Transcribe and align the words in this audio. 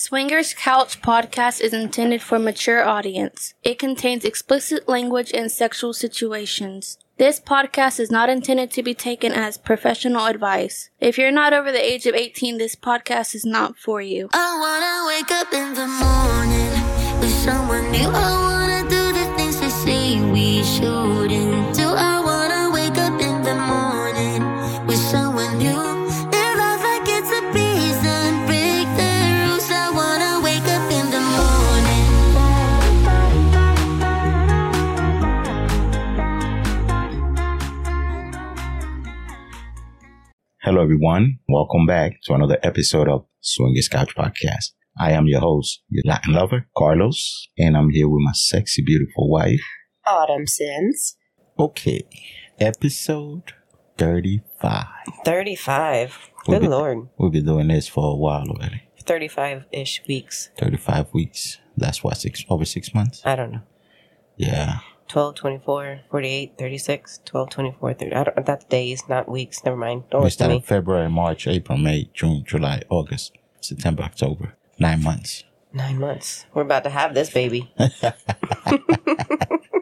Swingers 0.00 0.54
Couch 0.54 1.02
podcast 1.02 1.60
is 1.60 1.72
intended 1.72 2.22
for 2.22 2.38
mature 2.38 2.84
audience. 2.84 3.54
It 3.64 3.80
contains 3.80 4.24
explicit 4.24 4.88
language 4.88 5.32
and 5.34 5.50
sexual 5.50 5.92
situations. 5.92 6.98
This 7.16 7.40
podcast 7.40 7.98
is 7.98 8.08
not 8.08 8.28
intended 8.28 8.70
to 8.70 8.84
be 8.84 8.94
taken 8.94 9.32
as 9.32 9.58
professional 9.58 10.26
advice. 10.26 10.88
If 11.00 11.18
you're 11.18 11.32
not 11.32 11.52
over 11.52 11.72
the 11.72 11.84
age 11.84 12.06
of 12.06 12.14
18, 12.14 12.58
this 12.58 12.76
podcast 12.76 13.34
is 13.34 13.44
not 13.44 13.76
for 13.76 14.00
you. 14.00 14.28
I 14.32 14.48
wanna 14.62 15.08
wake 15.08 15.32
up 15.32 15.52
in 15.52 15.74
the 15.74 15.88
morning 15.88 17.18
with 17.18 17.34
someone 17.42 17.90
new. 17.90 18.08
I 18.08 18.30
wanna 18.46 18.88
do 18.88 19.12
the 19.12 19.34
things 19.36 19.58
they 19.58 19.68
say 19.68 20.20
we 20.30 20.62
shouldn't 20.62 21.47
Hello, 40.68 40.82
everyone. 40.82 41.38
Welcome 41.48 41.86
back 41.86 42.20
to 42.24 42.34
another 42.34 42.58
episode 42.62 43.08
of 43.08 43.24
Swingers 43.40 43.88
Couch 43.88 44.14
Podcast. 44.14 44.72
I 45.00 45.12
am 45.12 45.26
your 45.26 45.40
host, 45.40 45.82
your 45.88 46.02
Latin 46.04 46.34
lover, 46.34 46.66
Carlos, 46.76 47.48
and 47.56 47.74
I'm 47.74 47.88
here 47.88 48.06
with 48.06 48.20
my 48.20 48.32
sexy, 48.34 48.82
beautiful 48.82 49.30
wife. 49.30 49.62
Autumn 50.06 50.46
Sins. 50.46 51.16
Okay, 51.58 52.02
episode 52.60 53.54
35. 53.96 54.84
35. 55.24 56.18
We'll 56.46 56.58
Good 56.58 56.66
be- 56.66 56.68
lord. 56.70 57.08
We've 57.18 57.32
been 57.32 57.46
doing 57.46 57.68
this 57.68 57.88
for 57.88 58.12
a 58.12 58.14
while 58.14 58.44
already. 58.50 58.82
35 59.04 59.64
ish 59.72 60.02
weeks. 60.06 60.50
35 60.58 61.14
weeks. 61.14 61.56
That's 61.78 62.04
what, 62.04 62.18
six 62.18 62.44
over 62.50 62.66
six 62.66 62.92
months? 62.92 63.22
I 63.24 63.36
don't 63.36 63.52
know. 63.52 63.62
Yeah. 64.36 64.80
12, 65.08 65.34
24, 65.34 66.00
48, 66.10 66.52
36, 66.58 67.20
12, 67.24 67.50
24, 67.50 67.94
30. 67.94 68.14
I 68.14 68.24
don't, 68.24 68.46
that's 68.46 68.64
days, 68.66 69.02
not 69.08 69.28
weeks. 69.28 69.64
Never 69.64 69.76
mind. 69.76 70.04
Don't 70.10 70.22
we 70.22 70.30
started. 70.30 70.64
February, 70.64 71.08
March, 71.08 71.46
April, 71.46 71.78
May, 71.78 72.10
June, 72.12 72.44
July, 72.46 72.82
August, 72.90 73.32
September, 73.60 74.02
October. 74.02 74.54
Nine 74.78 75.02
months. 75.02 75.44
Nine 75.72 75.98
months. 75.98 76.46
We're 76.54 76.62
about 76.62 76.84
to 76.84 76.90
have 76.90 77.14
this 77.14 77.30
baby. 77.30 77.72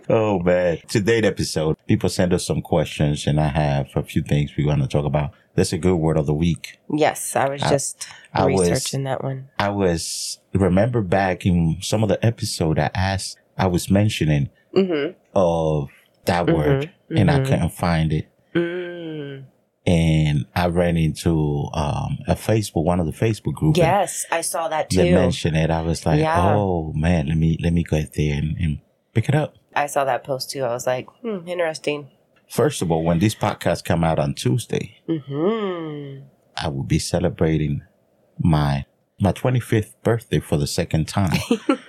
Oh 0.09 0.39
man. 0.39 0.79
Today's 0.87 1.25
episode, 1.25 1.77
people 1.89 2.09
send 2.09 2.33
us 2.33 2.47
some 2.47 2.63
questions 2.63 3.27
and 3.27 3.41
I 3.41 3.49
have 3.49 3.89
a 3.97 4.05
few 4.05 4.23
things 4.23 4.53
we 4.57 4.65
want 4.65 4.83
to 4.83 4.89
talk 4.89 5.05
about. 5.05 5.33
That's 5.57 5.73
a 5.73 5.79
good 5.79 5.97
word 5.97 6.17
of 6.17 6.27
the 6.27 6.35
week. 6.35 6.79
Yes, 6.93 7.35
I 7.35 7.49
was 7.49 7.63
I- 7.63 7.71
just 7.71 8.07
I 8.33 8.47
was- 8.47 8.69
researching 8.71 9.03
that 9.05 9.25
one. 9.25 9.49
I 9.59 9.71
was 9.71 10.39
remember 10.53 11.03
back 11.03 11.45
in 11.45 11.79
some 11.81 12.05
of 12.05 12.09
the 12.09 12.25
episode 12.25 12.79
I 12.79 12.91
asked 12.95 13.39
I 13.59 13.67
was 13.67 13.91
mentioning 13.91 14.51
Mm 14.77 15.15
of 15.35 15.89
that 16.27 16.47
word 16.47 16.91
and 17.11 17.31
I 17.31 17.39
mhm. 17.41 17.45
couldn't 17.47 17.69
find 17.71 18.13
it. 18.13 18.29
Mm. 18.55 19.45
And 19.87 20.47
I 20.55 20.67
ran 20.67 20.97
into 20.97 21.69
um 21.73 22.19
a 22.27 22.35
Facebook 22.35 22.85
one 22.85 22.99
of 23.01 23.07
the 23.07 23.13
Facebook 23.13 23.55
groups. 23.55 23.79
Yes, 23.79 24.27
I 24.33 24.41
saw 24.41 24.69
that 24.69 24.91
They 24.91 25.09
too. 25.11 25.15
mentioned 25.15 25.57
it. 25.57 25.71
I 25.71 25.83
was 25.83 26.05
like, 26.05 26.21
Yeah. 26.21 26.55
oh 26.57 26.93
man, 26.95 27.29
let 27.29 27.37
me 27.39 27.59
let 27.63 27.73
me 27.73 27.85
go 27.85 28.01
there 28.17 28.35
and, 28.37 28.57
and 28.59 28.81
pick 29.15 29.29
it 29.29 29.35
up. 29.35 29.55
I 29.75 29.87
saw 29.87 30.05
that 30.05 30.25
post 30.25 30.51
too. 30.51 30.63
I 30.65 30.71
was 30.71 30.87
like, 30.87 31.07
hmm, 31.23 31.47
interesting. 31.47 32.09
First 32.49 32.81
of 32.83 32.91
all, 32.91 33.03
when 33.05 33.19
this 33.19 33.35
podcast 33.35 33.85
come 33.85 34.03
out 34.05 34.19
on 34.19 34.35
Tuesday, 34.35 34.97
hmm 35.07 36.21
I 36.57 36.69
will 36.69 36.85
be 36.85 36.99
celebrating 36.99 37.83
my 38.39 38.85
my 39.21 39.33
25th 39.33 39.93
birthday 40.03 40.41
for 40.41 40.57
the 40.57 40.67
second 40.67 41.07
time. 41.09 41.39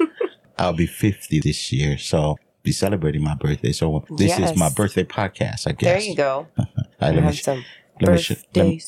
I'll 0.59 0.73
be 0.73 0.88
50 0.88 1.39
this 1.39 1.72
year, 1.72 1.97
so 1.97 2.38
be 2.67 2.73
celebrating 2.73 3.23
my 3.23 3.35
birthday. 3.35 3.71
So 3.71 4.03
this 4.17 4.37
is 4.37 4.57
my 4.57 4.69
birthday 4.69 5.03
podcast, 5.05 5.67
I 5.67 5.71
guess. 5.71 5.79
There 5.81 6.01
you 6.01 6.16
go. 6.16 6.47
All 6.59 6.66
right, 7.01 7.13
let 7.13 7.16
me 7.16 7.22
have 7.22 7.35
sh- 7.38 7.44
some 7.44 7.63
let 8.01 8.11
me 8.11 8.17
sh- 8.17 8.31
let 8.55 8.66
me- 8.66 8.81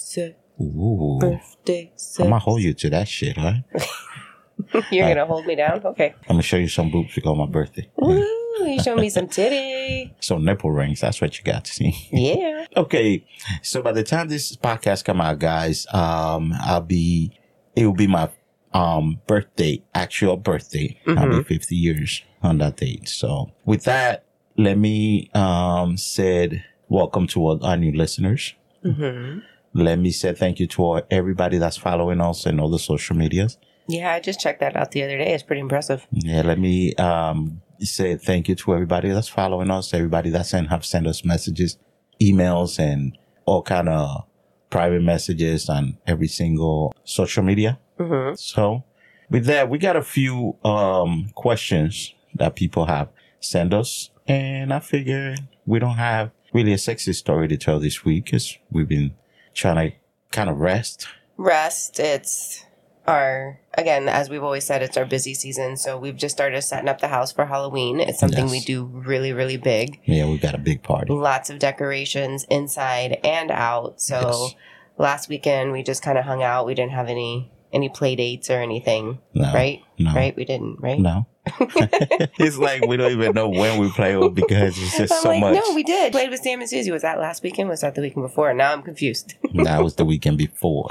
Ooh, 0.62 1.18
Birthday. 1.22 1.92
I'm 2.20 2.26
gonna 2.26 2.40
hold 2.40 2.62
you 2.62 2.74
to 2.74 2.90
that 2.90 3.08
shit, 3.08 3.38
huh? 3.38 3.54
You're 4.92 5.08
gonna 5.08 5.26
hold 5.26 5.46
me 5.46 5.56
down? 5.56 5.82
Okay. 5.86 6.14
I'm 6.24 6.36
gonna 6.36 6.42
show 6.44 6.58
you 6.58 6.68
some 6.68 6.92
boobs 6.92 7.16
because 7.16 7.38
my 7.38 7.46
birthday. 7.46 7.90
Woo, 7.96 8.18
you 8.66 8.82
show 8.84 8.96
me 8.98 9.10
some 9.10 9.28
titty. 9.30 10.14
Some 10.20 10.44
nipple 10.44 10.72
rings. 10.72 11.00
That's 11.00 11.22
what 11.22 11.38
you 11.38 11.46
got 11.46 11.64
to 11.66 11.72
see. 11.72 11.94
Yeah. 12.12 12.66
Okay, 12.76 13.26
so 13.64 13.82
by 13.82 13.94
the 13.94 14.04
time 14.04 14.28
this 14.28 14.56
podcast 14.58 15.06
come 15.06 15.22
out, 15.22 15.40
guys, 15.40 15.88
um, 15.94 16.52
I'll 16.60 16.82
be 16.82 17.32
it 17.76 17.86
will 17.86 17.94
be 17.94 18.08
my 18.08 18.30
um 18.74 19.20
birthday, 19.28 19.82
actual 19.94 20.38
birthday. 20.38 21.00
I'll 21.08 21.30
be 21.30 21.44
50 21.44 21.76
years 21.76 22.24
on 22.44 22.58
that 22.60 22.78
date. 22.78 23.10
So 23.10 23.52
with 23.66 23.84
that, 23.86 24.26
let 24.58 24.78
me 24.78 25.30
um 25.34 25.98
said 25.98 26.64
welcome 26.88 27.28
to 27.28 27.40
all 27.42 27.66
our 27.66 27.78
new 27.78 27.92
listeners. 27.92 28.54
hmm 28.84 29.40
Let 29.74 30.00
me 30.00 30.12
say 30.12 30.34
thank 30.34 30.60
you 30.60 30.68
to 30.68 30.84
all, 30.84 31.02
everybody 31.12 31.58
that's 31.60 31.78
following 31.78 32.22
us 32.22 32.46
and 32.46 32.60
all 32.60 32.70
the 32.70 32.80
social 32.80 33.16
medias. 33.16 33.58
Yeah, 33.88 34.14
I 34.14 34.20
just 34.20 34.40
checked 34.40 34.60
that 34.60 34.76
out 34.76 34.92
the 34.92 35.04
other 35.04 35.18
day. 35.18 35.34
It's 35.34 35.44
pretty 35.44 35.62
impressive. 35.62 36.06
Yeah, 36.12 36.42
let 36.44 36.60
me 36.60 36.94
um 36.96 37.62
say 37.80 38.16
thank 38.18 38.50
you 38.50 38.56
to 38.56 38.74
everybody 38.74 39.10
that's 39.10 39.30
following 39.30 39.72
us, 39.72 39.94
everybody 39.94 40.30
that 40.32 40.46
sent 40.46 40.70
have 40.70 40.86
sent 40.86 41.08
us 41.08 41.24
messages, 41.26 41.78
emails, 42.22 42.78
and 42.78 43.18
all 43.46 43.62
kind 43.64 43.90
of 43.90 44.26
private 44.70 45.02
messages 45.02 45.70
on 45.70 45.98
every 46.06 46.28
single 46.28 46.94
social 47.04 47.42
media. 47.44 47.80
Hmm 48.00 48.34
So 48.36 48.84
with 49.30 49.46
that, 49.46 49.70
we 49.70 49.78
got 49.78 49.96
a 49.96 50.02
few 50.02 50.56
um 50.64 51.30
questions 51.36 52.14
that 52.36 52.56
people 52.56 52.86
have 52.86 53.10
sent 53.40 53.74
us, 53.74 54.10
and 54.28 54.74
I 54.74 54.80
figure 54.80 55.36
we 55.66 55.80
don't 55.80 55.98
have 55.98 56.32
really 56.54 56.74
a 56.74 56.78
sexy 56.78 57.14
story 57.14 57.48
to 57.48 57.58
tell 57.58 57.80
this 57.80 58.04
week 58.06 58.26
because 58.26 58.58
we've 58.72 58.88
been 58.88 59.14
trying 59.54 59.92
to 59.92 59.96
kind 60.32 60.50
of 60.50 60.58
rest. 60.58 61.08
Rest. 61.38 62.00
It's 62.00 62.66
our 63.08 63.60
again, 63.78 64.08
as 64.10 64.30
we've 64.30 64.44
always 64.44 64.64
said, 64.66 64.82
it's 64.82 64.98
our 64.98 65.06
busy 65.06 65.34
season. 65.34 65.78
So 65.78 65.98
we've 65.98 66.16
just 66.18 66.36
started 66.36 66.62
setting 66.62 66.90
up 66.90 67.02
the 67.02 67.08
house 67.08 67.32
for 67.32 67.46
Halloween. 67.46 68.00
It's 68.00 68.20
something 68.20 68.46
Yes. 68.46 68.52
we 68.52 68.60
do 68.62 68.86
really, 68.86 69.34
really 69.34 69.58
big. 69.58 70.00
Yeah, 70.06 70.26
we've 70.28 70.42
got 70.42 70.56
a 70.56 70.60
big 70.60 70.84
party. 70.84 71.12
Lots 71.14 71.50
of 71.50 71.60
decorations 71.60 72.46
inside 72.50 73.20
and 73.24 73.52
out. 73.52 74.00
So 74.02 74.20
Yes. 74.20 74.56
last 74.98 75.30
weekend 75.30 75.72
we 75.72 75.82
just 75.84 76.02
kind 76.04 76.18
of 76.18 76.26
hung 76.26 76.44
out. 76.44 76.66
We 76.66 76.74
didn't 76.76 76.92
have 76.92 77.08
any 77.10 77.52
any 77.74 77.90
play 77.90 78.16
dates 78.16 78.50
or 78.50 78.60
anything, 78.62 79.20
No, 79.34 79.54
right? 79.54 79.82
No. 79.98 80.14
Right? 80.14 80.36
We 80.36 80.46
didn't, 80.46 80.80
right? 80.80 81.00
No. 81.00 81.28
it's 81.60 82.58
like 82.58 82.86
we 82.86 82.98
don't 82.98 83.12
even 83.12 83.34
know 83.34 83.50
when 83.50 83.80
we 83.80 83.90
play 83.92 84.16
it 84.20 84.34
because 84.36 84.78
it's 84.78 84.98
just 84.98 85.14
I'm 85.14 85.22
so 85.22 85.30
like, 85.30 85.42
much. 85.42 85.54
no, 85.56 85.74
we 85.74 85.84
did. 85.84 86.12
Played 86.12 86.30
with 86.30 86.42
Sam 86.42 86.60
and 86.62 86.70
Susie. 86.70 86.92
Was 86.92 87.02
that 87.02 87.20
last 87.20 87.42
weekend? 87.44 87.70
Was 87.70 87.82
that 87.82 87.96
the 87.96 88.02
weekend 88.02 88.24
before? 88.26 88.54
Now 88.54 88.74
I'm 88.74 88.82
confused. 88.84 89.36
that 89.64 89.84
was 89.84 89.96
the 89.96 90.06
weekend 90.06 90.38
before. 90.38 90.90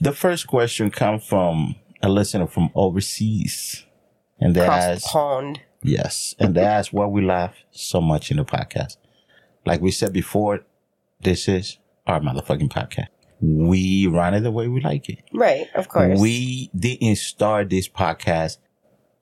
The 0.00 0.12
first 0.12 0.46
question 0.46 0.90
comes 0.90 1.24
from 1.24 1.76
a 2.02 2.08
listener 2.08 2.46
from 2.46 2.70
overseas. 2.74 3.84
And 4.38 4.54
they 4.54 4.60
Across 4.60 4.84
the 4.84 4.90
ask, 4.92 5.06
pond. 5.06 5.60
yes, 5.82 6.34
and 6.38 6.54
they 6.54 6.60
ask 6.62 6.92
why 6.92 7.06
we 7.06 7.22
laugh 7.24 7.54
so 7.70 8.00
much 8.02 8.30
in 8.30 8.36
the 8.36 8.44
podcast. 8.44 8.96
Like 9.64 9.80
we 9.80 9.90
said 9.90 10.12
before, 10.12 10.60
this 11.22 11.48
is 11.48 11.78
our 12.06 12.20
motherfucking 12.20 12.68
podcast. 12.68 13.06
We 13.40 14.06
run 14.06 14.34
it 14.34 14.40
the 14.40 14.50
way 14.50 14.68
we 14.68 14.80
like 14.80 15.08
it. 15.08 15.22
Right, 15.32 15.68
of 15.74 15.88
course. 15.88 16.18
We 16.18 16.70
didn't 16.76 17.16
start 17.16 17.70
this 17.70 17.88
podcast 17.88 18.58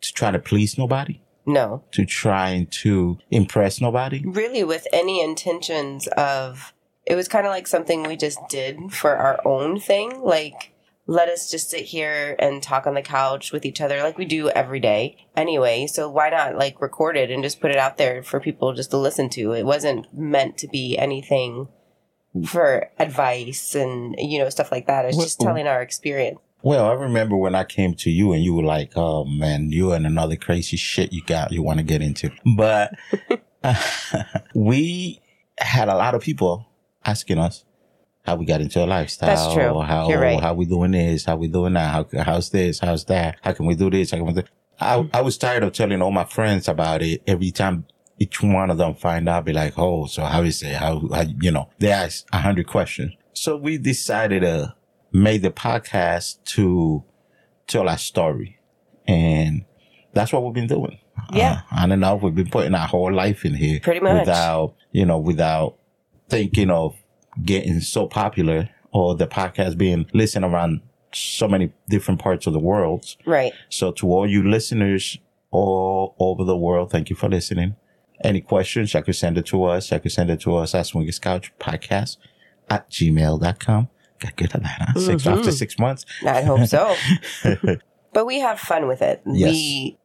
to 0.02 0.12
try 0.12 0.30
to 0.30 0.38
please 0.38 0.78
nobody, 0.78 1.22
no. 1.46 1.84
to 1.92 2.04
trying 2.04 2.66
to 2.66 3.18
impress 3.30 3.80
nobody. 3.80 4.22
Really, 4.24 4.64
with 4.64 4.86
any 4.92 5.22
intentions 5.22 6.06
of. 6.16 6.72
It 7.06 7.16
was 7.16 7.28
kind 7.28 7.46
of 7.46 7.50
like 7.50 7.66
something 7.66 8.04
we 8.04 8.16
just 8.16 8.38
did 8.48 8.90
for 8.90 9.14
our 9.14 9.38
own 9.44 9.78
thing. 9.78 10.22
Like, 10.22 10.74
let 11.06 11.28
us 11.28 11.50
just 11.50 11.70
sit 11.70 11.82
here 11.82 12.34
and 12.38 12.62
talk 12.62 12.86
on 12.86 12.94
the 12.94 13.02
couch 13.02 13.52
with 13.52 13.66
each 13.66 13.80
other 13.80 14.02
like 14.02 14.16
we 14.16 14.24
do 14.24 14.48
every 14.50 14.80
day 14.80 15.26
anyway. 15.36 15.86
So 15.86 16.08
why 16.08 16.30
not 16.30 16.56
like 16.56 16.80
record 16.80 17.16
it 17.16 17.30
and 17.30 17.42
just 17.42 17.60
put 17.60 17.70
it 17.70 17.76
out 17.76 17.98
there 17.98 18.22
for 18.22 18.40
people 18.40 18.72
just 18.72 18.90
to 18.90 18.96
listen 18.96 19.28
to? 19.30 19.52
It 19.52 19.66
wasn't 19.66 20.06
meant 20.16 20.56
to 20.58 20.68
be 20.68 20.96
anything 20.96 21.68
for 22.46 22.88
advice 22.98 23.74
and, 23.74 24.14
you 24.18 24.38
know, 24.38 24.48
stuff 24.48 24.72
like 24.72 24.86
that. 24.86 25.04
It's 25.04 25.16
just 25.16 25.40
telling 25.40 25.66
our 25.66 25.80
experience. 25.82 26.38
Well, 26.62 26.86
I 26.86 26.94
remember 26.94 27.36
when 27.36 27.54
I 27.54 27.64
came 27.64 27.94
to 27.96 28.10
you 28.10 28.32
and 28.32 28.42
you 28.42 28.54
were 28.54 28.62
like, 28.62 28.92
"Oh 28.96 29.26
man, 29.26 29.70
you 29.70 29.92
and 29.92 30.06
another 30.06 30.34
crazy 30.34 30.78
shit 30.78 31.12
you 31.12 31.22
got 31.22 31.52
you 31.52 31.62
want 31.62 31.78
to 31.78 31.84
get 31.84 32.00
into." 32.00 32.30
But 32.56 32.94
we 34.54 35.20
had 35.58 35.90
a 35.90 35.94
lot 35.94 36.14
of 36.14 36.22
people 36.22 36.66
asking 37.04 37.38
us 37.38 37.66
how 38.24 38.36
we 38.36 38.46
got 38.46 38.62
into 38.62 38.82
a 38.82 38.86
lifestyle. 38.86 39.28
That's 39.28 39.52
true. 39.52 39.80
How 39.82 40.08
You're 40.08 40.20
right. 40.20 40.40
how 40.40 40.54
we 40.54 40.64
doing 40.64 40.92
this? 40.92 41.26
How 41.26 41.36
we 41.36 41.48
doing 41.48 41.74
that? 41.74 41.90
How 41.90 42.22
how's 42.22 42.48
this? 42.48 42.78
How's 42.78 43.04
that? 43.04 43.36
How 43.42 43.52
can 43.52 43.66
we 43.66 43.74
do 43.74 43.90
this? 43.90 44.10
How 44.10 44.16
can 44.16 44.26
we 44.26 44.32
do? 44.32 44.42
I 44.80 45.06
I 45.12 45.20
was 45.20 45.36
tired 45.36 45.62
of 45.64 45.74
telling 45.74 46.00
all 46.00 46.10
my 46.10 46.24
friends 46.24 46.66
about 46.66 47.02
it 47.02 47.22
every 47.26 47.50
time. 47.50 47.84
Each 48.18 48.42
one 48.42 48.70
of 48.70 48.78
them 48.78 48.94
find 48.94 49.28
out, 49.28 49.44
be 49.44 49.52
like, 49.52 49.74
"Oh, 49.76 50.06
so 50.06 50.24
how 50.24 50.42
is 50.42 50.62
it? 50.62 50.74
How, 50.74 51.06
how 51.12 51.24
you 51.40 51.50
know?" 51.50 51.68
They 51.78 51.90
ask 51.90 52.26
a 52.32 52.38
hundred 52.38 52.66
questions. 52.66 53.12
So 53.32 53.56
we 53.56 53.78
decided 53.78 54.42
to 54.42 54.74
make 55.12 55.42
the 55.42 55.50
podcast 55.50 56.42
to 56.44 57.04
tell 57.66 57.88
our 57.88 57.98
story. 57.98 58.58
And 59.06 59.64
that's 60.12 60.32
what 60.32 60.44
we've 60.44 60.54
been 60.54 60.66
doing. 60.66 60.98
Yeah. 61.32 61.62
Uh, 61.72 61.82
on 61.82 61.92
and 61.92 62.04
off, 62.04 62.22
we've 62.22 62.34
been 62.34 62.50
putting 62.50 62.74
our 62.74 62.86
whole 62.86 63.12
life 63.12 63.44
in 63.44 63.54
here. 63.54 63.80
Pretty 63.80 64.00
much. 64.00 64.20
Without, 64.20 64.74
you 64.92 65.06
know, 65.06 65.18
without 65.18 65.76
thinking 66.28 66.70
of 66.70 66.96
getting 67.42 67.80
so 67.80 68.06
popular 68.06 68.70
or 68.92 69.14
the 69.14 69.26
podcast 69.26 69.76
being 69.76 70.06
listened 70.12 70.44
around 70.44 70.80
so 71.12 71.46
many 71.46 71.72
different 71.88 72.20
parts 72.20 72.46
of 72.46 72.52
the 72.52 72.58
world. 72.58 73.16
Right. 73.26 73.52
So 73.68 73.92
to 73.92 74.10
all 74.10 74.28
you 74.28 74.48
listeners 74.48 75.18
all 75.50 76.16
over 76.18 76.44
the 76.44 76.56
world, 76.56 76.90
thank 76.90 77.10
you 77.10 77.16
for 77.16 77.28
listening. 77.28 77.76
Any 78.24 78.40
questions, 78.40 78.94
you 78.94 79.02
could 79.02 79.14
send 79.16 79.38
it 79.38 79.46
to 79.46 79.64
us. 79.64 79.90
You 79.92 80.00
could 80.00 80.12
send 80.12 80.30
it 80.30 80.40
to 80.42 80.56
us 80.56 80.74
at 80.74 80.86
Swingers 80.86 81.18
Couch 81.18 81.52
Podcast 81.60 82.16
at 82.70 82.90
gmail.com. 82.90 83.88
Got 84.20 84.36
good 84.36 84.54
at 84.54 84.62
that, 84.62 84.80
huh? 84.80 85.00
Six, 85.00 85.22
Mm-hmm. 85.24 85.38
after 85.38 85.52
six 85.52 85.78
months. 85.78 86.06
I 86.26 86.42
hope 86.42 86.66
so. 86.66 86.94
but 88.12 88.26
we 88.26 88.40
have 88.40 88.58
fun 88.58 88.86
with 88.88 89.02
it. 89.02 89.22
Yes. 89.26 89.50
We 89.52 89.98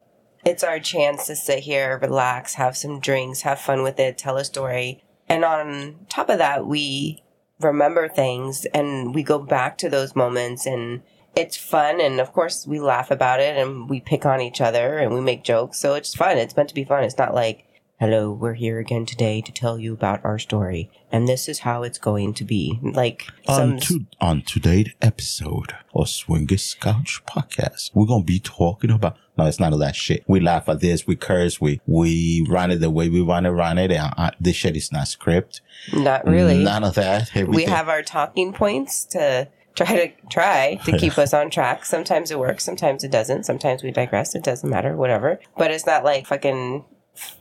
it's 0.44 0.64
our 0.64 0.78
chance 0.80 1.26
to 1.26 1.36
sit 1.36 1.60
here, 1.60 1.98
relax, 2.00 2.54
have 2.54 2.76
some 2.76 2.98
drinks, 3.00 3.42
have 3.42 3.60
fun 3.60 3.82
with 3.82 3.98
it, 4.00 4.16
tell 4.16 4.36
a 4.38 4.44
story. 4.44 5.02
And 5.28 5.44
on 5.44 5.96
top 6.08 6.28
of 6.30 6.38
that, 6.38 6.66
we 6.66 7.22
remember 7.60 8.08
things 8.08 8.64
and 8.72 9.14
we 9.14 9.22
go 9.22 9.38
back 9.38 9.76
to 9.78 9.90
those 9.90 10.16
moments 10.16 10.64
and 10.66 11.02
it's 11.36 11.56
fun 11.58 12.00
and 12.00 12.18
of 12.20 12.32
course 12.32 12.66
we 12.66 12.80
laugh 12.80 13.10
about 13.10 13.38
it 13.38 13.56
and 13.56 13.88
we 13.88 14.00
pick 14.00 14.24
on 14.24 14.40
each 14.40 14.60
other 14.62 14.98
and 14.98 15.12
we 15.14 15.20
make 15.20 15.44
jokes. 15.44 15.78
So 15.78 15.94
it's 15.94 16.14
fun. 16.14 16.38
It's 16.38 16.56
meant 16.56 16.70
to 16.70 16.74
be 16.74 16.84
fun. 16.84 17.04
It's 17.04 17.18
not 17.18 17.34
like 17.34 17.64
Hello, 18.00 18.32
we're 18.32 18.54
here 18.54 18.78
again 18.78 19.04
today 19.04 19.42
to 19.42 19.52
tell 19.52 19.78
you 19.78 19.92
about 19.92 20.24
our 20.24 20.38
story, 20.38 20.90
and 21.12 21.28
this 21.28 21.50
is 21.50 21.58
how 21.58 21.82
it's 21.82 21.98
going 21.98 22.32
to 22.32 22.44
be. 22.44 22.80
Like 22.80 23.26
some 23.46 23.72
On, 23.72 23.78
to, 23.80 24.06
on 24.22 24.40
today's 24.40 24.94
episode 25.02 25.74
of 25.94 26.08
Swingers 26.08 26.72
Couch 26.80 27.20
Podcast, 27.28 27.90
we're 27.92 28.06
going 28.06 28.22
to 28.22 28.26
be 28.26 28.40
talking 28.40 28.90
about, 28.90 29.18
no, 29.36 29.44
it's 29.44 29.60
none 29.60 29.74
of 29.74 29.80
that 29.80 29.96
shit. 29.96 30.24
We 30.26 30.40
laugh 30.40 30.66
at 30.70 30.80
this, 30.80 31.06
we 31.06 31.14
curse, 31.14 31.60
we, 31.60 31.82
we 31.86 32.46
run 32.48 32.70
it 32.70 32.76
the 32.76 32.88
way 32.88 33.10
we 33.10 33.20
want 33.20 33.44
to 33.44 33.52
run 33.52 33.76
it. 33.76 33.92
And 33.92 34.14
uh, 34.16 34.30
this 34.40 34.56
shit 34.56 34.78
is 34.78 34.90
not 34.90 35.06
script. 35.08 35.60
not 35.92 36.26
really. 36.26 36.64
None 36.64 36.84
of 36.84 36.94
that. 36.94 37.30
we 37.34 37.64
have 37.64 37.90
our 37.90 38.02
talking 38.02 38.54
points 38.54 39.04
to 39.10 39.46
try 39.74 40.06
to 40.06 40.28
try 40.30 40.80
to 40.86 40.96
keep 40.96 41.18
us 41.18 41.34
on 41.34 41.50
track. 41.50 41.84
Sometimes 41.84 42.30
it 42.30 42.38
works, 42.38 42.64
sometimes 42.64 43.04
it 43.04 43.10
doesn't. 43.10 43.44
Sometimes 43.44 43.82
we 43.82 43.90
digress. 43.90 44.34
It 44.34 44.42
doesn't 44.42 44.70
matter, 44.70 44.96
whatever. 44.96 45.38
But 45.58 45.70
it's 45.70 45.84
not 45.84 46.02
like 46.02 46.26
fucking 46.26 46.86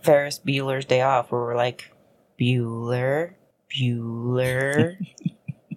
Ferris 0.04 0.40
Bueller's 0.46 0.86
Day 0.86 1.02
Off, 1.02 1.32
where 1.32 1.42
we're 1.42 1.56
like 1.56 1.92
Bueller, 2.40 3.34
Bueller. 3.72 4.98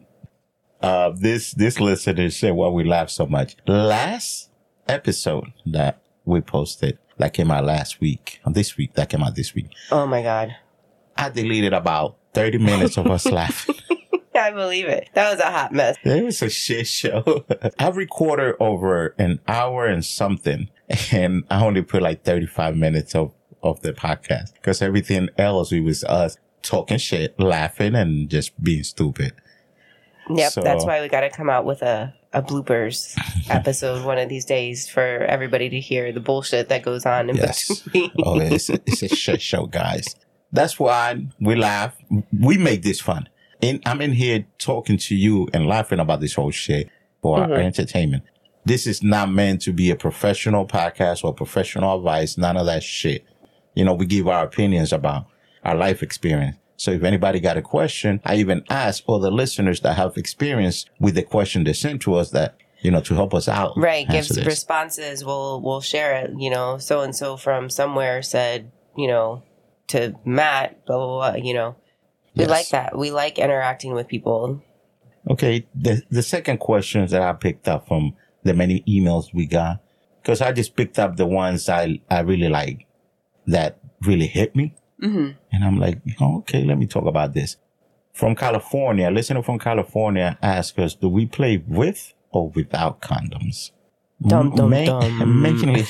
uh, 0.83 1.13
this 1.15 1.53
this 1.53 1.81
listener 1.81 2.31
said 2.31 2.55
why 2.55 2.69
we 2.69 2.85
laugh 2.85 3.11
so 3.11 3.27
much. 3.27 3.57
Last 3.67 4.51
episode 4.89 5.53
that 5.67 6.03
we 6.25 6.41
posted 6.41 6.99
that 7.19 7.33
came 7.33 7.51
out 7.51 7.65
last 7.65 8.01
week, 8.01 8.41
this 8.47 8.77
week 8.77 8.95
that 8.95 9.09
came 9.09 9.23
out 9.23 9.37
this 9.37 9.55
week, 9.55 9.71
oh 9.91 10.07
my 10.07 10.23
god, 10.23 10.57
I 11.17 11.29
deleted 11.29 11.73
about 11.73 12.17
thirty 12.35 12.59
minutes 12.59 12.97
of 12.99 13.07
us 13.07 13.27
laughing. 13.31 13.77
I 14.35 14.51
believe 14.51 14.87
it. 14.87 15.11
That 15.15 15.31
was 15.31 15.41
a 15.41 15.51
hot 15.51 15.73
mess. 15.73 15.97
It 16.03 16.25
was 16.25 16.41
a 16.43 16.49
shit 16.49 16.89
show. 16.89 17.45
I 17.79 17.91
recorded 17.91 18.57
over 18.59 19.15
an 19.19 19.41
hour 19.47 19.87
and 19.87 20.05
something, 20.05 20.71
and 21.13 21.45
I 21.51 21.63
only 21.65 21.83
put 21.83 22.03
like 22.03 22.25
thirty 22.25 22.47
five 22.47 22.77
minutes 22.77 23.15
of 23.15 23.33
of 23.63 23.81
the 23.83 23.93
podcast 23.93 24.55
because 24.55 24.83
everything 24.83 25.29
else 25.39 25.73
it 25.73 25.81
was 25.81 26.05
us 26.05 26.37
talking 26.63 26.99
shit, 26.99 27.39
laughing, 27.39 27.95
and 27.95 28.29
just 28.29 28.63
being 28.63 28.85
stupid. 28.85 29.33
Yep, 30.31 30.53
So- 30.53 30.63
that's 30.63 30.85
why 30.85 31.01
we 31.01 31.09
got 31.09 31.21
to 31.21 31.31
come 31.31 31.51
out 31.51 31.65
with 31.65 31.83
a 31.83 32.15
a 32.35 32.43
bloopers 32.43 33.15
episode 33.51 34.05
one 34.05 34.19
of 34.19 34.29
these 34.29 34.45
days 34.45 34.89
for 34.89 35.01
everybody 35.01 35.69
to 35.69 35.81
hear 35.81 36.13
the 36.13 36.21
bullshit 36.21 36.69
that 36.71 36.83
goes 36.83 37.05
on 37.05 37.29
in 37.29 37.37
Yes. 37.37 37.81
between. 37.81 38.11
oh, 38.25 38.41
it's 38.41 38.71
a, 38.71 38.75
it's 38.87 39.03
a 39.03 39.09
shit 39.09 39.43
show, 39.43 39.67
guys. 39.67 40.17
That's 40.51 40.79
why 40.79 41.27
we 41.41 41.55
laugh. 41.57 41.95
We 42.39 42.59
make 42.59 42.83
this 42.83 43.01
fun. 43.01 43.29
And 43.61 43.81
I'm 43.87 44.01
in 44.01 44.13
here 44.13 44.47
talking 44.59 44.97
to 44.99 45.15
you 45.15 45.49
and 45.53 45.67
laughing 45.67 46.01
about 46.01 46.21
this 46.21 46.35
whole 46.35 46.51
shit 46.51 46.91
for 47.21 47.39
our 47.41 47.49
mm-hmm. 47.49 47.61
entertainment. 47.61 48.25
This 48.65 48.87
is 48.87 49.03
not 49.03 49.31
meant 49.31 49.61
to 49.63 49.73
be 49.73 49.91
a 49.91 49.97
professional 49.97 50.67
podcast 50.67 51.25
or 51.25 51.33
professional 51.35 51.97
advice. 51.97 52.37
None 52.37 52.57
of 52.57 52.67
that 52.67 52.83
shit. 52.83 53.25
You 53.75 53.85
know, 53.85 53.95
we 53.95 54.07
give 54.07 54.29
our 54.29 54.45
opinions 54.45 54.93
about 54.93 55.27
our 55.65 55.75
life 55.75 56.03
experience. 56.03 56.57
So 56.77 56.91
if 56.91 57.03
anybody 57.05 57.39
got 57.39 57.57
a 57.57 57.63
question, 57.63 58.21
I 58.25 58.37
even 58.37 58.65
ask 58.69 59.05
all 59.07 59.21
the 59.21 59.31
listeners 59.31 59.81
that 59.83 59.97
have 59.97 60.17
experience 60.17 60.87
with 60.99 61.15
the 61.15 61.23
question 61.23 61.65
they 61.65 61.73
sent 61.75 62.03
to 62.03 62.15
us 62.15 62.31
that, 62.31 62.57
you 62.81 62.91
know, 62.91 63.01
to 63.03 63.15
help 63.15 63.33
us 63.35 63.49
out. 63.49 63.73
right 63.77 64.09
gives 64.09 64.29
this. 64.29 64.45
responses 64.45 65.25
we'll 65.25 65.61
we'll 65.63 65.81
share 65.81 66.17
it 66.17 66.33
you 66.37 66.51
know 66.51 66.79
so 66.79 67.01
and 67.03 67.15
so 67.15 67.37
from 67.37 67.71
somewhere 67.71 68.21
said 68.23 68.73
you 68.97 69.07
know 69.07 69.43
to 69.87 70.13
matt 70.25 70.85
blah 70.85 70.97
blah 70.97 71.33
blah 71.33 71.35
you 71.41 71.55
know 71.55 71.77
we 72.35 72.43
Yes. 72.45 72.51
like 72.51 72.69
that 72.71 72.99
we 72.99 73.13
like 73.13 73.39
interacting 73.39 73.93
with 73.95 74.09
people 74.09 74.61
Okay, 75.31 75.67
the 75.73 76.03
the 76.11 76.23
second 76.23 76.59
questions 76.59 77.13
that 77.13 77.23
I 77.23 77.33
picked 77.35 77.69
up 77.69 77.87
from 77.87 78.17
the 78.43 78.55
many 78.55 78.83
emails 78.89 79.33
we 79.33 79.47
got, 79.47 79.81
because 80.21 80.41
I 80.41 80.51
just 80.51 80.75
picked 80.75 80.99
up 80.99 81.17
the 81.17 81.27
ones 81.27 81.69
I 81.69 82.01
I 82.11 82.21
really 82.21 82.49
like 82.49 82.87
that 83.47 83.79
really 84.03 84.27
hit 84.27 84.55
me, 84.55 84.75
mm-hmm. 85.01 85.31
and 85.53 85.65
I'm 85.65 85.79
like, 85.79 85.99
oh, 86.21 86.39
okay, 86.39 86.65
let 86.65 86.79
me 86.79 86.87
talk 86.87 87.05
about 87.07 87.35
this. 87.35 87.57
From 88.13 88.35
California, 88.35 89.09
a 89.09 89.11
listener 89.11 89.43
from 89.43 89.59
California 89.59 90.39
asked 90.43 90.79
us, 90.79 90.95
do 90.95 91.09
we 91.09 91.25
play 91.27 91.63
with 91.67 92.13
or 92.31 92.51
without 92.51 93.01
condoms? 93.01 93.71
Dum, 94.27 94.55
dum, 94.55 94.71
Ma- 94.71 94.85
dum. 94.85 95.43
Mainly, 95.43 95.85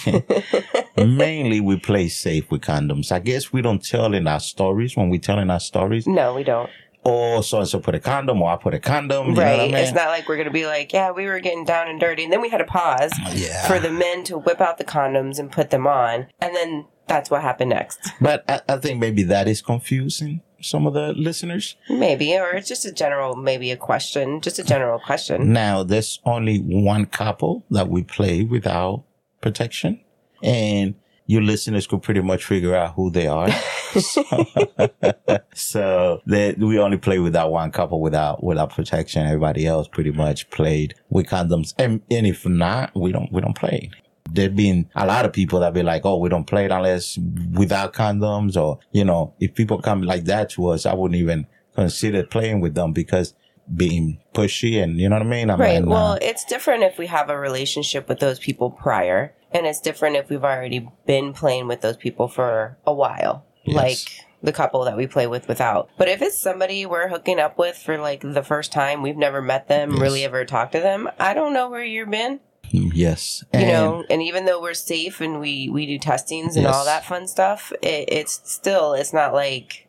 mainly 0.96 1.60
we 1.60 1.76
play 1.78 2.08
safe 2.08 2.50
with 2.50 2.62
condoms. 2.62 3.12
I 3.12 3.19
guess 3.19 3.52
we 3.52 3.60
don't 3.60 3.84
tell 3.84 4.14
in 4.14 4.26
our 4.26 4.40
stories 4.40 4.96
when 4.96 5.10
we 5.10 5.19
tell 5.19 5.38
in 5.38 5.50
our 5.50 5.60
stories. 5.60 6.06
no 6.06 6.34
we 6.34 6.44
don't 6.44 6.70
Or 7.05 7.43
so 7.43 7.58
and 7.58 7.69
so 7.69 7.81
put 7.81 7.94
a 7.94 8.00
condom, 8.00 8.40
or 8.40 8.50
I 8.52 8.56
put 8.56 8.72
a 8.72 8.78
condom. 8.78 9.31
You 9.31 9.34
know 9.34 9.43
right 9.43 9.58
what 9.58 9.60
I 9.60 9.66
mean? 9.66 9.75
it's 9.75 9.93
not 9.93 10.08
like 10.08 10.28
we're 10.28 10.37
gonna 10.38 10.50
be 10.50 10.66
like 10.66 10.93
yeah 10.93 11.10
we 11.10 11.26
were 11.26 11.40
getting 11.40 11.64
down 11.64 11.88
and 11.88 12.00
dirty 12.00 12.25
and 12.25 12.32
then 12.32 12.40
we 12.40 12.48
had 12.48 12.58
to 12.58 12.64
pause 12.64 13.12
yeah. 13.34 13.66
for 13.66 13.78
the 13.78 13.90
men 13.90 14.25
to 14.25 14.38
whip 14.38 14.60
out 14.60 14.78
the 14.78 14.84
condoms 14.84 15.38
and 15.38 15.50
put 15.52 15.70
them 15.70 15.87
on 15.87 16.26
and 16.40 16.55
then 16.55 16.87
that's 17.12 17.30
what 17.30 17.42
happened 17.42 17.70
next 17.70 17.98
But 18.20 18.44
I, 18.48 18.60
I 18.68 18.76
think 18.78 18.98
maybe 19.00 19.22
that 19.24 19.46
is 19.48 19.60
confusing 19.62 20.40
some 20.60 20.86
of 20.86 20.94
the 20.94 21.12
listeners. 21.12 21.76
maybe 21.88 22.36
or 22.38 22.50
it's 22.52 22.68
just 22.68 22.84
a 22.84 22.92
general 22.92 23.34
maybe 23.36 23.70
a 23.70 23.76
question 23.76 24.40
just 24.40 24.58
a 24.58 24.64
general 24.64 24.98
question 24.98 25.52
Now, 25.52 25.82
there's 25.82 26.20
only 26.24 26.58
one 26.58 27.06
couple 27.06 27.64
that 27.70 27.88
we 27.88 28.02
play 28.02 28.44
without 28.44 29.04
protection, 29.40 30.00
and 30.42 30.94
your 31.26 31.42
listeners 31.42 31.86
could 31.86 32.02
pretty 32.02 32.20
much 32.20 32.44
figure 32.44 32.74
out 32.74 32.94
who 32.94 33.10
they 33.10 33.26
are. 33.26 33.50
so 34.00 34.24
so 35.54 36.20
that 36.26 36.58
we 36.58 36.78
only 36.78 36.96
play 36.96 37.19
with 37.19 37.32
that 37.34 37.50
one 37.50 37.70
couple 37.70 38.00
without 38.00 38.42
without 38.42 38.70
protection. 38.74 39.26
Everybody 39.26 39.66
else 39.66 39.88
pretty 39.88 40.12
much 40.12 40.48
played 40.50 40.94
with 41.10 41.26
condoms, 41.26 41.74
and, 41.78 42.02
and 42.10 42.26
if 42.26 42.46
not, 42.46 42.94
we 42.94 43.12
don't 43.12 43.31
we 43.32 43.40
don't 43.40 43.56
play. 43.56 43.90
There'd 44.31 44.56
been 44.56 44.88
a 44.94 45.06
lot 45.06 45.24
of 45.24 45.32
people 45.32 45.60
that 45.60 45.74
be 45.74 45.82
like, 45.82 46.06
"Oh, 46.06 46.17
we 46.19 46.29
don't 46.29 46.46
play 46.46 46.64
it 46.64 46.70
unless 46.70 47.19
without 47.52 47.93
condoms," 47.93 48.56
or 48.60 48.79
you 48.93 49.05
know, 49.05 49.34
if 49.41 49.55
people 49.55 49.81
come 49.81 50.02
like 50.02 50.24
that 50.24 50.50
to 50.50 50.69
us, 50.69 50.86
I 50.86 50.94
wouldn't 50.94 51.20
even 51.20 51.46
consider 51.74 52.22
playing 52.24 52.60
with 52.60 52.74
them 52.74 52.93
because 52.93 53.34
being 53.74 54.19
pushy 54.34 54.82
and 54.82 54.98
you 54.98 55.08
know 55.08 55.17
what 55.17 55.22
I 55.26 55.29
mean. 55.29 55.50
I'm 55.50 55.60
Right. 55.60 55.81
like, 55.81 55.88
Well, 55.88 56.08
nah. 56.14 56.19
it's 56.20 56.44
different 56.44 56.82
if 56.82 56.98
we 56.98 57.06
have 57.06 57.31
a 57.31 57.38
relationship 57.38 58.08
with 58.08 58.19
those 58.19 58.38
people 58.38 58.70
prior, 58.70 59.32
and 59.52 59.67
it's 59.67 59.81
different 59.81 60.17
if 60.17 60.29
we've 60.29 60.44
already 60.44 60.88
been 61.06 61.32
playing 61.32 61.69
with 61.69 61.81
those 61.81 61.96
people 61.96 62.29
for 62.29 62.76
a 62.86 62.93
while, 62.93 63.44
Yes. 63.64 63.76
like 63.76 63.98
the 64.43 64.52
couple 64.52 64.84
that 64.84 64.96
we 64.96 65.06
play 65.06 65.26
with 65.29 65.46
without. 65.46 65.88
But 65.96 66.08
if 66.08 66.20
it's 66.20 66.36
somebody 66.41 66.84
we're 66.84 67.08
hooking 67.08 67.38
up 67.38 67.56
with 67.56 67.76
for 67.76 67.96
like 67.98 68.20
the 68.22 68.43
first 68.43 68.72
time, 68.72 69.00
we've 69.00 69.17
never 69.17 69.41
met 69.41 69.69
them, 69.69 69.93
Yes. 69.93 70.00
really 70.00 70.24
ever 70.24 70.44
talked 70.44 70.72
to 70.72 70.81
them, 70.81 71.08
I 71.20 71.32
don't 71.32 71.52
know 71.55 71.70
where 71.70 71.84
you've 71.84 72.10
been. 72.10 72.41
Yes, 72.72 73.44
You 73.52 73.60
And- 73.60 73.69
know, 73.69 74.05
and 74.10 74.22
even 74.22 74.44
though 74.46 74.60
we're 74.60 74.74
safe 74.74 75.20
and 75.20 75.38
we 75.41 75.69
we 75.69 75.86
do 75.86 75.98
testings 75.98 76.56
and 76.56 76.64
Yes. 76.64 76.74
all 76.74 76.84
that 76.84 77.05
fun 77.05 77.29
stuff, 77.29 77.72
it, 77.82 78.05
it's 78.08 78.41
still 78.44 78.94
it's 78.94 79.12
not 79.12 79.32
like. 79.34 79.86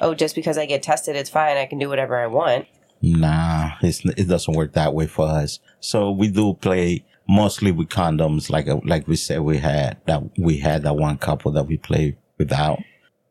Oh, 0.00 0.12
just 0.12 0.34
because 0.34 0.58
I 0.58 0.66
get 0.66 0.82
tested, 0.82 1.14
it's 1.14 1.30
fine. 1.30 1.56
I 1.56 1.66
can 1.66 1.78
do 1.78 1.88
whatever 1.88 2.16
I 2.18 2.26
want. 2.26 2.66
Nah, 3.00 3.70
it's, 3.80 4.04
it 4.04 4.26
doesn't 4.26 4.54
work 4.54 4.72
that 4.72 4.92
way 4.92 5.06
for 5.06 5.26
us. 5.28 5.60
So 5.78 6.10
we 6.10 6.28
do 6.28 6.54
play 6.54 7.04
mostly 7.28 7.70
with 7.70 7.88
condoms, 7.90 8.50
like 8.50 8.66
uh, 8.68 8.80
like 8.84 9.06
we 9.06 9.14
said 9.14 9.40
we 9.42 9.58
had 9.58 9.98
that 10.06 10.22
we 10.36 10.58
had 10.58 10.82
that 10.82 10.96
one 10.96 11.16
couple 11.18 11.52
that 11.52 11.64
we 11.68 11.76
played 11.76 12.16
without. 12.38 12.80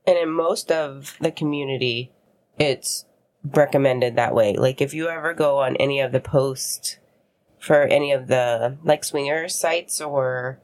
And 0.08 0.18
in 0.18 0.30
most 0.32 0.72
of 0.72 1.18
the 1.20 1.32
community, 1.32 2.12
it's 2.58 3.06
recommended 3.44 4.16
that 4.16 4.34
way. 4.34 4.56
Like 4.56 4.80
if 4.82 4.94
you 4.94 5.10
ever 5.10 5.34
go 5.34 5.58
on 5.60 5.76
any 5.78 6.00
of 6.00 6.12
the 6.14 6.22
posts 6.22 6.98
for 7.64 7.84
any 7.84 8.12
of 8.12 8.28
the 8.28 8.78
like 8.84 9.06
swinger 9.06 9.48
sites 9.48 10.02
or 10.02 10.60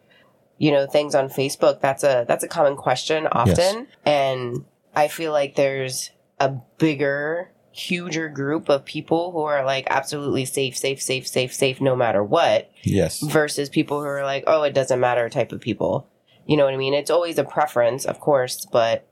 you 0.58 0.70
know 0.70 0.86
things 0.86 1.16
on 1.16 1.30
Facebook, 1.30 1.80
that's 1.80 2.04
a 2.04 2.26
that's 2.28 2.44
a 2.44 2.48
common 2.48 2.76
question 2.76 3.26
often. 3.28 3.88
And 4.06 4.66
I 4.94 5.08
feel 5.08 5.32
like 5.32 5.56
there's 5.56 6.12
a 6.40 6.50
bigger 6.78 7.52
huger 7.72 8.28
group 8.28 8.68
of 8.68 8.84
people 8.84 9.32
who 9.32 9.40
are 9.44 9.64
like 9.64 9.88
absolutely 9.90 10.44
safe, 10.44 10.76
safe, 10.76 11.02
safe, 11.02 11.26
safe, 11.26 11.54
safe, 11.54 11.80
no 11.80 11.96
matter 11.96 12.22
what, 12.22 12.70
Yes. 12.84 13.22
versus 13.22 13.70
people 13.70 14.00
who 14.00 14.06
are 14.08 14.24
like, 14.24 14.44
oh, 14.48 14.64
it 14.64 14.74
doesn't 14.74 15.00
matter 15.00 15.30
type 15.30 15.54
of 15.54 15.62
people. 15.62 16.06
You 16.46 16.58
know 16.58 16.66
what 16.66 16.74
I 16.74 16.78
mean? 16.78 16.94
It's 16.94 17.12
always 17.12 17.38
a 17.38 17.44
preference, 17.46 18.04
of 18.06 18.20
course, 18.20 18.66
but 18.66 19.08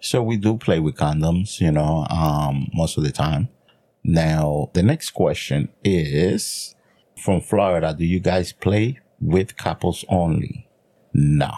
So 0.00 0.20
we 0.22 0.36
do 0.36 0.56
play 0.56 0.80
with 0.80 0.96
condoms, 0.96 1.60
you 1.60 1.70
know, 1.70 2.06
um, 2.10 2.70
most 2.74 2.96
of 2.96 3.04
the 3.04 3.12
time. 3.12 3.50
Now, 4.02 4.70
the 4.72 4.82
next 4.82 5.10
question 5.10 5.68
is 5.84 6.74
from 7.20 7.40
Florida. 7.40 7.94
Do 7.96 8.04
you 8.04 8.20
guys 8.20 8.52
play 8.52 8.98
with 9.20 9.56
couples 9.56 10.04
only? 10.08 10.68
No. 11.12 11.50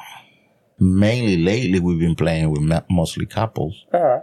Mainly 0.79 1.37
lately, 1.43 1.79
we've 1.81 2.01
been 2.01 2.17
playing 2.17 2.51
with 2.51 2.63
mostly 2.91 3.27
couples. 3.27 3.87
uh, 3.93 4.21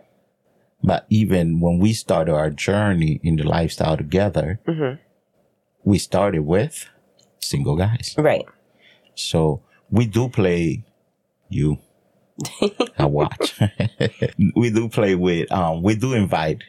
But 0.84 1.06
even 1.10 1.60
when 1.60 1.80
we 1.80 1.94
started 1.94 2.34
our 2.34 2.50
journey 2.50 3.20
in 3.24 3.36
the 3.36 3.44
lifestyle 3.44 3.98
together, 3.98 4.60
Mhm. 4.68 5.00
we 5.84 5.98
started 5.98 6.42
with 6.46 6.88
single 7.40 7.76
guys. 7.76 8.16
right. 8.18 8.46
So 9.16 9.62
we 9.92 10.06
do 10.06 10.30
play 10.30 10.84
you. 11.50 11.78
I 12.98 13.06
watch. 13.06 13.60
we 14.56 14.70
do 14.70 14.88
play 14.88 15.16
with 15.16 15.52
um 15.52 15.84
we 15.84 15.96
do 15.96 16.14
invite 16.14 16.64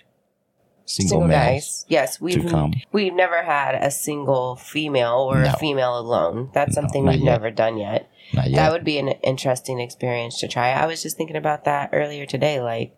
single, 0.91 1.21
Single 1.21 1.29
guys. 1.29 1.85
Yes, 1.89 2.21
we've 2.21 2.53
we've 2.93 3.15
never 3.15 3.43
had 3.43 3.75
a 3.77 3.91
single 3.91 4.57
female 4.57 5.29
or 5.31 5.43
No. 5.43 5.51
a 5.53 5.57
female 5.57 5.99
alone. 5.99 6.51
That's 6.53 6.75
No, 6.77 6.83
something 6.83 7.07
we've 7.07 7.21
yet. 7.21 7.25
never 7.33 7.51
done 7.51 7.79
yet. 7.79 8.09
Not 8.35 8.51
yet. 8.51 8.57
That 8.57 8.73
would 8.73 8.85
be 8.85 8.99
an 8.99 9.09
interesting 9.23 9.81
experience 9.81 10.39
to 10.41 10.49
try. 10.49 10.71
I 10.73 10.87
was 10.87 11.03
just 11.03 11.17
thinking 11.17 11.37
about 11.37 11.65
that 11.65 11.91
earlier 11.93 12.27
today. 12.27 12.61
Like, 12.61 12.97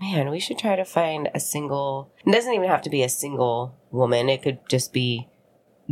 man, 0.00 0.30
we 0.30 0.40
should 0.40 0.58
try 0.58 0.74
to 0.76 0.84
find 0.84 1.28
a 1.34 1.40
single. 1.40 2.10
It 2.26 2.32
doesn't 2.32 2.52
even 2.54 2.68
have 2.68 2.82
to 2.82 2.90
be 2.90 3.02
a 3.02 3.08
single 3.08 3.74
woman. 3.90 4.28
It 4.28 4.42
could 4.42 4.58
just 4.68 4.92
be 4.92 5.28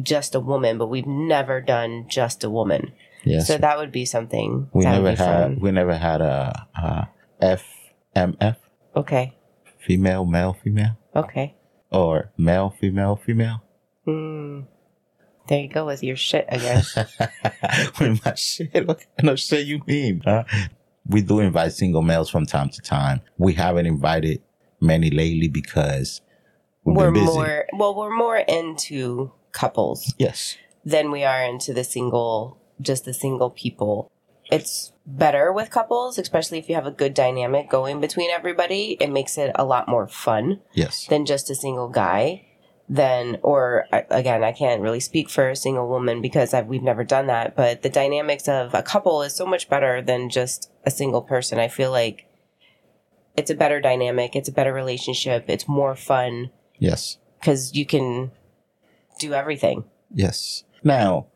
just 0.02 0.34
a 0.34 0.40
woman. 0.40 0.78
But 0.78 0.88
we've 0.88 1.06
never 1.06 1.60
done 1.60 2.06
just 2.08 2.44
a 2.44 2.50
woman, 2.50 2.92
yes. 3.24 3.46
so 3.46 3.58
that 3.58 3.76
would 3.78 3.92
be 3.92 4.04
something. 4.06 4.68
we 4.72 4.84
never 4.84 5.10
had 5.10 5.18
fun. 5.18 5.58
we 5.60 5.70
never 5.70 5.94
had 5.96 6.20
a, 6.22 6.66
a 6.74 7.56
FMF 8.14 8.56
Okay, 8.96 9.34
female 9.78 10.24
male 10.24 10.52
female 10.52 10.96
okay. 11.14 11.54
or 11.90 12.32
male 12.36 12.74
female 12.80 13.16
female. 13.16 13.62
Hmm. 14.04 14.60
There 15.48 15.60
you 15.60 15.68
go 15.68 15.86
with 15.86 16.02
your 16.04 16.16
shit 16.16 16.46
again. 16.48 16.82
with 18.00 18.24
my 18.24 18.34
shit. 18.34 18.86
What 18.86 19.04
kind 19.18 19.30
of 19.30 19.40
shit 19.40 19.66
you 19.66 19.82
mean? 19.86 20.22
Huh? 20.24 20.44
We 21.06 21.22
do 21.22 21.40
invite 21.40 21.72
single 21.72 22.02
males 22.02 22.30
from 22.30 22.46
time 22.46 22.68
to 22.70 22.80
time. 22.80 23.20
We 23.38 23.54
haven't 23.54 23.86
invited 23.86 24.40
many 24.80 25.10
lately 25.10 25.48
because 25.48 26.20
been 26.84 27.12
busy. 27.12 27.26
more 27.26 27.66
well, 27.72 27.94
we're 27.94 28.14
more 28.14 28.38
into 28.38 29.32
couples. 29.50 30.14
yes. 30.18 30.56
than 30.84 31.10
we 31.10 31.24
are 31.24 31.42
into 31.42 31.72
the 31.74 31.84
single, 31.84 32.58
just 32.80 33.04
the 33.04 33.14
single 33.14 33.50
people. 33.50 34.11
It's 34.52 34.92
better 35.06 35.52
with 35.52 35.70
couples, 35.70 36.18
especially 36.18 36.58
if 36.58 36.68
you 36.68 36.74
have 36.74 36.86
a 36.86 36.90
good 36.90 37.14
dynamic 37.14 37.68
going 37.70 38.00
between 38.00 38.30
everybody. 38.30 38.96
It 39.00 39.10
makes 39.10 39.38
it 39.38 39.50
a 39.54 39.64
lot 39.64 39.88
more 39.88 40.06
fun 40.06 40.60
Yes. 40.74 41.06
than 41.06 41.26
just 41.26 41.50
a 41.50 41.54
single 41.54 41.88
guy. 41.88 42.46
Then, 42.88 43.38
or 43.42 43.86
again, 44.10 44.44
I 44.44 44.52
can't 44.52 44.82
really 44.82 45.00
speak 45.00 45.30
for 45.30 45.48
a 45.48 45.56
single 45.56 45.88
woman 45.88 46.20
because 46.20 46.52
I've, 46.52 46.66
we've 46.66 46.82
never 46.82 47.04
done 47.04 47.26
that. 47.28 47.56
But 47.56 47.82
the 47.82 47.88
dynamics 47.88 48.46
of 48.48 48.74
a 48.74 48.82
couple 48.82 49.22
is 49.22 49.34
so 49.34 49.46
much 49.46 49.70
better 49.70 50.02
than 50.02 50.28
just 50.28 50.70
a 50.84 50.90
single 50.90 51.22
person. 51.22 51.58
I 51.58 51.68
feel 51.68 51.90
like 51.90 52.26
it's 53.36 53.50
a 53.50 53.54
better 53.54 53.80
dynamic. 53.80 54.36
It's 54.36 54.48
a 54.50 54.52
better 54.52 54.74
relationship. 54.74 55.44
It's 55.48 55.66
more 55.66 55.96
fun 55.96 56.50
Yes. 56.78 57.16
because 57.40 57.74
you 57.74 57.86
can 57.86 58.32
do 59.18 59.32
everything. 59.32 59.84
Yes. 60.12 60.64
Now, 60.84 61.26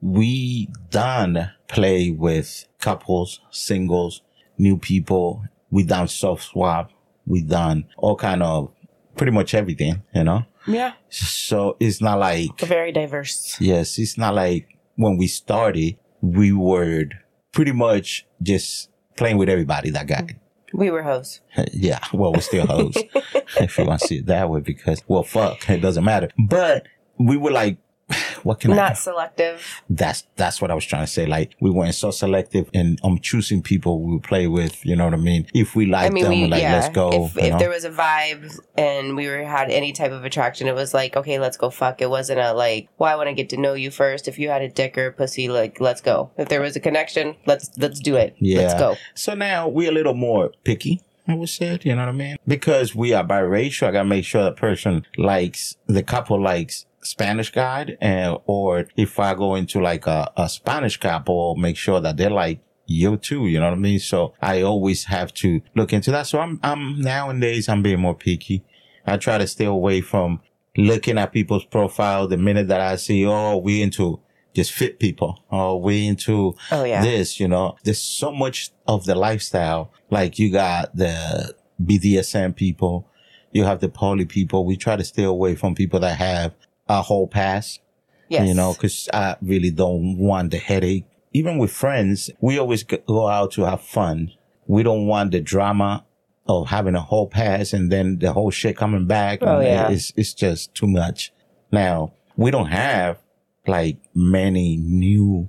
we 0.00 0.68
done 0.90 1.50
play 1.68 2.10
with 2.10 2.66
couples, 2.80 3.40
singles, 3.50 4.22
new 4.56 4.78
people. 4.78 5.44
We 5.70 5.84
done 5.84 6.08
soft 6.08 6.44
swap. 6.44 6.90
We 7.26 7.42
done 7.42 7.86
all 7.96 8.16
kind 8.16 8.42
of 8.42 8.72
pretty 9.16 9.32
much 9.32 9.54
everything, 9.54 10.02
you 10.14 10.24
know? 10.24 10.44
Yeah. 10.66 10.92
So 11.08 11.76
it's 11.80 12.00
not 12.00 12.18
like 12.18 12.58
Very 12.60 12.92
diverse. 12.92 13.56
Yes, 13.60 13.98
it's 13.98 14.16
not 14.16 14.34
like 14.34 14.68
when 14.96 15.16
we 15.16 15.26
started, 15.26 15.98
we 16.20 16.52
were 16.52 17.04
pretty 17.52 17.72
much 17.72 18.26
just 18.42 18.90
playing 19.16 19.36
with 19.38 19.48
everybody 19.48 19.90
that 19.90 20.06
got. 20.06 20.30
We 20.72 20.90
were 20.90 21.02
hoes. 21.02 21.40
Yeah, 21.72 22.00
well, 22.12 22.32
we're 22.32 22.40
still 22.40 22.66
hoes, 22.66 22.94
if 23.60 23.78
you 23.78 23.84
want 23.84 24.00
to 24.00 24.06
see 24.06 24.18
it 24.18 24.26
that 24.26 24.48
way, 24.48 24.60
because, 24.60 25.02
well, 25.08 25.22
fuck, 25.22 25.68
it 25.68 25.80
doesn't 25.80 26.04
matter. 26.04 26.28
But 26.38 26.86
we 27.18 27.36
were 27.36 27.50
like, 27.50 27.78
what 28.44 28.60
can 28.60 28.72
I? 28.72 28.76
Not 28.76 28.98
selective. 28.98 29.82
That's 29.88 30.24
that's 30.36 30.60
what 30.60 30.70
I 30.70 30.74
was 30.74 30.84
trying 30.84 31.04
to 31.04 31.10
say. 31.10 31.26
Like 31.26 31.54
we 31.60 31.70
weren't 31.70 31.94
so 31.94 32.10
selective 32.10 32.68
in 32.72 32.98
um 33.02 33.18
choosing 33.18 33.62
people 33.62 34.00
we 34.00 34.18
play 34.18 34.46
with. 34.46 34.84
You 34.84 34.96
know 34.96 35.04
what 35.04 35.14
I 35.14 35.18
mean? 35.18 35.46
If 35.54 35.74
we 35.74 35.86
like 35.86 36.10
I 36.10 36.10
mean, 36.10 36.24
them, 36.24 36.32
we 36.32 36.46
like 36.46 36.62
yeah. 36.62 36.74
let's 36.74 36.88
go. 36.94 37.26
If, 37.26 37.38
if 37.38 37.58
there 37.58 37.70
was 37.70 37.84
a 37.84 37.90
vibe 37.90 38.58
and 38.76 39.16
we 39.16 39.28
were 39.28 39.44
had 39.44 39.70
any 39.70 39.92
type 39.92 40.12
of 40.12 40.24
attraction, 40.24 40.66
it 40.68 40.74
was 40.74 40.94
like, 40.94 41.16
okay, 41.16 41.38
let's 41.38 41.56
go 41.56 41.70
fuck. 41.70 42.00
It 42.00 42.10
wasn't 42.10 42.40
a 42.40 42.52
like, 42.52 42.88
well, 42.98 43.12
I 43.12 43.16
want 43.16 43.28
to 43.28 43.34
get 43.34 43.48
to 43.50 43.56
know 43.56 43.74
you 43.74 43.90
first. 43.90 44.28
If 44.28 44.38
you 44.38 44.48
had 44.48 44.62
a 44.62 44.68
dick 44.68 44.96
or 44.98 45.06
a 45.06 45.12
pussy, 45.12 45.48
like, 45.48 45.80
let's 45.80 46.00
go. 46.00 46.30
If 46.36 46.48
there 46.48 46.60
was 46.60 46.76
a 46.76 46.80
connection, 46.80 47.36
let's 47.46 47.70
let's 47.78 48.00
do 48.00 48.16
it. 48.16 48.36
Yeah. 48.38 48.60
Let's 48.60 48.74
go. 48.74 48.96
So 49.14 49.34
now 49.34 49.68
we're 49.68 49.90
a 49.90 49.94
little 49.94 50.14
more 50.14 50.52
picky, 50.64 51.00
I 51.26 51.34
would 51.34 51.48
say, 51.48 51.78
you 51.82 51.94
know 51.94 52.02
what 52.02 52.08
I 52.08 52.12
mean? 52.12 52.36
Because 52.46 52.94
we 52.94 53.12
are 53.12 53.24
biracial, 53.24 53.88
I 53.88 53.92
gotta 53.92 54.08
make 54.08 54.24
sure 54.24 54.44
the 54.44 54.52
person 54.52 55.04
likes, 55.16 55.76
the 55.86 56.02
couple 56.02 56.40
likes 56.40 56.86
Spanish 57.08 57.50
guy, 57.50 57.96
and, 58.00 58.38
or 58.46 58.86
if 58.96 59.18
I 59.18 59.34
go 59.34 59.54
into 59.54 59.80
like 59.80 60.06
a, 60.06 60.30
a 60.36 60.48
Spanish 60.48 60.96
couple, 60.98 61.56
make 61.56 61.76
sure 61.76 62.00
that 62.00 62.16
they 62.16 62.28
like 62.28 62.60
you 62.86 63.16
too, 63.16 63.46
you 63.46 63.58
know 63.60 63.66
what 63.66 63.74
I 63.74 63.80
mean? 63.80 63.98
So 63.98 64.34
I 64.40 64.62
always 64.62 65.04
have 65.04 65.32
to 65.34 65.60
look 65.74 65.92
into 65.92 66.10
that. 66.10 66.26
So 66.26 66.40
I'm, 66.40 66.58
I'm 66.62 67.00
nowadays, 67.00 67.68
I'm 67.68 67.82
being 67.82 68.00
more 68.00 68.14
picky. 68.14 68.64
I 69.06 69.16
try 69.16 69.38
to 69.38 69.46
stay 69.46 69.66
away 69.66 70.00
from 70.00 70.40
looking 70.76 71.18
at 71.18 71.32
people's 71.32 71.64
profile 71.64 72.28
the 72.28 72.36
minute 72.36 72.68
that 72.68 72.80
I 72.80 72.96
see, 72.96 73.26
oh, 73.26 73.58
we 73.58 73.82
into 73.82 74.20
just 74.54 74.72
fit 74.72 74.98
people, 74.98 75.44
or 75.50 75.80
we 75.80 76.06
into 76.06 76.54
Oh 76.72 76.84
yeah. 76.84 77.02
this, 77.02 77.38
you 77.38 77.46
know, 77.46 77.76
there's 77.84 78.02
so 78.02 78.32
much 78.32 78.70
of 78.86 79.04
the 79.04 79.14
lifestyle. 79.14 79.92
Like 80.10 80.38
you 80.38 80.50
got 80.50 80.96
the 80.96 81.54
BDSM 81.82 82.56
people, 82.56 83.08
you 83.52 83.64
have 83.64 83.80
the 83.80 83.88
poly 83.88 84.24
people. 84.24 84.64
We 84.64 84.76
try 84.76 84.96
to 84.96 85.04
stay 85.04 85.24
away 85.24 85.54
from 85.54 85.74
people 85.74 86.00
that 86.00 86.16
have 86.16 86.54
a 86.88 87.02
whole 87.02 87.26
pass, 87.26 87.78
yes. 88.28 88.46
you 88.46 88.54
know, 88.54 88.74
cause 88.74 89.08
I 89.12 89.36
really 89.42 89.70
don't 89.70 90.18
want 90.18 90.50
the 90.50 90.58
headache. 90.58 91.04
Even 91.32 91.58
with 91.58 91.70
friends, 91.70 92.30
we 92.40 92.58
always 92.58 92.82
go 92.82 93.28
out 93.28 93.52
to 93.52 93.62
have 93.62 93.82
fun. 93.82 94.32
We 94.66 94.82
don't 94.82 95.06
want 95.06 95.32
the 95.32 95.40
drama 95.40 96.04
of 96.46 96.68
having 96.68 96.94
a 96.94 97.00
whole 97.00 97.28
pass 97.28 97.72
and 97.72 97.92
then 97.92 98.18
the 98.18 98.32
whole 98.32 98.50
shit 98.50 98.76
coming 98.76 99.06
back. 99.06 99.40
Oh, 99.42 99.60
yeah. 99.60 99.90
It's, 99.90 100.12
it's 100.16 100.32
just 100.32 100.74
too 100.74 100.86
much. 100.86 101.32
Now, 101.70 102.14
we 102.36 102.50
don't 102.50 102.68
have 102.68 103.18
like 103.66 103.98
many 104.14 104.76
new 104.76 105.48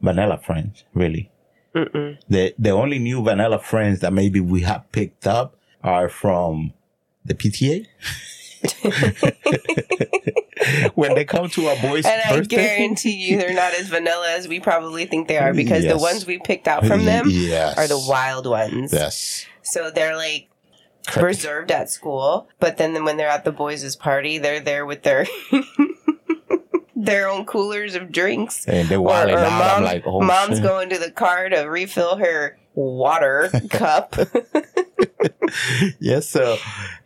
vanilla 0.00 0.38
friends, 0.38 0.84
really. 0.94 1.30
Mm-mm. 1.74 2.18
The 2.28 2.54
the 2.58 2.70
only 2.70 2.98
new 2.98 3.22
vanilla 3.22 3.58
friends 3.58 4.00
that 4.00 4.12
maybe 4.12 4.40
we 4.40 4.62
have 4.62 4.90
picked 4.92 5.26
up 5.26 5.56
are 5.82 6.08
from 6.08 6.72
the 7.24 7.34
PTA. 7.34 7.86
when 10.94 11.14
they 11.14 11.24
come 11.24 11.48
to 11.50 11.66
our 11.66 11.76
boys' 11.76 12.04
party. 12.04 12.08
And 12.08 12.22
I 12.26 12.36
birthday, 12.38 12.56
guarantee 12.56 13.16
you, 13.16 13.38
they're 13.38 13.54
not 13.54 13.74
as 13.74 13.88
vanilla 13.88 14.30
as 14.30 14.48
we 14.48 14.60
probably 14.60 15.06
think 15.06 15.28
they 15.28 15.38
are 15.38 15.54
because 15.54 15.84
the 15.84 15.98
ones 15.98 16.26
we 16.26 16.38
picked 16.38 16.68
out 16.68 16.86
from 16.86 17.04
them 17.04 17.26
yes. 17.28 17.76
are 17.78 17.86
the 17.86 17.98
wild 18.08 18.46
ones. 18.46 18.92
Yes. 18.92 19.46
So 19.62 19.90
they're 19.90 20.16
like 20.16 20.48
Correct. 21.06 21.38
reserved 21.38 21.70
at 21.70 21.90
school, 21.90 22.48
but 22.60 22.76
then 22.78 23.04
when 23.04 23.16
they're 23.16 23.28
at 23.28 23.44
the 23.44 23.52
boys' 23.52 23.94
party, 23.96 24.38
they're 24.38 24.60
there 24.60 24.86
with 24.86 25.02
their 25.02 25.26
their 26.96 27.28
own 27.28 27.44
coolers 27.44 27.94
of 27.94 28.10
drinks. 28.10 28.66
And 28.66 28.88
they're 28.88 28.98
Or, 28.98 29.02
wilding 29.02 29.34
or 29.34 29.38
out. 29.38 29.52
I'm 29.52 29.82
mom- 29.82 29.84
like, 29.84 30.02
oh, 30.06 30.20
mom's 30.20 30.56
shit. 30.56 30.62
going 30.64 30.88
to 30.90 30.98
the 30.98 31.10
car 31.10 31.48
to 31.48 31.60
refill 31.62 32.16
her 32.16 32.58
water 32.74 33.50
cup. 33.70 34.16
yes, 36.00 36.28
so, 36.28 36.56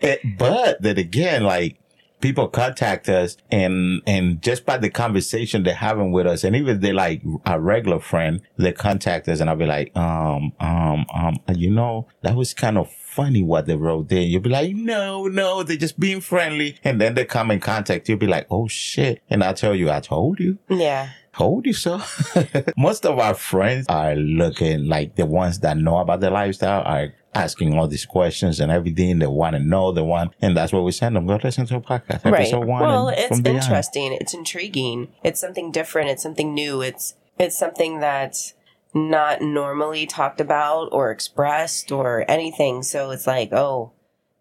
it, 0.00 0.20
but 0.38 0.80
then 0.82 0.98
again, 0.98 1.44
like 1.44 1.78
people 2.20 2.48
contact 2.48 3.08
us 3.08 3.36
and, 3.50 4.02
and 4.06 4.42
just 4.42 4.66
by 4.66 4.76
the 4.76 4.90
conversation 4.90 5.62
they're 5.62 5.74
having 5.74 6.12
with 6.12 6.26
us, 6.26 6.44
and 6.44 6.54
even 6.54 6.80
they 6.80 6.92
like 6.92 7.22
a 7.46 7.60
regular 7.60 8.00
friend, 8.00 8.40
they 8.56 8.72
contact 8.72 9.28
us 9.28 9.40
and 9.40 9.48
I'll 9.48 9.56
be 9.56 9.66
like, 9.66 9.96
um, 9.96 10.52
um, 10.60 11.06
um, 11.14 11.38
you 11.54 11.70
know, 11.70 12.08
that 12.22 12.36
was 12.36 12.54
kind 12.54 12.78
of 12.78 12.90
funny 13.10 13.42
what 13.42 13.66
they 13.66 13.76
wrote 13.76 14.08
there. 14.08 14.22
You'll 14.22 14.40
be 14.40 14.50
like, 14.50 14.74
no, 14.74 15.26
no, 15.26 15.62
they're 15.62 15.76
just 15.76 15.98
being 15.98 16.20
friendly. 16.20 16.78
And 16.84 17.00
then 17.00 17.14
they 17.14 17.24
come 17.24 17.50
in 17.50 17.60
contact. 17.60 18.08
You'll 18.08 18.18
be 18.18 18.26
like, 18.26 18.46
oh 18.50 18.68
shit. 18.68 19.22
And 19.28 19.42
I'll 19.42 19.54
tell 19.54 19.74
you, 19.74 19.90
I 19.90 20.00
told 20.00 20.40
you. 20.40 20.58
yeah. 20.68 21.10
Told 21.32 21.64
you 21.64 21.72
so. 21.72 22.02
Most 22.76 23.06
of 23.06 23.18
our 23.20 23.34
friends 23.34 23.86
are 23.88 24.16
looking 24.16 24.86
like 24.86 25.14
the 25.14 25.26
ones 25.26 25.60
that 25.60 25.76
know 25.76 25.98
about 25.98 26.20
the 26.20 26.28
lifestyle 26.28 26.82
are 26.84 27.14
asking 27.34 27.78
all 27.78 27.86
these 27.86 28.06
questions 28.06 28.60
and 28.60 28.72
everything. 28.72 29.18
They 29.18 29.26
want 29.26 29.54
to 29.54 29.60
know. 29.60 29.92
They 29.92 30.02
want, 30.02 30.34
and 30.40 30.56
that's 30.56 30.72
what 30.72 30.84
we 30.84 30.92
send 30.92 31.16
them. 31.16 31.26
Go 31.26 31.38
listen 31.42 31.66
to 31.66 31.76
a 31.76 31.80
podcast. 31.80 32.24
right. 32.24 32.40
Episode 32.40 32.66
one. 32.66 32.82
Well, 32.82 33.08
it's 33.08 33.38
interesting. 33.38 34.12
It's 34.12 34.34
intriguing. 34.34 35.12
It's 35.22 35.40
something 35.40 35.70
different. 35.70 36.10
It's 36.10 36.22
something 36.22 36.54
new. 36.54 36.82
It's 36.82 37.14
it's 37.38 37.58
something 37.58 38.00
that's 38.00 38.54
not 38.92 39.40
normally 39.40 40.06
talked 40.06 40.40
about 40.40 40.88
or 40.92 41.10
expressed 41.10 41.92
or 41.92 42.24
anything. 42.28 42.82
So 42.82 43.10
it's 43.10 43.26
like, 43.26 43.52
oh, 43.52 43.92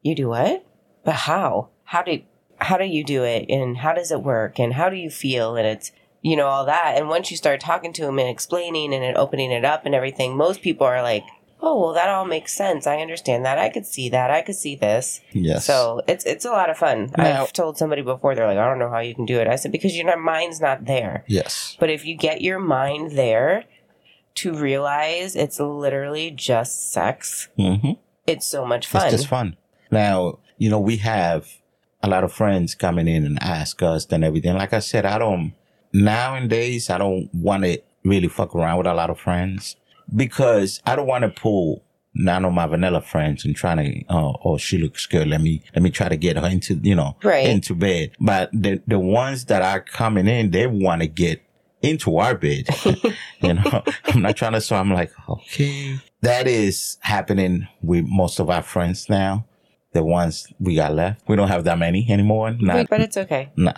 you 0.01 0.15
do 0.15 0.29
what? 0.29 0.65
But 1.03 1.15
how? 1.15 1.69
How 1.85 2.01
did 2.01 2.25
how 2.59 2.77
do 2.77 2.85
you 2.85 3.03
do 3.03 3.23
it? 3.23 3.45
And 3.49 3.77
how 3.77 3.93
does 3.93 4.11
it 4.11 4.23
work? 4.23 4.59
And 4.59 4.73
how 4.73 4.89
do 4.89 4.95
you 4.95 5.09
feel? 5.09 5.55
And 5.55 5.67
it's 5.67 5.91
you 6.21 6.35
know 6.35 6.47
all 6.47 6.65
that. 6.65 6.95
And 6.97 7.07
once 7.07 7.31
you 7.31 7.37
start 7.37 7.61
talking 7.61 7.93
to 7.93 8.01
them 8.01 8.19
and 8.19 8.27
explaining 8.27 8.93
and 8.93 9.17
opening 9.17 9.51
it 9.51 9.63
up 9.63 9.85
and 9.85 9.95
everything, 9.95 10.35
most 10.35 10.61
people 10.61 10.85
are 10.85 11.01
like, 11.01 11.23
oh, 11.61 11.79
well, 11.79 11.93
that 11.93 12.09
all 12.09 12.25
makes 12.25 12.53
sense. 12.53 12.87
I 12.87 12.97
understand 12.97 13.45
that. 13.45 13.57
I 13.57 13.69
could 13.69 13.85
see 13.85 14.09
that. 14.09 14.31
I 14.31 14.41
could 14.41 14.55
see 14.55 14.75
this. 14.75 15.21
Yes. 15.33 15.65
So 15.65 16.01
it's 16.07 16.25
it's 16.25 16.45
a 16.45 16.51
lot 16.51 16.69
of 16.69 16.77
fun. 16.77 17.11
Now- 17.17 17.43
I've 17.43 17.53
told 17.53 17.77
somebody 17.77 18.01
before 18.01 18.33
they're 18.35 18.47
like, 18.47 18.57
I 18.57 18.65
don't 18.65 18.79
know 18.79 18.89
how 18.89 18.99
you 18.99 19.13
can 19.15 19.25
do 19.25 19.39
it. 19.39 19.47
I 19.47 19.55
said 19.55 19.71
because 19.71 19.95
your 19.97 20.17
mind's 20.17 20.61
not 20.61 20.85
there. 20.85 21.23
yes. 21.27 21.75
But 21.79 21.89
if 21.89 22.05
you 22.05 22.15
get 22.15 22.41
your 22.41 22.59
mind 22.59 23.11
there 23.11 23.65
to 24.35 24.53
realize 24.53 25.35
it's 25.35 25.59
literally 25.59 26.31
just 26.31 26.91
sex, 26.93 27.49
Mm-hmm. 27.57 27.91
it's 28.27 28.45
so 28.47 28.65
much 28.65 28.87
fun. 28.87 29.07
It's 29.07 29.15
just 29.17 29.27
fun. 29.27 29.57
Now, 29.91 30.39
you 30.57 30.69
know, 30.69 30.79
we 30.79 30.97
have 30.97 31.47
a 32.01 32.07
lot 32.07 32.23
of 32.23 32.31
friends 32.31 32.75
coming 32.75 33.07
in 33.09 33.25
and 33.25 33.37
ask 33.43 33.81
us 33.83 34.05
and 34.11 34.23
everything. 34.23 34.53
Like 34.55 34.71
I 34.73 34.79
said, 34.79 35.05
I 35.05 35.17
don't, 35.17 35.53
nowadays, 35.91 36.89
I 36.89 36.97
don't 36.97 37.29
want 37.33 37.63
to 37.63 37.81
really 38.05 38.27
fuck 38.29 38.55
around 38.55 38.77
with 38.77 38.87
a 38.87 38.93
lot 38.93 39.09
of 39.09 39.19
friends 39.19 39.75
because 40.15 40.81
I 40.85 40.95
don't 40.95 41.07
want 41.07 41.23
to 41.23 41.29
pull 41.29 41.83
none 42.13 42.43
of 42.43 42.53
my 42.53 42.65
vanilla 42.65 43.01
friends 43.01 43.45
and 43.45 43.55
trying 43.55 43.77
to, 43.77 44.03
oh, 44.09 44.31
uh, 44.31 44.37
oh, 44.43 44.57
she 44.57 44.77
looks 44.77 45.05
good. 45.05 45.27
Let 45.27 45.41
me, 45.41 45.63
let 45.75 45.83
me 45.83 45.89
try 45.91 46.09
to 46.09 46.17
get 46.17 46.37
her 46.37 46.47
into, 46.47 46.75
you 46.81 46.95
know, 46.95 47.15
Right. 47.23 47.45
into 47.47 47.75
bed. 47.75 48.11
But 48.19 48.49
the, 48.51 48.81
the 48.87 48.99
ones 48.99 49.45
that 49.45 49.61
are 49.61 49.79
coming 49.79 50.27
in, 50.27 50.51
they 50.51 50.67
want 50.67 51.01
to 51.01 51.07
get 51.07 51.41
into 51.81 52.17
our 52.17 52.35
bed. 52.35 52.67
you 53.41 53.53
know, 53.53 53.83
I'm 54.05 54.21
not 54.21 54.35
trying 54.35 54.53
to, 54.53 54.61
so 54.61 54.75
I'm 54.75 54.91
like, 54.91 55.11
okay. 55.29 55.99
That 56.21 56.47
is 56.47 56.97
happening 57.01 57.67
with 57.81 58.05
most 58.07 58.39
of 58.39 58.49
our 58.49 58.63
friends 58.63 59.07
now. 59.09 59.45
The 59.93 60.03
ones 60.03 60.45
we 60.59 60.75
got 60.75 60.93
left. 60.93 61.27
We 61.27 61.35
don't 61.35 61.47
have 61.47 61.63
that 61.63 61.79
many 61.79 62.05
anymore. 62.11 62.51
Not, 62.59 62.89
but 62.89 63.01
it's 63.01 63.17
okay. 63.17 63.51
not 63.55 63.75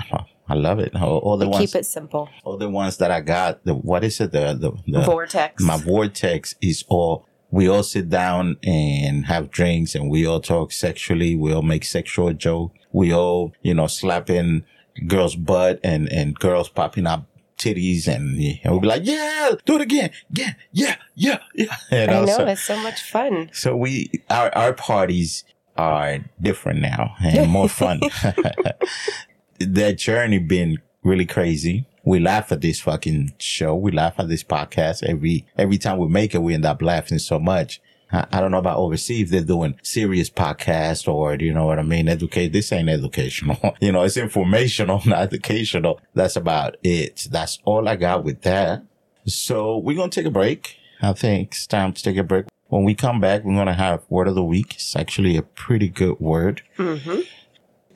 I 0.51 0.55
love 0.55 0.79
it. 0.79 0.93
All, 0.95 1.37
the 1.37 1.47
ones, 1.47 1.71
keep 1.71 1.79
it 1.79 1.85
simple. 1.85 2.27
all 2.43 2.57
the 2.57 2.69
ones 2.69 2.97
that 2.97 3.09
I 3.09 3.21
got, 3.21 3.63
the, 3.63 3.73
what 3.73 4.03
is 4.03 4.19
it? 4.19 4.33
The, 4.33 4.53
the, 4.53 4.71
the 4.85 5.01
Vortex. 5.01 5.63
my 5.63 5.77
vortex 5.77 6.55
is 6.61 6.83
all 6.89 7.25
we 7.51 7.69
all 7.69 7.83
sit 7.83 8.09
down 8.09 8.57
and 8.63 9.25
have 9.27 9.49
drinks 9.49 9.95
and 9.95 10.09
we 10.09 10.25
all 10.27 10.41
talk 10.41 10.71
sexually 10.73 11.35
we 11.35 11.53
all 11.53 11.61
make 11.61 11.83
sexual 11.85 12.33
joke 12.33 12.73
we 12.91 13.13
all 13.13 13.53
you 13.61 13.73
know 13.73 13.87
slapping 13.87 14.63
girls 15.07 15.35
butt 15.35 15.79
and 15.83 16.09
and 16.11 16.35
girls 16.39 16.69
popping 16.69 17.05
up 17.07 17.25
titties 17.57 18.07
and, 18.07 18.37
and 18.37 18.59
we'll 18.71 18.79
be 18.79 18.87
like 18.87 19.05
yeah 19.05 19.51
do 19.65 19.75
it 19.75 19.81
again 19.81 20.09
yeah 20.31 20.53
yeah 20.71 20.95
yeah 21.15 21.39
yeah 21.55 21.75
you 21.91 21.97
I 21.97 22.05
know, 22.07 22.25
know 22.25 22.37
so, 22.37 22.45
it's 22.47 22.63
so 22.63 22.77
much 22.77 23.01
fun. 23.03 23.49
so 23.53 23.75
we 23.75 24.09
our 24.29 24.53
our 24.55 24.73
parties 24.73 25.43
are 25.77 26.19
different 26.41 26.81
now 26.81 27.15
and 27.23 27.49
more 27.49 27.69
fun 27.69 28.01
that 29.65 29.97
journey 29.97 30.39
been 30.39 30.79
really 31.03 31.25
crazy. 31.25 31.85
We 32.03 32.19
laugh 32.19 32.51
at 32.51 32.61
this 32.61 32.79
fucking 32.81 33.33
show. 33.37 33.75
We 33.75 33.91
laugh 33.91 34.15
at 34.17 34.27
this 34.27 34.43
podcast 34.43 35.03
every 35.03 35.45
every 35.57 35.77
time 35.77 35.97
we 35.97 36.07
make 36.07 36.33
it. 36.33 36.41
We 36.41 36.53
end 36.53 36.65
up 36.65 36.81
laughing 36.81 37.19
so 37.19 37.39
much. 37.39 37.81
I, 38.11 38.25
I 38.31 38.39
don't 38.41 38.51
know 38.51 38.57
about 38.57 38.77
overseas 38.77 39.29
they're 39.29 39.41
doing 39.41 39.75
serious 39.83 40.29
podcasts 40.29 41.07
or 41.07 41.35
you 41.35 41.53
know 41.53 41.65
what 41.65 41.79
I 41.79 41.83
mean. 41.83 42.07
Educate. 42.07 42.49
This 42.53 42.71
ain't 42.71 42.89
educational. 42.89 43.75
you 43.81 43.91
know, 43.91 44.03
it's 44.03 44.17
informational, 44.17 45.01
not 45.05 45.21
educational. 45.21 46.01
That's 46.15 46.35
about 46.35 46.77
it. 46.83 47.27
That's 47.29 47.59
all 47.65 47.87
I 47.87 47.95
got 47.95 48.23
with 48.23 48.41
that. 48.41 48.83
So 49.25 49.77
we're 49.77 49.97
gonna 49.97 50.09
take 50.09 50.25
a 50.25 50.31
break. 50.31 50.77
I 51.01 51.13
think 51.13 51.49
it's 51.51 51.67
time 51.67 51.93
to 51.93 52.01
take 52.01 52.17
a 52.17 52.23
break. 52.23 52.45
When 52.67 52.83
we 52.83 52.95
come 52.95 53.19
back, 53.19 53.43
we're 53.43 53.55
gonna 53.55 53.73
have 53.73 54.03
word 54.09 54.27
of 54.27 54.35
the 54.35 54.43
week. 54.43 54.75
It's 54.75 54.95
actually 54.95 55.37
a 55.37 55.41
pretty 55.41 55.89
good 55.89 56.19
word 56.19 56.63
hmm 56.77 57.21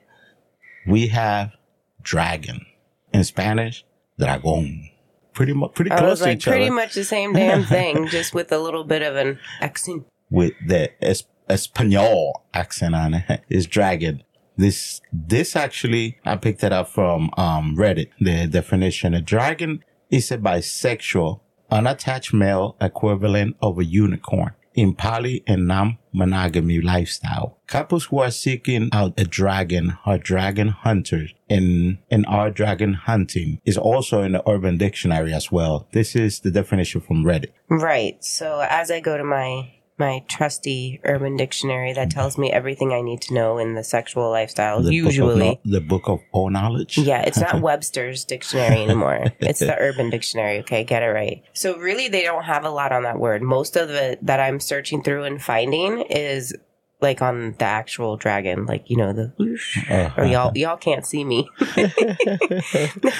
We 0.87 1.07
have 1.07 1.53
dragon. 2.01 2.65
In 3.13 3.23
Spanish, 3.23 3.85
dragon. 4.19 4.89
Pretty 5.33 5.53
much, 5.53 5.73
pretty 5.73 5.91
I 5.91 5.97
close 5.97 6.09
was 6.11 6.19
to 6.19 6.25
like 6.25 6.37
each 6.37 6.45
pretty 6.45 6.65
other. 6.65 6.75
much 6.75 6.93
the 6.93 7.03
same 7.03 7.33
damn 7.33 7.63
thing, 7.63 8.07
just 8.09 8.33
with 8.33 8.51
a 8.51 8.59
little 8.59 8.83
bit 8.83 9.01
of 9.01 9.15
an 9.15 9.39
accent. 9.61 10.05
with 10.29 10.53
the 10.67 10.91
es- 11.03 11.23
Espanol 11.49 12.43
accent 12.53 12.93
on 12.93 13.13
it. 13.15 13.41
Is 13.49 13.65
dragon. 13.65 14.21
This, 14.57 14.99
this 15.13 15.55
actually, 15.55 16.19
I 16.25 16.35
picked 16.35 16.63
it 16.65 16.73
up 16.73 16.89
from, 16.89 17.29
um, 17.37 17.77
Reddit. 17.77 18.09
The 18.19 18.45
definition, 18.45 19.13
a 19.13 19.21
dragon 19.21 19.83
is 20.11 20.31
a 20.31 20.37
bisexual, 20.37 21.39
unattached 21.71 22.33
male 22.33 22.75
equivalent 22.81 23.55
of 23.61 23.79
a 23.79 23.85
unicorn 23.85 24.53
in 24.75 24.93
poly 24.93 25.43
and 25.45 25.67
non-monogamy 25.67 26.79
lifestyle. 26.79 27.57
Couples 27.67 28.05
who 28.05 28.19
are 28.19 28.31
seeking 28.31 28.89
out 28.93 29.13
a 29.17 29.25
dragon 29.25 29.97
are 30.05 30.17
dragon 30.17 30.69
hunters 30.69 31.33
and, 31.49 31.97
and 32.09 32.25
are 32.27 32.49
dragon 32.49 32.93
hunting 32.93 33.59
is 33.65 33.77
also 33.77 34.21
in 34.21 34.31
the 34.33 34.49
urban 34.49 34.77
dictionary 34.77 35.33
as 35.33 35.51
well. 35.51 35.87
This 35.91 36.15
is 36.15 36.39
the 36.39 36.51
definition 36.51 37.01
from 37.01 37.23
Reddit. 37.23 37.51
Right. 37.69 38.23
So 38.23 38.65
as 38.69 38.89
I 38.89 38.99
go 39.01 39.17
to 39.17 39.23
my 39.23 39.73
my 39.99 40.23
trusty 40.27 40.99
Urban 41.03 41.35
Dictionary, 41.37 41.93
that 41.93 42.09
tells 42.09 42.37
me 42.37 42.51
everything 42.51 42.93
I 42.93 43.01
need 43.01 43.21
to 43.23 43.33
know 43.33 43.57
in 43.57 43.75
the 43.75 43.83
sexual 43.83 44.29
lifestyle. 44.31 44.81
The 44.81 44.93
usually. 44.93 45.49
book 45.51 45.59
kno- 45.65 45.71
the 45.71 45.81
book 45.81 46.07
of 46.07 46.19
all 46.31 46.49
knowledge. 46.49 46.97
Yeah, 46.97 47.21
it's 47.21 47.39
not 47.39 47.61
Webster's 47.61 48.23
dictionary 48.25 48.81
anymore. 48.83 49.25
It's 49.39 49.59
the 49.59 49.77
Urban 49.77 50.09
Dictionary. 50.15 50.59
Okay, 50.59 50.83
get 50.83 51.03
it 51.03 51.07
right. 51.07 51.43
So 51.53 51.77
really, 51.77 52.07
they 52.07 52.23
don't 52.23 52.43
have 52.43 52.63
a 52.65 52.69
lot 52.69 52.91
on 52.91 53.03
that 53.03 53.19
word. 53.19 53.41
Most 53.41 53.75
of 53.75 53.89
it 53.89 54.25
that 54.25 54.39
I'm 54.39 54.59
searching 54.59 55.03
through 55.03 55.25
and 55.25 55.41
finding 55.41 56.01
is 56.01 56.55
like 57.01 57.21
on 57.21 57.55
the 57.59 57.63
actual 57.65 58.17
dragon, 58.17 58.65
like 58.65 58.89
you 58.89 58.97
know 58.97 59.13
the 59.13 59.31
whoosh. 59.37 59.89
Uh, 59.89 60.09
Or 60.17 60.25
y'all, 60.25 60.51
y'all 60.57 60.75
can't 60.77 61.05
see 61.05 61.23
me 61.23 61.47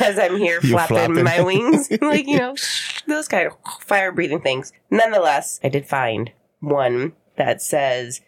as 0.02 0.20
I'm 0.20 0.38
here 0.38 0.60
flapping, 0.62 0.98
flapping. 0.98 1.24
my 1.24 1.42
wings, 1.42 1.90
like 2.02 2.28
you 2.28 2.38
know 2.38 2.56
those 3.08 3.28
kind 3.28 3.48
of 3.48 3.54
fire 3.82 4.12
breathing 4.12 4.42
things. 4.42 4.72
Nonetheless, 4.92 5.60
I 5.64 5.70
did 5.70 5.88
find 5.88 6.32
one 6.60 7.14
that 7.38 7.62
says 7.62 8.22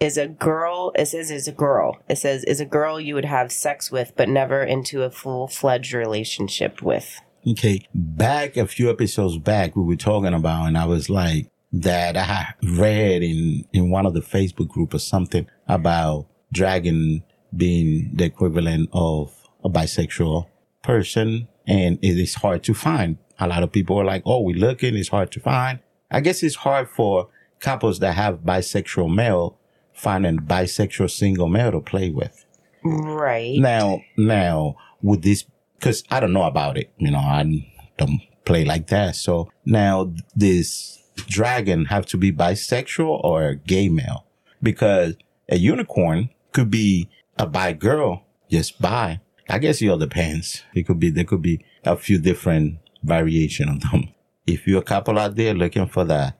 is 0.00 0.16
a 0.16 0.28
girl. 0.28 0.92
It 0.94 1.06
says 1.06 1.30
is 1.30 1.48
a 1.48 1.52
girl. 1.52 1.98
It 2.08 2.16
says 2.16 2.44
is 2.44 2.60
a 2.60 2.66
girl 2.66 3.00
you 3.00 3.14
would 3.14 3.24
have 3.24 3.50
sex 3.52 3.90
with, 3.90 4.12
but 4.16 4.28
never 4.28 4.62
into 4.62 5.02
a 5.02 5.10
full 5.10 5.48
fledged 5.48 5.92
relationship 5.92 6.82
with. 6.82 7.20
Okay, 7.46 7.86
back 7.94 8.56
a 8.56 8.66
few 8.66 8.90
episodes 8.90 9.38
back, 9.38 9.74
we 9.74 9.82
were 9.82 9.96
talking 9.96 10.34
about, 10.34 10.66
and 10.66 10.76
I 10.76 10.84
was 10.84 11.08
like, 11.08 11.50
that 11.72 12.16
I 12.16 12.54
read 12.62 13.22
in, 13.22 13.64
in 13.72 13.90
one 13.90 14.06
of 14.06 14.14
the 14.14 14.20
Facebook 14.20 14.68
group 14.68 14.94
or 14.94 14.98
something 14.98 15.46
about 15.66 16.26
dragon 16.52 17.22
being 17.54 18.10
the 18.14 18.24
equivalent 18.24 18.88
of 18.92 19.34
a 19.64 19.68
bisexual 19.68 20.46
person 20.82 21.48
and 21.66 21.98
it 22.02 22.18
is 22.18 22.36
hard 22.36 22.62
to 22.64 22.74
find. 22.74 23.18
A 23.38 23.46
lot 23.46 23.62
of 23.62 23.70
people 23.70 24.00
are 24.00 24.04
like, 24.04 24.22
"Oh, 24.24 24.40
we're 24.40 24.56
looking. 24.56 24.96
It's 24.96 25.08
hard 25.08 25.30
to 25.32 25.40
find." 25.40 25.80
I 26.10 26.20
guess 26.20 26.42
it's 26.42 26.56
hard 26.56 26.88
for 26.88 27.28
couples 27.60 27.98
that 28.00 28.14
have 28.14 28.40
bisexual 28.40 29.14
male 29.14 29.58
finding 29.98 30.38
bisexual 30.38 31.10
single 31.10 31.48
male 31.48 31.72
to 31.72 31.80
play 31.80 32.10
with. 32.10 32.44
Right. 32.84 33.58
Now, 33.58 34.00
now 34.16 34.76
with 35.02 35.22
this, 35.22 35.44
because 35.76 36.04
I 36.10 36.20
don't 36.20 36.32
know 36.32 36.44
about 36.44 36.78
it, 36.78 36.92
you 36.98 37.10
know, 37.10 37.18
I 37.18 37.66
don't 37.96 38.20
play 38.44 38.64
like 38.64 38.86
that. 38.88 39.16
So 39.16 39.50
now 39.64 40.12
this 40.34 41.02
dragon 41.16 41.86
have 41.86 42.06
to 42.06 42.16
be 42.16 42.32
bisexual 42.32 43.24
or 43.24 43.54
gay 43.54 43.88
male 43.88 44.24
because 44.62 45.16
a 45.48 45.56
unicorn 45.56 46.30
could 46.52 46.70
be 46.70 47.08
a 47.36 47.46
bi 47.46 47.72
girl, 47.72 48.24
just 48.50 48.80
bi. 48.80 49.20
I 49.48 49.58
guess 49.58 49.82
it 49.82 49.88
all 49.88 49.98
depends. 49.98 50.62
It 50.74 50.86
could 50.86 51.00
be, 51.00 51.10
there 51.10 51.24
could 51.24 51.42
be 51.42 51.64
a 51.84 51.96
few 51.96 52.18
different 52.18 52.78
variation 53.02 53.68
of 53.68 53.80
them. 53.80 54.12
If 54.46 54.66
you're 54.66 54.80
a 54.80 54.84
couple 54.84 55.18
out 55.18 55.34
there 55.36 55.54
looking 55.54 55.88
for 55.88 56.04
that 56.04 56.38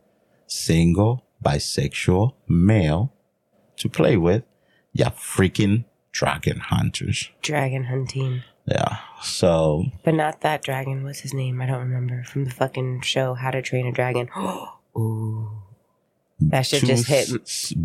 single 0.49 1.25
bisexual 1.45 2.35
male 2.49 3.13
to 3.77 3.89
play 3.89 4.17
with, 4.17 4.43
you're 4.93 5.11
freaking 5.11 5.85
dragon 6.13 6.59
hunters. 6.59 7.31
Dragon 7.43 7.85
hunting. 7.85 8.43
Yeah. 8.67 8.99
So 9.23 9.87
But 10.05 10.15
not 10.15 10.41
that 10.43 10.63
dragon. 10.63 11.05
What's 11.05 11.21
his 11.21 11.33
name? 11.33 11.61
I 11.63 11.67
don't 11.67 11.81
remember. 11.81 12.25
From 12.25 12.45
the 12.45 12.51
fucking 12.51 13.01
show 13.03 13.35
How 13.35 13.51
to 13.51 13.63
Train 13.63 13.87
a 13.87 13.93
Dragon. 13.93 14.29
Ooh. 14.97 15.51
That 16.41 16.63
shit 16.67 16.85
just 16.85 17.09
hit 17.09 17.27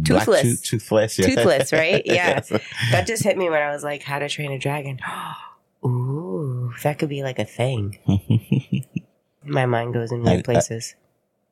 Toothless. 0.04 0.42
tooth- 0.42 0.64
toothless, 0.64 1.18
yeah. 1.20 1.28
Toothless, 1.28 1.74
right? 1.74 2.04
Yeah. 2.06 2.42
Yes. 2.50 2.50
That 2.92 3.08
just 3.08 3.24
hit 3.24 3.38
me 3.38 3.50
when 3.50 3.62
I 3.62 3.72
was 3.72 3.84
like, 3.84 4.04
How 4.04 4.20
to 4.20 4.28
Train 4.30 4.52
a 4.52 4.60
Dragon. 4.60 5.00
Ooh, 5.86 6.72
that 6.84 6.98
could 7.00 7.10
be 7.10 7.24
like 7.24 7.40
a 7.40 7.46
thing. 7.46 7.98
My 9.46 9.66
mind 9.66 9.94
goes 9.94 10.12
in 10.12 10.24
weird 10.24 10.46
places. 10.46 10.96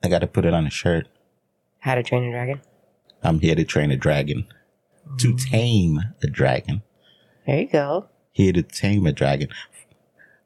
I 0.03 0.09
got 0.09 0.19
to 0.19 0.27
put 0.27 0.45
it 0.45 0.53
on 0.53 0.65
a 0.65 0.69
shirt. 0.69 1.07
How 1.79 1.95
to 1.95 2.03
Train 2.03 2.23
a 2.25 2.31
Dragon. 2.31 2.61
I'm 3.23 3.39
here 3.39 3.55
to 3.55 3.63
train 3.63 3.91
a 3.91 3.95
dragon, 3.97 4.47
to 5.19 5.35
tame 5.35 5.99
a 6.23 6.27
dragon. 6.27 6.81
There 7.45 7.59
you 7.59 7.67
go. 7.67 8.07
Here 8.31 8.51
to 8.53 8.63
tame 8.63 9.05
a 9.05 9.11
dragon. 9.11 9.49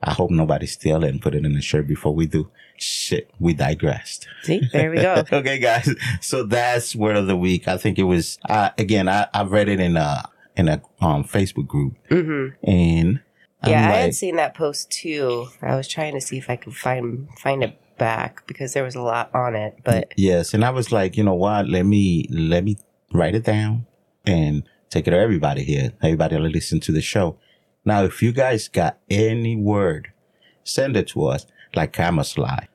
I 0.02 0.12
hope 0.14 0.30
nobody 0.30 0.66
steal 0.66 1.04
it 1.04 1.10
and 1.10 1.22
put 1.22 1.36
it 1.36 1.46
in 1.46 1.56
a 1.56 1.62
shirt 1.62 1.88
before 1.88 2.14
we 2.14 2.26
do. 2.26 2.50
Shit, 2.78 3.32
we 3.40 3.54
digressed. 3.54 4.28
See, 4.44 4.62
there 4.74 4.92
we 4.92 4.98
go. 4.98 5.24
okay, 5.32 5.58
guys. 5.58 5.90
So 6.20 6.44
that's 6.44 6.96
word 6.96 7.16
of 7.16 7.28
the 7.28 7.38
week. 7.38 7.68
I 7.70 7.78
think 7.78 7.98
it 7.98 8.04
was 8.04 8.38
uh, 8.50 8.72
again. 8.78 9.08
I, 9.08 9.28
I 9.34 9.44
read 9.44 9.70
it 9.70 9.80
in 9.80 9.96
a 9.96 10.30
in 10.58 10.68
a 10.68 10.82
um, 11.00 11.24
Facebook 11.24 11.68
group, 11.68 11.96
hmm 12.10 12.50
and 12.64 13.22
I'm 13.62 13.72
Yeah, 13.72 13.88
I 13.88 13.92
like, 13.92 14.00
had 14.02 14.16
seen 14.16 14.36
that 14.36 14.54
post 14.54 14.92
too. 14.92 15.48
I 15.62 15.76
was 15.76 15.88
trying 15.88 16.14
to 16.14 16.22
see 16.22 16.38
if 16.38 16.50
I 16.50 16.58
could 16.58 16.76
find 16.76 17.30
find 17.40 17.64
back 17.98 18.46
because 18.48 18.74
there 18.74 18.84
was 18.84 18.96
a 18.96 19.02
lot 19.02 19.34
on 19.34 19.56
it. 19.56 19.78
But 19.84 20.14
yes, 20.18 20.54
and 20.54 20.64
I 20.66 20.70
was 20.70 20.92
like, 20.92 21.18
you 21.18 21.24
know 21.24 21.34
what? 21.36 21.68
Let 21.70 21.84
me 21.86 22.28
let 22.32 22.64
me 22.64 22.78
write 23.14 23.36
it 23.36 23.44
down 23.44 23.86
and 24.26 24.64
take 24.90 25.08
it 25.08 25.12
to 25.12 25.18
everybody 25.18 25.64
here. 25.64 25.94
Everybody 26.02 26.36
that 26.36 26.42
listen 26.42 26.80
to 26.82 26.92
the 26.92 27.02
show. 27.02 27.38
Now, 27.84 28.04
if 28.04 28.22
you 28.24 28.32
guys 28.32 28.68
got 28.68 28.98
any 29.10 29.56
word, 29.56 30.12
send 30.64 30.98
it 30.98 31.08
to 31.10 31.26
us 31.28 31.46
like 31.76 31.96
slide. 31.96 32.68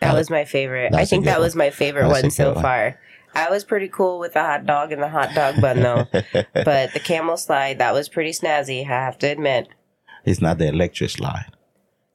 that 0.00 0.14
Oh, 0.14 0.16
was 0.16 0.28
my 0.30 0.44
favorite. 0.44 0.94
I 0.94 1.04
think 1.04 1.24
that 1.24 1.38
one. 1.38 1.42
was 1.46 1.56
my 1.56 1.70
favorite 1.70 2.08
That's 2.08 2.22
one 2.22 2.30
so 2.30 2.52
one. 2.54 2.62
far. 2.62 3.00
I 3.34 3.48
was 3.48 3.62
pretty 3.64 3.88
cool 3.88 4.18
with 4.18 4.32
the 4.32 4.42
hot 4.42 4.66
dog 4.66 4.90
and 4.92 5.00
the 5.00 5.08
hot 5.08 5.34
dog 5.34 5.60
bun 5.60 5.80
though. 5.80 6.06
but 6.52 6.92
the 6.92 7.00
camel 7.02 7.36
slide, 7.36 7.78
that 7.78 7.94
was 7.94 8.08
pretty 8.08 8.32
snazzy, 8.32 8.82
I 8.82 8.88
have 8.88 9.18
to 9.20 9.28
admit. 9.28 9.68
it's 10.24 10.40
not 10.42 10.58
the 10.58 10.66
electric 10.68 11.10
slide. 11.10 11.52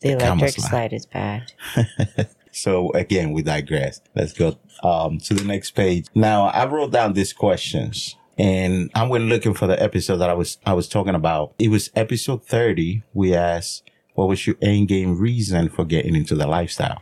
The 0.02 0.10
The 0.10 0.26
electric 0.26 0.52
slide. 0.52 0.70
slide 0.70 0.94
is 0.94 1.06
bad. 1.06 1.54
So 2.56 2.91
again, 2.94 3.34
we 3.34 3.41
digress. 3.41 4.02
Let's 4.15 4.34
go 4.34 4.58
um, 4.82 5.20
to 5.20 5.34
the 5.34 5.44
next 5.44 5.72
page. 5.72 6.08
Now, 6.15 6.46
I 6.46 6.65
wrote 6.65 6.91
down 6.91 7.13
these 7.13 7.34
questions, 7.34 8.15
and 8.38 8.89
I 8.96 9.06
went 9.08 9.26
looking 9.26 9.54
for 9.54 9.68
the 9.68 9.82
episode 9.82 10.18
that 10.18 10.30
I 10.30 10.34
was 10.34 10.58
I 10.65 10.74
was 10.74 10.88
talking 10.88 11.15
about. 11.15 11.54
It 11.60 11.70
was 11.70 11.91
episode 11.96 12.46
thirty. 12.46 13.04
We 13.13 13.36
asked, 13.36 13.89
"What 14.13 14.30
was 14.30 14.48
your 14.48 14.56
end 14.62 14.88
game 14.88 15.20
reason 15.20 15.70
for 15.70 15.86
getting 15.86 16.15
into 16.15 16.36
the 16.36 16.48
lifestyle?" 16.48 17.02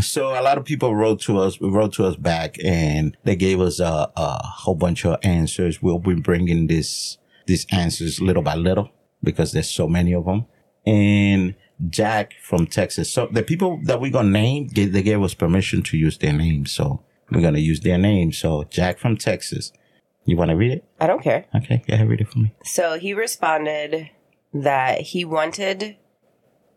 So 0.00 0.28
a 0.38 0.42
lot 0.42 0.58
of 0.58 0.64
people 0.64 0.94
wrote 0.94 1.20
to 1.22 1.38
us, 1.38 1.60
wrote 1.60 1.92
to 1.94 2.06
us 2.06 2.16
back, 2.16 2.56
and 2.64 3.16
they 3.24 3.34
gave 3.36 3.60
us 3.60 3.80
a, 3.80 4.10
a 4.16 4.46
whole 4.46 4.76
bunch 4.76 5.04
of 5.04 5.18
answers. 5.22 5.82
We'll 5.82 5.98
be 5.98 6.14
bringing 6.14 6.66
this 6.66 7.18
these 7.46 7.66
answers 7.70 8.20
little 8.20 8.42
by 8.42 8.54
little 8.54 8.90
because 9.22 9.52
there's 9.52 9.70
so 9.70 9.88
many 9.88 10.12
of 10.12 10.24
them. 10.24 10.46
And 10.86 11.54
Jack 11.88 12.34
from 12.42 12.66
Texas. 12.66 13.10
So 13.10 13.28
the 13.30 13.42
people 13.42 13.80
that 13.84 14.00
we're 14.00 14.10
gonna 14.10 14.30
name, 14.30 14.68
they, 14.68 14.86
they 14.86 15.02
gave 15.02 15.22
us 15.22 15.34
permission 15.34 15.82
to 15.84 15.96
use 15.96 16.18
their 16.18 16.32
names. 16.32 16.72
So 16.72 17.02
we're 17.30 17.40
gonna 17.40 17.58
use 17.58 17.80
their 17.80 17.98
names. 17.98 18.38
So 18.38 18.64
Jack 18.64 18.98
from 18.98 19.16
Texas. 19.16 19.72
You 20.24 20.36
want 20.36 20.50
to 20.50 20.56
read 20.56 20.72
it? 20.72 20.84
I 21.00 21.06
don't 21.06 21.22
care. 21.22 21.46
Okay, 21.54 21.82
go 21.88 21.94
ahead, 21.94 22.06
read 22.06 22.20
it 22.20 22.28
for 22.28 22.38
me. 22.38 22.54
So 22.62 22.98
he 22.98 23.14
responded 23.14 24.10
that 24.52 25.00
he 25.00 25.24
wanted, 25.24 25.96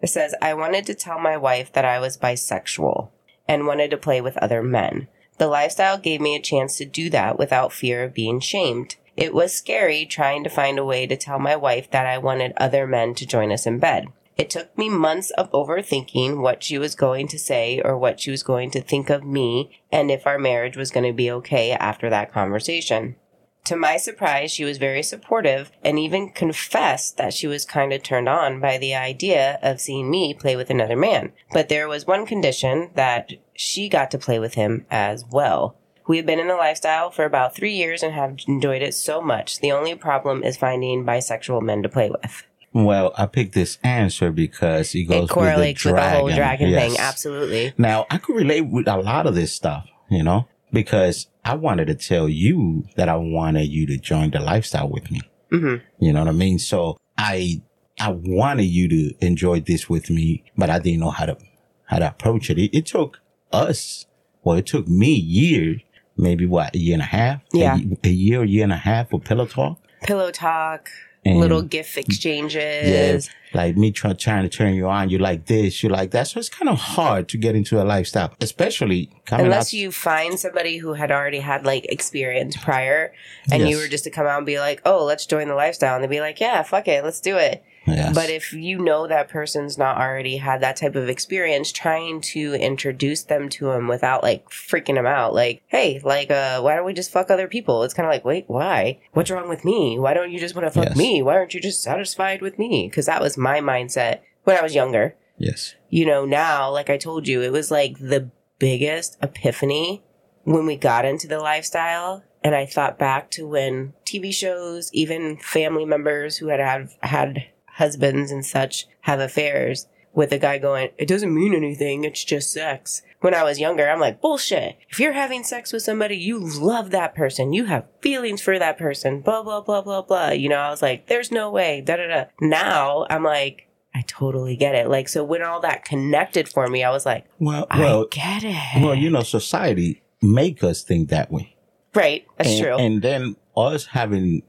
it 0.02 0.08
says, 0.08 0.34
I 0.42 0.54
wanted 0.54 0.86
to 0.86 0.96
tell 0.96 1.20
my 1.20 1.36
wife 1.36 1.74
that 1.74 1.84
I 1.84 2.00
was 2.00 2.18
bisexual 2.18 3.10
and 3.50 3.68
wanted 3.68 3.92
to 3.92 3.98
play 3.98 4.22
with 4.22 4.38
other 4.38 4.64
men. 4.64 5.10
The 5.38 5.48
lifestyle 5.48 5.98
gave 5.98 6.22
me 6.22 6.36
a 6.36 6.42
chance 6.42 6.78
to 6.78 6.86
do 6.86 7.10
that 7.10 7.38
without 7.38 7.74
fear 7.74 8.04
of 8.04 8.14
being 8.14 8.40
shamed. 8.40 8.96
It 9.18 9.34
was 9.34 9.54
scary 9.54 10.06
trying 10.06 10.46
to 10.46 10.50
find 10.50 10.80
a 10.80 10.86
way 10.86 11.06
to 11.08 11.18
tell 11.18 11.38
my 11.38 11.58
wife 11.58 11.92
that 11.92 12.06
I 12.06 12.18
wanted 12.20 12.54
other 12.56 12.88
men 12.88 13.16
to 13.16 13.26
join 13.26 13.52
us 13.52 13.66
in 13.66 13.80
bed. 13.80 14.08
It 14.42 14.50
took 14.50 14.76
me 14.76 14.90
months 14.90 15.30
of 15.30 15.52
overthinking 15.52 16.42
what 16.42 16.64
she 16.64 16.80
was 16.80 16.96
going 16.96 17.28
to 17.28 17.38
say 17.38 17.80
or 17.80 17.96
what 17.96 18.20
she 18.20 18.32
was 18.32 18.42
going 18.42 18.72
to 18.72 18.82
think 18.82 19.12
of 19.12 19.24
me 19.24 19.80
and 19.92 20.10
if 20.10 20.26
our 20.26 20.40
marriage 20.40 20.76
was 20.76 20.90
going 20.90 21.06
to 21.06 21.14
be 21.14 21.30
okay 21.30 21.74
after 21.74 22.10
that 22.10 22.34
conversation. 22.34 23.18
To 23.66 23.76
my 23.76 23.98
surprise, 23.98 24.50
she 24.50 24.64
was 24.64 24.80
very 24.80 25.04
supportive 25.04 25.72
and 25.84 26.00
even 26.00 26.32
confessed 26.32 27.18
that 27.18 27.36
she 27.36 27.46
was 27.46 27.66
kind 27.66 27.94
of 27.94 28.02
turned 28.02 28.28
on 28.28 28.60
by 28.60 28.80
the 28.80 28.96
idea 28.96 29.60
of 29.62 29.80
seeing 29.80 30.10
me 30.10 30.34
play 30.34 30.56
with 30.56 30.72
another 30.72 30.98
man. 30.98 31.34
But 31.54 31.70
there 31.70 31.88
was 31.88 32.08
one 32.08 32.26
condition 32.26 32.90
that 32.96 33.34
she 33.54 33.90
got 33.90 34.10
to 34.10 34.18
play 34.18 34.40
with 34.40 34.56
him 34.56 34.88
as 34.90 35.24
well. 35.24 35.78
We 36.08 36.18
have 36.18 36.26
been 36.26 36.40
in 36.40 36.48
the 36.48 36.56
lifestyle 36.56 37.12
for 37.12 37.26
about 37.26 37.56
three 37.56 37.76
years 37.76 38.02
and 38.02 38.16
have 38.16 38.40
enjoyed 38.48 38.82
it 38.82 38.96
so 38.96 39.22
much. 39.22 39.60
The 39.60 39.72
only 39.72 39.94
problem 39.94 40.44
is 40.44 40.58
finding 40.58 41.06
bisexual 41.06 41.62
men 41.62 41.84
to 41.84 41.90
play 41.90 42.10
with. 42.10 42.48
Well, 42.74 43.14
I 43.18 43.26
picked 43.26 43.54
this 43.54 43.78
answer 43.84 44.32
because 44.32 44.96
it 44.96 45.04
goes 45.04 45.30
it 45.30 45.34
correlates 45.34 45.84
with 45.84 45.94
with 45.96 46.02
the 46.04 46.10
the 46.10 46.16
whole 46.18 46.30
dragon 46.30 46.70
Yes. 46.70 46.92
thing. 46.92 47.00
Absolutely. 47.00 47.74
Now, 47.78 48.06
I 48.10 48.18
could 48.18 48.36
relate 48.36 48.62
with 48.62 48.88
a 48.88 48.98
lot 48.98 49.28
of 49.28 49.36
this 49.36 49.54
stuff, 49.54 49.86
you 50.10 50.24
know, 50.24 50.48
because 50.72 51.28
I 51.44 51.56
wanted 51.56 51.88
to 51.88 51.96
tell 51.96 52.30
you 52.30 52.86
that 52.96 53.10
I 53.10 53.16
wanted 53.18 53.68
you 53.68 53.86
to 53.88 53.98
join 53.98 54.32
the 54.32 54.40
lifestyle 54.40 54.90
with 54.90 55.12
me. 55.12 55.22
hmm 55.50 55.76
You 56.00 56.14
know 56.14 56.20
what 56.20 56.30
I 56.30 56.34
mean? 56.34 56.60
So 56.60 56.98
I, 57.18 57.62
I 58.00 58.10
wanted 58.12 58.64
you 58.66 58.88
to 58.88 59.26
enjoy 59.26 59.60
this 59.60 59.90
with 59.90 60.10
me, 60.10 60.44
but 60.58 60.70
I 60.70 60.80
didn't 60.80 61.02
know 61.02 61.10
how 61.10 61.26
to, 61.26 61.38
how 61.86 62.00
to 62.00 62.08
approach 62.08 62.50
it. 62.50 62.58
It, 62.58 62.74
it 62.78 62.86
took 62.86 63.20
us, 63.52 64.06
well, 64.44 64.56
it 64.58 64.66
took 64.66 64.88
me 64.88 65.14
years, 65.14 65.82
maybe 66.16 66.46
what, 66.46 66.74
a 66.74 66.80
year 66.80 66.94
and 66.94 67.02
a 67.02 67.06
half? 67.06 67.42
Yeah. 67.54 67.76
A, 68.04 68.08
a 68.08 68.12
year, 68.12 68.44
a 68.44 68.48
year 68.48 68.64
and 68.64 68.72
a 68.72 68.78
half 68.78 69.10
for 69.10 69.20
pillow 69.20 69.46
talk. 69.46 69.78
Pillow 70.04 70.32
talk, 70.32 70.90
And 71.24 71.40
little 71.40 71.62
gift 71.62 71.98
exchanges. 71.98 73.30
like 73.54 73.78
me 73.78 73.92
try, 73.92 74.14
trying 74.14 74.44
to 74.44 74.50
turn 74.50 74.74
you 74.74 74.88
on, 74.88 75.10
you 75.10 75.18
like 75.18 75.46
this, 75.46 75.84
you 75.84 75.90
like 75.90 76.12
that. 76.12 76.28
So 76.28 76.40
it's 76.40 76.50
kind 76.50 76.70
of 76.70 76.78
hard 76.78 77.30
to 77.30 77.38
get 77.38 77.56
into 77.56 77.82
a 77.82 77.84
lifestyle, 77.84 78.34
especially 78.42 79.10
coming 79.26 79.46
Unless 79.46 79.70
out. 79.70 79.74
you 79.74 79.92
find 79.92 80.40
somebody 80.40 80.78
who 80.78 80.94
had 80.94 81.12
already 81.12 81.40
had 81.40 81.66
like 81.66 81.86
experience 81.86 82.58
prior 82.58 83.14
and 83.52 83.68
you 83.68 83.78
were 83.78 83.88
just 83.88 84.04
to 84.06 84.10
come 84.10 84.26
out 84.26 84.38
and 84.38 84.46
be 84.46 84.60
like, 84.60 84.82
oh, 84.86 85.04
let's 85.06 85.26
join 85.26 85.48
the 85.48 85.56
lifestyle. 85.56 85.96
And 85.96 86.04
they'd 86.04 86.10
be 86.10 86.22
like, 86.22 86.40
yeah, 86.40 86.64
fuck 86.64 86.88
it, 86.88 87.04
let's 87.04 87.20
do 87.20 87.38
it. 87.38 87.64
Yes. 87.88 88.14
But 88.14 88.30
if 88.30 88.54
you 88.54 88.78
know 88.78 89.08
that 89.08 89.28
person's 89.28 89.78
not 89.78 89.98
already 89.98 90.38
had 90.38 90.62
that 90.62 90.76
type 90.76 90.96
of 90.96 91.10
experience, 91.10 91.72
trying 91.72 92.22
to 92.22 92.54
introduce 92.54 93.24
them 93.24 93.50
to 93.50 93.72
him 93.72 93.88
without 93.88 94.22
like 94.22 94.48
freaking 94.50 94.98
him 94.98 95.08
out, 95.08 95.34
like, 95.34 95.64
hey, 95.68 96.00
like, 96.04 96.30
uh, 96.30 96.62
why 96.62 96.76
don't 96.76 96.86
we 96.86 96.94
just 96.94 97.12
fuck 97.12 97.32
other 97.32 97.48
people? 97.48 97.84
It's 97.84 97.94
kind 97.94 98.06
of 98.06 98.12
like, 98.12 98.24
wait, 98.24 98.46
why? 98.48 99.00
What's 99.14 99.32
wrong 99.32 99.50
with 99.50 99.66
me? 99.66 99.98
Why 99.98 100.14
don't 100.14 100.32
you 100.32 100.40
just 100.40 100.56
want 100.56 100.68
to 100.68 100.72
fuck 100.72 100.90
Yes. 100.90 100.98
me? 100.98 101.22
Why 101.22 101.36
aren't 101.36 101.54
you 101.54 101.60
just 101.60 101.82
satisfied 101.82 102.42
with 102.42 102.60
me? 102.60 102.88
Because 102.88 103.08
that 103.08 103.22
was 103.22 103.38
my 103.38 103.60
mindset 103.60 104.20
when 104.44 104.58
I 104.58 104.62
was 104.62 104.76
younger 104.76 105.16
yes. 105.42 105.76
you 105.90 106.06
know, 106.06 106.26
now, 106.26 106.72
like 106.72 106.90
I 106.90 106.98
told 106.98 107.28
you, 107.28 107.42
it 107.42 107.52
was 107.52 107.72
like 107.72 107.98
the 108.00 108.30
biggest 108.60 109.18
epiphany 109.22 110.04
when 110.44 110.66
we 110.66 110.76
got 110.76 111.06
into 111.06 111.28
the 111.28 111.40
lifestyle. 111.40 112.24
And 112.44 112.56
I 112.56 112.66
thought 112.66 112.98
back 112.98 113.30
to 113.32 113.48
when 113.48 113.94
TV 114.06 114.34
shows, 114.34 114.92
even 114.94 115.38
family 115.38 115.86
members 115.86 116.38
who 116.38 116.48
had 116.48 116.60
had, 116.60 116.90
had 117.02 117.46
husbands 117.82 118.32
and 118.32 118.46
such 118.46 118.88
have 119.02 119.20
affairs 119.20 119.88
with 120.14 120.32
a 120.32 120.38
guy 120.38 120.60
going, 120.60 120.90
it 120.98 121.08
doesn't 121.08 121.34
mean 121.34 121.56
anything. 121.56 122.04
It's 122.04 122.24
just 122.24 122.52
sex. 122.54 123.02
When 123.22 123.34
I 123.34 123.44
was 123.44 123.60
younger, 123.60 123.90
I'm 123.90 124.00
like, 124.00 124.22
bullshit. 124.22 124.78
If 124.90 125.00
you're 125.00 125.14
having 125.14 125.44
sex 125.44 125.74
with 125.74 125.82
somebody, 125.82 126.16
you 126.18 126.40
love 126.40 126.92
that 126.92 127.16
person. 127.16 127.54
You 127.54 127.66
have 127.66 127.88
feelings 128.02 128.42
for 128.42 128.60
that 128.60 128.78
person. 128.78 129.22
Blah, 129.22 129.42
blah, 129.44 129.62
blah, 129.62 129.82
blah, 129.82 130.02
blah. 130.02 130.30
You 130.30 130.50
know, 130.50 130.58
I 130.58 130.70
was 130.70 130.82
like, 130.82 131.08
there's 131.08 131.32
no 131.32 131.50
way. 131.50 131.82
Da, 131.82 131.98
da, 131.98 132.08
da. 132.08 132.24
Now 132.40 133.08
I'm 133.10 133.24
like, 133.24 133.68
I 133.96 134.04
totally 134.08 134.56
get 134.56 134.76
it. 134.76 134.90
Like, 134.90 135.10
so 135.10 135.24
when 135.24 135.42
all 135.42 135.60
that 135.62 135.86
connected 135.86 136.48
for 136.48 136.68
me, 136.68 136.84
I 136.84 136.92
was 136.92 137.06
like, 137.06 137.26
Well, 137.40 137.68
I 137.72 138.04
get 138.12 138.44
it. 138.44 138.84
well, 138.84 138.96
you 138.96 139.10
know, 139.10 139.24
society 139.24 140.02
make 140.22 140.64
us 140.64 140.84
think 140.84 141.10
that 141.10 141.32
way. 141.32 141.56
right. 141.96 142.26
That's 142.38 142.52
and, 142.52 142.62
true. 142.62 142.76
And 142.78 143.02
then 143.02 143.36
us 143.58 143.88
having 143.88 144.44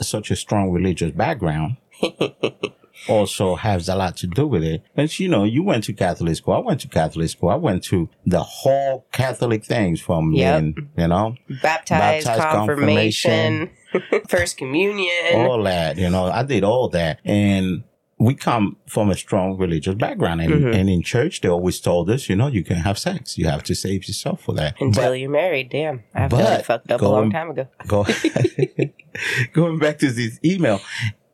such 0.00 0.30
a 0.30 0.36
strong 0.36 0.70
religious 0.70 1.10
background 1.10 1.76
also 3.08 3.54
has 3.56 3.88
a 3.88 3.94
lot 3.96 4.16
to 4.18 4.26
do 4.26 4.46
with 4.46 4.62
it. 4.62 4.82
And 4.96 5.18
you 5.18 5.28
know, 5.28 5.44
you 5.44 5.62
went 5.62 5.84
to 5.84 5.92
Catholic 5.92 6.36
school. 6.36 6.54
I 6.54 6.58
went 6.58 6.80
to 6.82 6.88
Catholic 6.88 7.28
school. 7.30 7.48
I 7.48 7.54
went 7.56 7.82
to 7.84 8.08
the 8.26 8.42
whole 8.42 9.06
Catholic 9.12 9.64
things 9.64 10.00
from 10.00 10.32
Yep. 10.32 10.60
being, 10.60 10.88
you 10.96 11.08
know, 11.08 11.34
baptized, 11.62 12.26
Baptized, 12.26 12.42
confirmation, 12.56 13.70
first 14.28 14.56
communion. 14.56 15.34
all 15.34 15.62
that. 15.64 15.96
You 15.98 16.10
know, 16.10 16.26
I 16.26 16.42
did 16.42 16.62
all 16.64 16.88
that. 16.90 17.20
And 17.24 17.84
we 18.18 18.34
come 18.34 18.76
from 18.86 19.08
a 19.10 19.16
strong 19.16 19.56
religious 19.56 19.94
background. 19.94 20.42
And, 20.42 20.52
Mhm. 20.52 20.74
and 20.74 20.90
in 20.90 21.02
church, 21.02 21.40
they 21.40 21.48
always 21.48 21.80
told 21.80 22.10
us, 22.10 22.28
you 22.28 22.36
know, 22.36 22.48
you 22.48 22.62
can 22.62 22.76
have 22.76 22.98
sex. 22.98 23.38
You 23.38 23.46
have 23.46 23.62
to 23.64 23.74
save 23.74 24.06
yourself 24.06 24.42
for 24.42 24.52
that. 24.56 24.78
until 24.78 25.04
But 25.12 25.20
you're 25.20 25.30
married. 25.30 25.70
Damn, 25.70 26.02
I 26.14 26.28
fucked 26.62 26.90
up 26.92 27.00
a 27.00 27.08
long 27.08 27.30
time 27.30 27.50
ago. 27.50 27.66
go 27.86 28.04
going 29.54 29.78
back 29.78 29.98
to 30.00 30.10
this 30.12 30.38
email, 30.44 30.80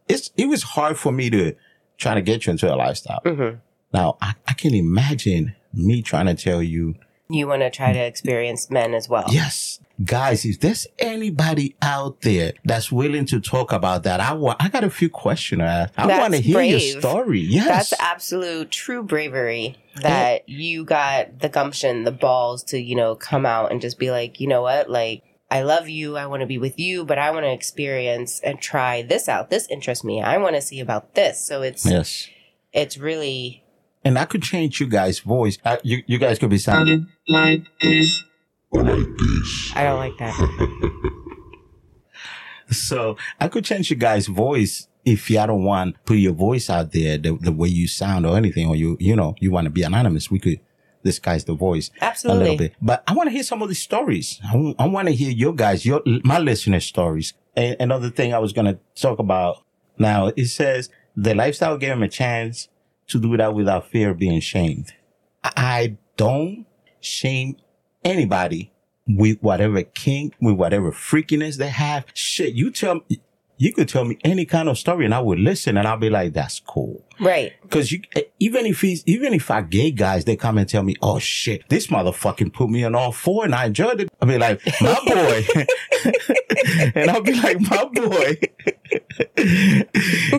it's 0.08 0.30
it 0.36 0.46
was 0.48 0.62
hard 0.62 0.98
for 0.98 1.12
me 1.12 1.30
to 1.30 1.54
try 1.98 2.14
to 2.14 2.22
get 2.22 2.46
you 2.46 2.50
into 2.52 2.72
a 2.72 2.76
lifestyle. 2.76 3.20
hmm 3.24 3.56
Now 3.92 4.16
I, 4.20 4.34
I 4.46 4.52
can 4.52 4.74
imagine 4.74 5.54
me 5.72 6.02
trying 6.02 6.26
to 6.26 6.34
tell 6.34 6.62
you, 6.62 6.94
You 7.28 7.46
want 7.48 7.62
to 7.62 7.70
try 7.70 7.92
to 7.92 7.98
experience 7.98 8.70
men 8.70 8.94
as 8.94 9.08
well. 9.08 9.24
yes, 9.30 9.80
guys, 10.04 10.44
if 10.44 10.60
there's 10.60 10.86
anybody 10.98 11.74
out 11.82 12.20
there 12.22 12.52
that's 12.64 12.92
willing 12.92 13.24
to 13.26 13.40
talk 13.40 13.72
about 13.72 14.02
that, 14.04 14.20
I 14.20 14.32
want 14.34 14.62
I 14.62 14.68
got 14.68 14.84
a 14.84 14.90
few 14.90 15.08
questions. 15.08 15.62
I, 15.62 15.88
I 15.96 16.06
want 16.18 16.34
to 16.34 16.40
hear 16.40 16.60
your 16.62 16.80
story. 16.80 17.40
Yes. 17.40 17.66
That's 17.90 18.00
absolute 18.00 18.70
true 18.70 19.02
bravery 19.02 19.76
that 20.02 20.46
you 20.48 20.84
got 20.84 21.40
the 21.40 21.48
gumption, 21.48 22.04
the 22.04 22.12
balls 22.12 22.62
to, 22.64 22.78
you 22.78 22.94
know, 22.94 23.14
come 23.16 23.46
out 23.46 23.72
and 23.72 23.80
just 23.80 23.98
be 23.98 24.10
like, 24.10 24.40
you 24.40 24.46
know 24.46 24.60
what? 24.62 24.90
Like, 24.90 25.22
I 25.50 25.62
love 25.62 25.88
you. 25.88 26.16
I 26.16 26.26
want 26.26 26.40
to 26.40 26.46
be 26.46 26.58
with 26.58 26.78
you, 26.78 27.04
but 27.04 27.18
I 27.18 27.30
want 27.30 27.44
to 27.44 27.52
experience 27.52 28.40
and 28.40 28.60
try 28.60 29.02
this 29.02 29.28
out. 29.28 29.48
This 29.50 29.68
interests 29.68 30.04
me. 30.04 30.20
I 30.20 30.38
want 30.38 30.56
to 30.56 30.60
see 30.60 30.80
about 30.80 31.14
this. 31.14 31.46
So 31.46 31.62
it's, 31.62 31.86
yes. 31.86 32.28
it's 32.72 32.98
really, 32.98 33.62
And 34.04 34.18
I 34.18 34.24
could 34.24 34.42
change 34.42 34.80
you 34.80 34.86
guys' 34.88 35.20
voice. 35.20 35.58
Uh, 35.64 35.76
you 35.82 36.02
you 36.06 36.18
guys 36.18 36.38
could 36.38 36.50
be 36.50 36.58
sounding 36.58 37.06
I 39.74 39.84
don't 39.84 39.98
like 39.98 40.16
that. 40.18 40.34
So 42.70 43.16
I 43.40 43.48
could 43.48 43.64
change 43.64 43.90
you 43.90 43.96
guys' 43.96 44.26
voice 44.26 44.88
if 45.04 45.30
y'all 45.30 45.46
don't 45.46 45.64
want 45.64 46.04
put 46.04 46.16
your 46.16 46.32
voice 46.32 46.68
out 46.68 46.92
there 46.92 47.16
the, 47.16 47.38
the 47.40 47.52
way 47.52 47.68
you 47.68 47.86
sound 47.86 48.26
or 48.26 48.36
anything, 48.36 48.66
or 48.66 48.76
you 48.76 48.96
you 48.98 49.14
know 49.14 49.34
you 49.40 49.50
want 49.50 49.66
to 49.66 49.70
be 49.70 49.82
anonymous. 49.82 50.30
We 50.30 50.40
could 50.40 50.60
disguise 51.06 51.44
the 51.44 51.54
voice 51.54 51.90
Absolutely. 52.00 52.40
a 52.40 52.42
little 52.42 52.58
bit. 52.58 52.74
But 52.82 53.02
I 53.06 53.14
want 53.14 53.28
to 53.28 53.32
hear 53.32 53.42
some 53.42 53.62
of 53.62 53.68
the 53.68 53.74
stories. 53.74 54.40
I 54.78 54.86
want 54.86 55.08
to 55.08 55.14
hear 55.14 55.30
your 55.30 55.54
guys, 55.54 55.86
your 55.86 56.02
my 56.24 56.38
listeners' 56.38 56.84
stories. 56.84 57.32
And 57.56 57.76
another 57.80 58.10
thing 58.10 58.34
I 58.34 58.38
was 58.38 58.52
going 58.52 58.66
to 58.66 58.78
talk 58.94 59.18
about 59.18 59.64
now 59.98 60.30
it 60.36 60.46
says 60.46 60.90
the 61.16 61.34
lifestyle 61.34 61.78
gave 61.78 61.92
him 61.92 62.02
a 62.02 62.08
chance 62.08 62.68
to 63.08 63.18
do 63.18 63.36
that 63.36 63.54
without 63.54 63.88
fear 63.88 64.10
of 64.10 64.18
being 64.18 64.40
shamed. 64.40 64.92
I 65.42 65.96
don't 66.16 66.66
shame 67.00 67.56
anybody 68.04 68.72
with 69.06 69.38
whatever 69.40 69.82
kink, 69.82 70.34
with 70.40 70.56
whatever 70.56 70.90
freakiness 70.90 71.56
they 71.56 71.68
have. 71.68 72.04
Shit, 72.14 72.54
you 72.54 72.70
tell 72.70 72.96
me, 72.96 73.20
you 73.58 73.72
could 73.72 73.88
tell 73.88 74.04
me 74.04 74.18
any 74.22 74.44
kind 74.44 74.68
of 74.68 74.78
story 74.78 75.04
and 75.04 75.14
I 75.14 75.20
would 75.20 75.38
listen 75.38 75.76
and 75.76 75.88
I'll 75.88 75.96
be 75.96 76.10
like, 76.10 76.32
that's 76.32 76.60
cool. 76.60 77.04
Right. 77.18 77.52
Cause 77.70 77.90
you, 77.90 78.02
eh, 78.14 78.22
even 78.38 78.66
if 78.66 78.82
he's, 78.82 79.02
even 79.06 79.32
if 79.32 79.50
I 79.50 79.62
gay 79.62 79.90
guys, 79.90 80.24
they 80.26 80.36
come 80.36 80.58
and 80.58 80.68
tell 80.68 80.82
me, 80.82 80.96
oh 81.00 81.18
shit, 81.18 81.66
this 81.68 81.86
motherfucking 81.86 82.52
put 82.52 82.68
me 82.68 82.84
on 82.84 82.94
all 82.94 83.12
four 83.12 83.44
and 83.44 83.54
I 83.54 83.66
enjoyed 83.66 84.02
it. 84.02 84.10
I'll 84.20 84.28
be 84.28 84.38
like, 84.38 84.60
my 84.80 85.00
boy. 85.06 85.46
and 86.94 87.10
I'll 87.10 87.22
be 87.22 87.34
like, 87.34 87.60
my 87.60 87.84
boy. 87.84 88.38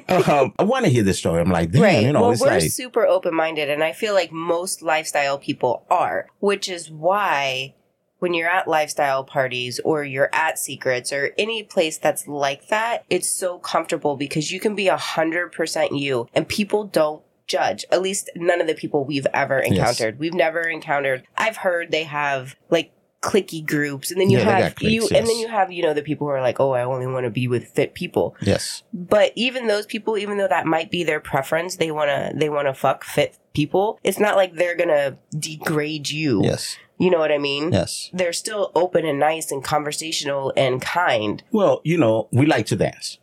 um, 0.09 0.53
I 0.59 0.63
want 0.63 0.85
to 0.85 0.91
hear 0.91 1.03
the 1.03 1.13
story. 1.13 1.41
I'm 1.41 1.51
like, 1.51 1.71
damn, 1.71 1.81
right. 1.81 2.03
you 2.03 2.13
know, 2.13 2.21
well, 2.21 2.37
we're 2.39 2.47
like, 2.47 2.71
super 2.71 3.05
open 3.05 3.33
minded, 3.33 3.69
and 3.69 3.83
I 3.83 3.91
feel 3.93 4.13
like 4.13 4.31
most 4.31 4.81
lifestyle 4.81 5.37
people 5.37 5.85
are, 5.89 6.27
which 6.39 6.69
is 6.69 6.91
why 6.91 7.75
when 8.19 8.33
you're 8.33 8.49
at 8.49 8.67
lifestyle 8.67 9.23
parties 9.23 9.79
or 9.85 10.03
you're 10.03 10.29
at 10.33 10.57
secrets 10.59 11.11
or 11.13 11.31
any 11.37 11.63
place 11.63 11.97
that's 11.97 12.27
like 12.27 12.67
that, 12.69 13.03
it's 13.09 13.29
so 13.29 13.59
comfortable 13.59 14.15
because 14.17 14.51
you 14.51 14.59
can 14.59 14.75
be 14.75 14.87
a 14.87 14.97
hundred 14.97 15.51
percent 15.51 15.93
you, 15.95 16.27
and 16.33 16.47
people 16.47 16.83
don't 16.85 17.23
judge. 17.47 17.85
At 17.91 18.01
least 18.01 18.29
none 18.35 18.59
of 18.59 18.67
the 18.67 18.75
people 18.75 19.05
we've 19.05 19.27
ever 19.33 19.59
Yes. 19.63 19.67
encountered. 19.71 20.19
We've 20.19 20.33
never 20.33 20.61
encountered. 20.61 21.23
I've 21.37 21.57
heard 21.57 21.91
they 21.91 22.03
have 22.03 22.55
like 22.69 22.91
clicky 23.21 23.65
groups 23.65 24.11
and 24.11 24.21
then 24.21 24.29
you 24.29 24.37
Yeah, 24.37 24.43
have 24.59 24.75
cliques, 24.75 24.93
you 25.11 25.17
and 25.17 25.27
then 25.27 25.39
you 25.39 25.47
have 25.47 25.71
you 25.71 25.81
know 25.81 25.93
the 25.93 26.03
people 26.03 26.27
who 26.27 26.31
are 26.33 26.39
like 26.41 26.59
oh 26.59 26.73
i 26.73 26.83
only 26.83 27.07
want 27.07 27.23
to 27.25 27.31
be 27.31 27.47
with 27.47 27.65
fit 27.69 27.95
people 27.95 28.35
yes, 28.41 28.83
but 28.93 29.31
even 29.35 29.65
those 29.65 29.87
people, 29.87 30.19
even 30.19 30.37
though 30.37 30.47
that 30.47 30.67
might 30.67 30.91
be 30.91 31.03
their 31.03 31.19
preference, 31.19 31.77
they 31.77 31.89
wanna 31.89 32.31
they 32.35 32.47
wanna 32.47 32.75
fuck 32.75 33.03
fit 33.03 33.37
people. 33.55 33.99
It's 34.03 34.19
not 34.19 34.35
like 34.35 34.53
they're 34.53 34.75
gonna 34.77 35.17
degrade 35.37 36.09
you. 36.11 36.43
yes, 36.43 36.77
You 36.97 37.11
know 37.11 37.19
what 37.19 37.31
I 37.31 37.37
mean? 37.37 37.71
yes. 37.71 38.09
They're 38.11 38.33
still 38.33 38.71
open 38.73 39.05
and 39.05 39.19
nice 39.19 39.51
and 39.51 39.63
conversational 39.63 40.51
and 40.57 40.81
kind. 40.81 41.43
Well, 41.51 41.81
you 41.83 41.97
know, 41.97 42.27
we 42.31 42.45
like 42.45 42.65
to 42.67 42.75
dance. 42.75 43.19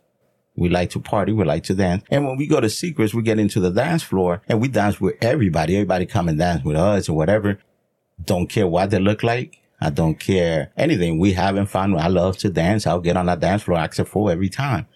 We 0.55 0.69
like 0.69 0.89
to 0.91 0.99
party. 1.01 1.33
We 1.33 1.43
like 1.43 1.63
to 1.63 1.75
dance. 1.75 2.03
And 2.09 2.25
when 2.25 2.37
we 2.37 2.47
go 2.47 2.61
to 2.61 2.69
secrets, 2.69 3.13
we 3.13 3.21
get 3.21 3.39
into 3.39 3.59
the 3.59 3.71
dance 3.71 4.03
floor 4.03 4.41
and 4.47 4.61
we 4.61 4.69
dance 4.69 5.01
with 5.01 5.15
everybody. 5.21 5.75
Everybody 5.75 6.05
come 6.05 6.29
and 6.29 6.39
dance 6.39 6.63
with 6.63 6.77
us 6.77 7.09
or 7.09 7.17
whatever. 7.17 7.59
Don't 8.23 8.47
care 8.47 8.67
what 8.67 8.91
they 8.91 8.99
look 8.99 9.23
like. 9.23 9.59
I 9.81 9.89
don't 9.89 10.17
care 10.17 10.71
anything. 10.77 11.19
We 11.19 11.33
having 11.33 11.65
fun. 11.65 11.97
I 11.99 12.07
love 12.07 12.37
to 12.37 12.49
dance. 12.49 12.87
I'll 12.87 13.01
get 13.01 13.17
on 13.17 13.25
that 13.25 13.41
dance 13.41 13.63
floor, 13.63 13.83
except 13.83 14.07
for 14.07 14.31
every 14.31 14.47
time. 14.47 14.87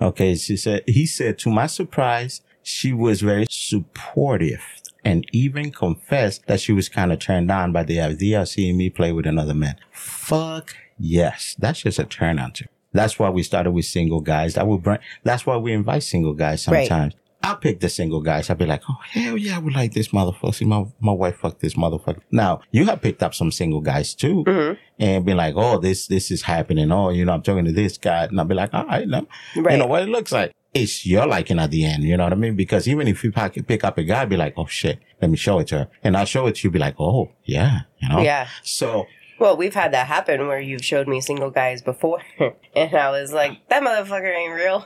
Okay. 0.00 0.34
She 0.34 0.58
said, 0.58 0.84
he 0.86 1.06
said, 1.06 1.38
to 1.38 1.50
my 1.50 1.66
surprise, 1.66 2.42
she 2.62 2.92
was 2.92 3.22
very 3.22 3.46
supportive 3.48 4.62
and 5.08 5.24
even 5.32 5.70
confessed 5.70 6.46
that 6.46 6.60
she 6.60 6.72
was 6.72 6.88
kind 6.88 7.12
of 7.12 7.18
turned 7.18 7.50
on 7.50 7.72
by 7.72 7.82
the 7.82 8.00
idea 8.00 8.42
of 8.42 8.48
seeing 8.48 8.76
me 8.76 8.90
play 8.90 9.12
with 9.12 9.26
another 9.26 9.54
man. 9.54 9.76
Fuck 9.92 10.74
yes. 10.98 11.54
That's 11.58 11.80
just 11.82 11.98
a 11.98 12.04
turn 12.04 12.38
on 12.38 12.52
to. 12.52 12.64
That's 12.92 13.18
why 13.18 13.30
we 13.30 13.42
started 13.42 13.70
with 13.72 13.84
single 13.84 14.20
guys. 14.20 14.54
That 14.54 14.66
would 14.66 14.82
bring, 14.82 14.98
that's 15.22 15.46
why 15.46 15.56
we 15.56 15.72
invite 15.72 16.02
single 16.02 16.34
guys 16.34 16.66
Right. 16.68 16.86
sometimes. 16.88 17.14
I'll 17.42 17.56
pick 17.56 17.78
the 17.80 17.88
single 17.88 18.20
guys. 18.20 18.50
I'll 18.50 18.56
be 18.56 18.66
like, 18.66 18.82
oh, 18.90 18.96
hell 19.12 19.36
yeah, 19.36 19.56
I 19.56 19.58
would 19.60 19.72
like 19.74 19.92
this 19.94 20.08
motherfucker. 20.08 20.54
See, 20.54 20.64
my, 20.64 20.84
my 21.00 21.12
wife 21.12 21.36
fucked 21.36 21.60
this 21.60 21.74
motherfucker. 21.74 22.20
Now, 22.32 22.60
you 22.72 22.84
have 22.86 23.00
picked 23.00 23.22
up 23.22 23.32
some 23.34 23.52
single 23.52 23.80
guys 23.80 24.12
too 24.14 24.42
Mhm. 24.44 24.76
and 24.98 25.24
been 25.24 25.36
like, 25.36 25.54
oh, 25.56 25.78
this, 25.78 26.08
this 26.08 26.30
is 26.32 26.42
happening. 26.42 26.90
Oh, 26.90 27.10
you 27.10 27.24
know, 27.24 27.32
I'm 27.32 27.42
talking 27.42 27.64
to 27.66 27.72
this 27.72 27.96
guy. 27.96 28.24
And 28.24 28.38
I'll 28.40 28.46
be 28.46 28.56
like, 28.56 28.74
all 28.74 28.86
right, 28.86 29.06
no, 29.06 29.26
Right. 29.56 29.72
you 29.72 29.78
know 29.78 29.86
what 29.86 30.02
it 30.02 30.08
looks 30.08 30.32
like. 30.32 30.52
It's 30.82 31.06
your 31.06 31.26
liking 31.26 31.58
at 31.58 31.70
the 31.70 31.84
end. 31.84 32.04
You 32.04 32.16
know 32.16 32.24
what 32.24 32.32
I 32.32 32.36
mean? 32.36 32.56
Because 32.56 32.88
even 32.88 33.08
if 33.08 33.22
you 33.24 33.32
pick, 33.32 33.66
pick 33.66 33.84
up 33.84 33.98
a 33.98 34.04
guy, 34.04 34.24
be 34.24 34.36
like, 34.36 34.54
oh 34.56 34.66
shit, 34.66 35.00
let 35.20 35.30
me 35.30 35.36
show 35.36 35.58
it 35.58 35.68
to 35.68 35.78
her. 35.78 35.88
And 36.02 36.16
I'll 36.16 36.24
show 36.24 36.46
it 36.46 36.56
to 36.56 36.68
you, 36.68 36.70
be 36.70 36.78
like, 36.78 36.96
oh, 36.98 37.30
yeah, 37.44 37.80
you 37.98 38.08
know? 38.08 38.20
Yeah. 38.20 38.48
So, 38.62 39.06
Well, 39.38 39.56
we've 39.56 39.74
had 39.74 39.92
that 39.92 40.08
happen 40.08 40.48
where 40.48 40.60
you've 40.60 40.84
showed 40.84 41.06
me 41.06 41.20
single 41.20 41.50
guys 41.50 41.80
before, 41.80 42.20
and 42.74 42.94
I 42.94 43.10
was 43.10 43.32
like, 43.32 43.68
"That 43.68 43.84
motherfucker 43.84 44.34
ain't 44.34 44.52
real." 44.52 44.84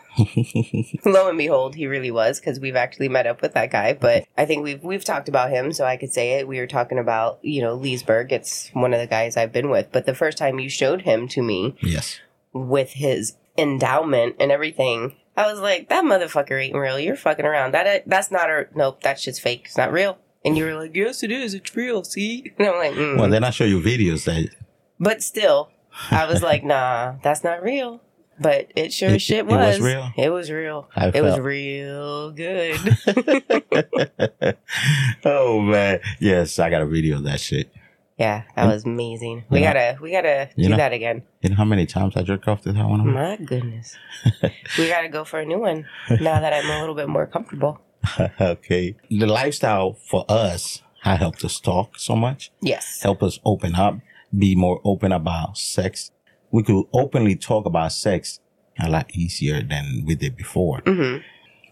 Lo 1.11 1.29
and 1.29 1.39
behold, 1.39 1.75
he 1.75 1.87
really 1.87 2.11
was 2.11 2.39
because 2.39 2.61
we've 2.61 2.77
actually 2.77 3.09
met 3.09 3.27
up 3.27 3.41
with 3.41 3.55
that 3.55 3.71
guy. 3.71 3.95
But 3.95 4.27
I 4.37 4.45
think 4.45 4.63
we've 4.63 4.85
we've 4.85 5.05
talked 5.05 5.31
about 5.31 5.49
him, 5.51 5.73
so 5.73 5.87
I 5.87 5.97
could 5.97 6.13
say 6.13 6.33
it. 6.39 6.47
We 6.47 6.59
were 6.59 6.67
talking 6.67 6.99
about 6.99 7.39
you 7.43 7.63
know 7.63 7.75
Leesburg. 7.75 8.31
It's 8.31 8.69
one 8.75 8.93
of 8.93 9.01
the 9.01 9.07
guys 9.07 9.39
I've 9.39 9.53
been 9.53 9.71
with. 9.71 9.89
But 9.91 10.05
the 10.05 10.15
first 10.15 10.37
time 10.37 10.61
you 10.61 10.69
showed 10.69 11.03
him 11.03 11.29
to 11.29 11.41
me 11.41 11.75
yes. 11.81 12.21
with 12.53 12.93
his 12.93 13.37
endowment 13.57 14.37
and 14.39 14.53
everything, 14.53 15.17
I 15.37 15.51
was 15.51 15.61
like, 15.61 15.89
"That 15.89 16.05
motherfucker 16.05 16.63
ain't 16.63 16.75
real. 16.77 16.99
You're 16.99 17.17
fucking 17.17 17.45
around. 17.45 17.73
That 17.73 18.09
that's 18.09 18.31
not 18.31 18.51
a 18.51 18.67
nope. 18.75 19.03
That 19.03 19.19
shit's 19.19 19.39
fake. 19.39 19.63
It's 19.67 19.77
not 19.79 19.93
real." 19.93 20.19
And 20.45 20.57
you 20.59 20.65
were 20.65 20.75
like, 20.75 20.95
"Yes, 20.95 21.23
it 21.23 21.31
is. 21.31 21.55
It's 21.55 21.75
real." 21.77 22.05
See? 22.05 22.53
And 22.59 22.69
I'm 22.69 22.77
like, 22.77 22.93
mm. 22.93 23.17
Well, 23.19 23.29
then 23.31 23.45
I 23.45 23.51
show 23.51 23.65
you 23.65 23.81
videos 23.81 24.25
that 24.25 24.49
But 25.01 25.23
still, 25.23 25.71
I 26.11 26.27
was 26.27 26.43
like, 26.51 26.65
nah, 26.65 27.15
that's 27.23 27.43
not 27.45 27.63
real. 27.63 28.01
But 28.41 28.73
it 28.75 28.93
sure 28.93 29.11
It- 29.11 29.17
as 29.17 29.23
shit 29.23 29.39
it 29.41 29.47
was 29.47 29.79
was. 29.79 29.81
real? 29.81 30.11
It 30.17 30.31
was 30.31 30.51
real. 30.51 30.89
I 30.97 31.09
it 31.15 31.23
was 31.23 31.39
real 31.39 32.31
good. 32.33 32.79
oh 35.25 35.61
man. 35.61 36.01
Yes, 36.19 36.59
I 36.59 36.71
got 36.71 36.83
a 36.83 36.87
video 36.87 37.17
of 37.19 37.25
that 37.25 37.41
shit. 37.41 37.71
Yeah, 38.19 38.43
that 38.57 38.67
was 38.67 38.85
amazing. 38.85 39.45
We 39.51 39.61
know- 39.61 39.67
gotta 39.67 39.99
we 40.01 40.11
gotta 40.13 40.51
do 40.57 40.69
know- 40.69 40.77
that 40.77 40.93
again. 40.93 41.23
You 41.41 41.51
know 41.51 41.57
how 41.57 41.65
many 41.65 41.87
times 41.87 42.17
I 42.17 42.23
jerk 42.23 42.47
off 42.49 42.63
to 42.63 42.73
that 42.73 42.87
one? 42.87 43.07
My 43.13 43.37
goodness. 43.37 43.97
we 44.79 44.89
gotta 44.89 45.09
go 45.09 45.25
for 45.25 45.41
a 45.41 45.45
new 45.47 45.59
one 45.59 45.87
now 46.09 46.41
that 46.41 46.53
I'm 46.53 46.71
a 46.71 46.81
little 46.81 46.95
bit 46.95 47.09
more 47.09 47.27
comfortable. 47.27 47.81
okay. 48.41 48.97
The 49.11 49.27
lifestyle 49.27 49.95
for 49.95 50.25
us, 50.29 50.83
how 51.03 51.17
helped 51.17 51.45
us 51.45 51.59
talk 51.61 51.99
so 51.99 52.15
much. 52.17 52.51
Yes. 52.61 53.01
help 53.03 53.23
us 53.23 53.39
open 53.45 53.75
up, 53.75 53.99
be 54.37 54.55
more 54.55 54.81
open 54.85 55.13
about 55.13 55.57
sex. 55.59 56.11
We 56.51 56.63
could 56.63 56.85
openly 56.93 57.37
talk 57.37 57.65
about 57.67 57.93
sex 57.93 58.41
a 58.79 58.89
lot 58.91 59.11
easier 59.15 59.63
than 59.63 60.05
we 60.07 60.15
did 60.15 60.37
before. 60.37 60.81
hmm 60.87 61.19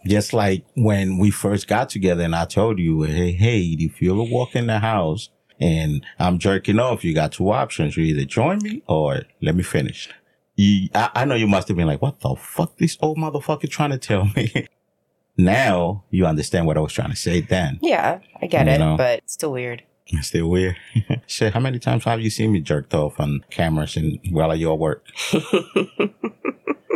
Just 0.07 0.33
like 0.33 0.65
when 0.75 1.19
we 1.19 1.31
first 1.31 1.67
got 1.69 1.91
together 1.91 2.23
and 2.25 2.35
I 2.35 2.45
told 2.47 2.79
you, 2.79 3.03
hey, 3.03 3.33
hey, 3.33 3.61
if 3.79 4.01
you 4.01 4.13
ever 4.13 4.31
walk 4.31 4.55
in 4.57 4.67
the 4.67 4.79
house 4.79 5.29
and 5.61 6.05
I'm 6.19 6.39
jerking 6.39 6.79
off, 6.79 7.05
you 7.05 7.15
got 7.15 7.33
two 7.33 7.51
options. 7.51 7.97
You 7.97 8.05
either 8.05 8.25
join 8.25 8.59
me 8.63 8.83
or 8.87 9.23
let 9.43 9.55
me 9.55 9.63
finish. 9.63 10.09
You, 10.57 10.89
I, 10.95 11.11
I 11.15 11.25
know 11.25 11.35
you 11.35 11.47
must 11.47 11.69
have 11.69 11.77
been 11.77 11.87
like, 11.87 12.03
what 12.03 12.21
the 12.21 12.35
fuck 12.37 12.77
this 12.79 12.97
old 13.01 13.19
motherfucker 13.19 13.69
trying 13.71 13.91
to 13.91 13.99
tell 13.99 14.25
me? 14.37 14.67
now 15.37 16.05
you 16.11 16.27
understand 16.27 16.67
what 16.67 16.77
I 16.77 16.81
was 16.81 16.93
trying 16.93 17.11
to 17.11 17.17
say 17.17 17.41
then. 17.41 17.79
Yeah, 17.83 18.21
I 18.43 18.47
get 18.47 18.67
You 18.67 18.73
it, 18.73 18.79
know. 18.79 18.97
but 18.97 19.19
it's 19.21 19.33
still 19.35 19.53
weird. 19.53 19.83
It's 20.07 20.29
still 20.29 20.49
weird. 20.49 20.77
Shit, 21.27 21.55
how 21.55 21.61
many 21.61 21.79
times 21.79 22.05
have 22.05 22.21
you 22.21 22.31
seen 22.31 22.53
me 22.53 22.61
jerked 22.61 22.95
off 22.95 23.21
on 23.21 23.45
cameras 23.51 23.97
and 23.97 24.19
while 24.31 24.51
I 24.51 24.55
your 24.55 24.77
work? 24.77 25.07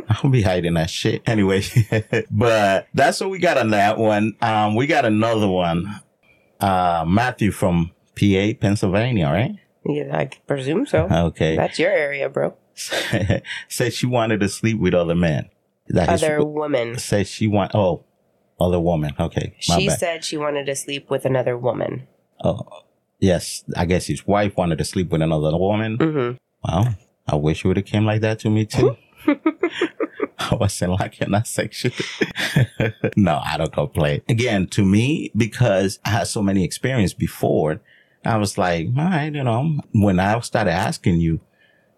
I'll 0.09 0.31
be 0.31 0.43
hiding 0.43 0.75
that 0.75 0.91
shit 0.91 1.23
anyway. 1.27 1.63
but 2.31 2.89
that's 2.95 3.21
what 3.21 3.31
we 3.31 3.39
got 3.39 3.57
on 3.59 3.71
that 3.71 3.99
one. 3.99 4.37
Um, 4.43 4.75
we 4.75 4.87
got 4.87 5.05
another 5.05 5.49
one. 5.49 6.01
Uh, 6.61 7.05
Matthew 7.07 7.51
from 7.53 7.93
PA, 8.17 8.59
Pennsylvania, 8.61 9.27
right? 9.27 9.57
Yeah, 9.87 10.17
I 10.17 10.31
presume 10.47 10.87
so. 10.87 11.09
Okay. 11.11 11.57
That's 11.57 11.79
your 11.79 11.91
area, 11.91 12.29
bro. 12.29 12.55
Said 13.69 13.93
she 13.93 14.07
wanted 14.07 14.41
to 14.41 14.49
sleep 14.49 14.79
with 14.79 14.95
other 14.95 15.15
men. 15.15 15.49
That 15.89 16.11
is- 16.13 16.23
Other 16.23 16.45
woman. 16.45 16.99
said 16.99 17.27
she 17.27 17.47
want. 17.47 17.73
Oh, 17.75 18.05
other 18.59 18.81
woman. 18.81 19.13
Okay, 19.21 19.55
She 19.59 19.87
bad. 19.89 19.99
said 19.99 20.25
she 20.25 20.37
wanted 20.39 20.65
to 20.67 20.75
sleep 20.75 21.11
with 21.11 21.25
another 21.27 21.59
woman. 21.59 22.07
oh, 22.43 22.63
yes. 23.21 23.65
I 23.77 23.85
guess 23.85 24.07
his 24.07 24.27
wife 24.27 24.57
wanted 24.57 24.79
to 24.79 24.85
sleep 24.85 25.11
with 25.11 25.21
another 25.23 25.57
woman. 25.59 25.99
Mm-hmm. 25.99 26.37
Well, 26.67 26.95
I 27.29 27.37
wish 27.37 27.65
it 27.65 27.69
would 27.69 27.77
have 27.77 27.87
came 27.87 28.07
like 28.07 28.23
that 28.23 28.39
to 28.41 28.51
me 28.51 28.65
too. 28.65 28.97
I 29.27 30.55
wasn't 30.57 30.93
like 30.93 31.21
in 31.21 31.31
that 31.33 31.47
section. 31.47 31.93
no, 33.17 33.41
I 33.45 33.57
don't 33.57 33.73
complain. 33.73 34.23
Again, 34.29 34.67
to 34.69 34.85
me, 34.85 35.31
because 35.37 35.99
I 36.05 36.11
had 36.11 36.27
so 36.27 36.43
many 36.43 36.65
experience 36.65 37.13
before, 37.15 37.81
I 38.25 38.37
was 38.39 38.57
like, 38.59 38.89
all 38.97 39.05
right, 39.05 39.33
you 39.35 39.45
know, 39.45 39.79
when 39.93 40.19
I 40.21 40.39
started 40.41 40.73
asking 40.73 41.21
you, 41.21 41.41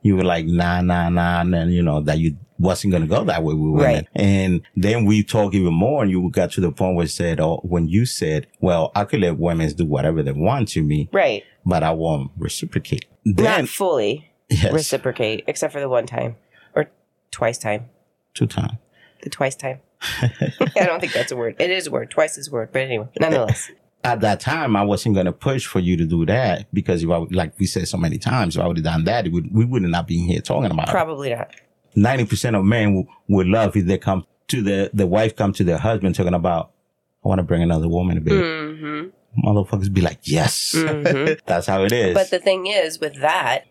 you 0.03 0.17
were 0.17 0.25
like, 0.25 0.47
nah, 0.47 0.81
nah, 0.81 1.09
nah, 1.09 1.41
and 1.41 1.73
you 1.73 1.83
know, 1.83 2.01
that 2.03 2.19
you 2.19 2.37
wasn't 2.59 2.91
going 2.93 3.03
to 3.03 3.09
go 3.09 3.25
that 3.25 3.43
way 3.43 3.55
with 3.55 3.71
women. 3.73 3.83
Right. 3.83 4.09
And 4.15 4.63
then 4.77 5.05
we 5.05 5.23
talked 5.23 5.55
even 5.55 5.75
more 5.75 6.03
and 6.03 6.11
you 6.11 6.31
got 6.31 6.53
to 6.53 6.61
the 6.61 6.71
point 6.73 6.97
where 6.97 7.05
you 7.05 7.09
said, 7.09 7.41
oh, 7.41 7.61
when 7.65 7.89
you 7.89 8.07
said, 8.07 8.47
well, 8.61 8.93
I 8.95 9.05
could 9.05 9.21
let 9.21 9.37
women 9.39 9.69
do 9.73 9.85
whatever 9.85 10.23
they 10.23 10.33
want 10.33 10.69
to 10.71 10.83
me, 10.83 11.09
Right. 11.13 11.45
but 11.65 11.83
I 11.83 11.91
won't 11.93 12.31
reciprocate. 12.39 13.05
Then, 13.25 13.63
Not 13.63 13.69
fully 13.69 14.31
yes, 14.49 14.73
reciprocate, 14.73 15.45
except 15.49 15.73
for 15.73 15.81
the 15.81 15.89
one 15.89 16.07
time 16.07 16.37
or 16.75 16.89
twice 17.31 17.59
time. 17.59 17.87
two 18.33 18.47
time. 18.47 18.79
The 19.23 19.31
twice 19.31 19.57
time. 19.57 19.81
I 20.23 20.31
don't 20.87 21.01
think 21.01 21.13
that's 21.15 21.33
a 21.33 21.37
word. 21.37 21.57
It 21.59 21.71
is 21.71 21.89
a 21.89 21.91
word. 21.91 22.11
Twice 22.11 22.39
is 22.39 22.49
a 22.49 22.51
word. 22.53 22.69
But 22.73 22.83
anyway, 22.83 23.09
nonetheless. 23.19 23.71
At 24.07 24.21
that 24.21 24.41
time, 24.41 24.77
I 24.77 24.83
wasn't 24.83 25.15
going 25.15 25.27
to 25.27 25.33
push 25.33 25.67
for 25.67 25.81
you 25.81 25.97
to 25.97 26.05
do 26.07 26.25
that 26.27 26.67
because 26.73 27.03
if 27.03 27.11
I, 27.11 27.19
like 27.31 27.59
we 27.59 27.67
said 27.67 27.87
so 27.89 27.97
many 27.99 28.19
times, 28.19 28.57
if 28.57 28.63
I 28.63 28.67
would 28.67 28.77
have 28.79 28.85
done 28.85 29.05
that, 29.05 29.27
it 29.27 29.33
would, 29.33 29.53
we 29.55 29.65
would 29.65 29.83
not 29.83 30.07
be 30.07 30.19
here 30.27 30.41
talking 30.41 30.71
about 30.71 30.89
it. 30.89 30.93
Probably 30.93 31.31
not. 31.35 31.51
90% 31.97 32.59
of 32.59 32.65
men 32.65 32.87
w- 32.89 33.07
would 33.29 33.47
love 33.47 33.77
if 33.77 33.87
they 33.87 33.99
come 33.99 34.27
to 34.49 34.63
the, 34.63 34.91
the 34.95 35.07
wife 35.07 35.35
come 35.35 35.53
to 35.55 35.65
their 35.65 35.79
husband 35.79 36.15
talking 36.15 36.35
about, 36.35 36.71
I 37.25 37.29
want 37.29 37.39
to 37.41 37.43
bring 37.43 37.63
another 37.63 37.89
woman 37.89 38.17
to 38.17 38.21
bed. 38.21 38.35
Mm-hmm. 38.35 39.47
Motherfuckers 39.49 39.93
be 39.93 40.01
like, 40.01 40.21
yes. 40.23 40.73
Mhm. 40.77 41.41
That's 41.47 41.67
how 41.67 41.83
it 41.85 41.93
is. 41.93 42.15
But 42.15 42.31
the 42.31 42.39
thing 42.39 42.67
is, 42.67 43.01
with 43.01 43.21
that, 43.21 43.65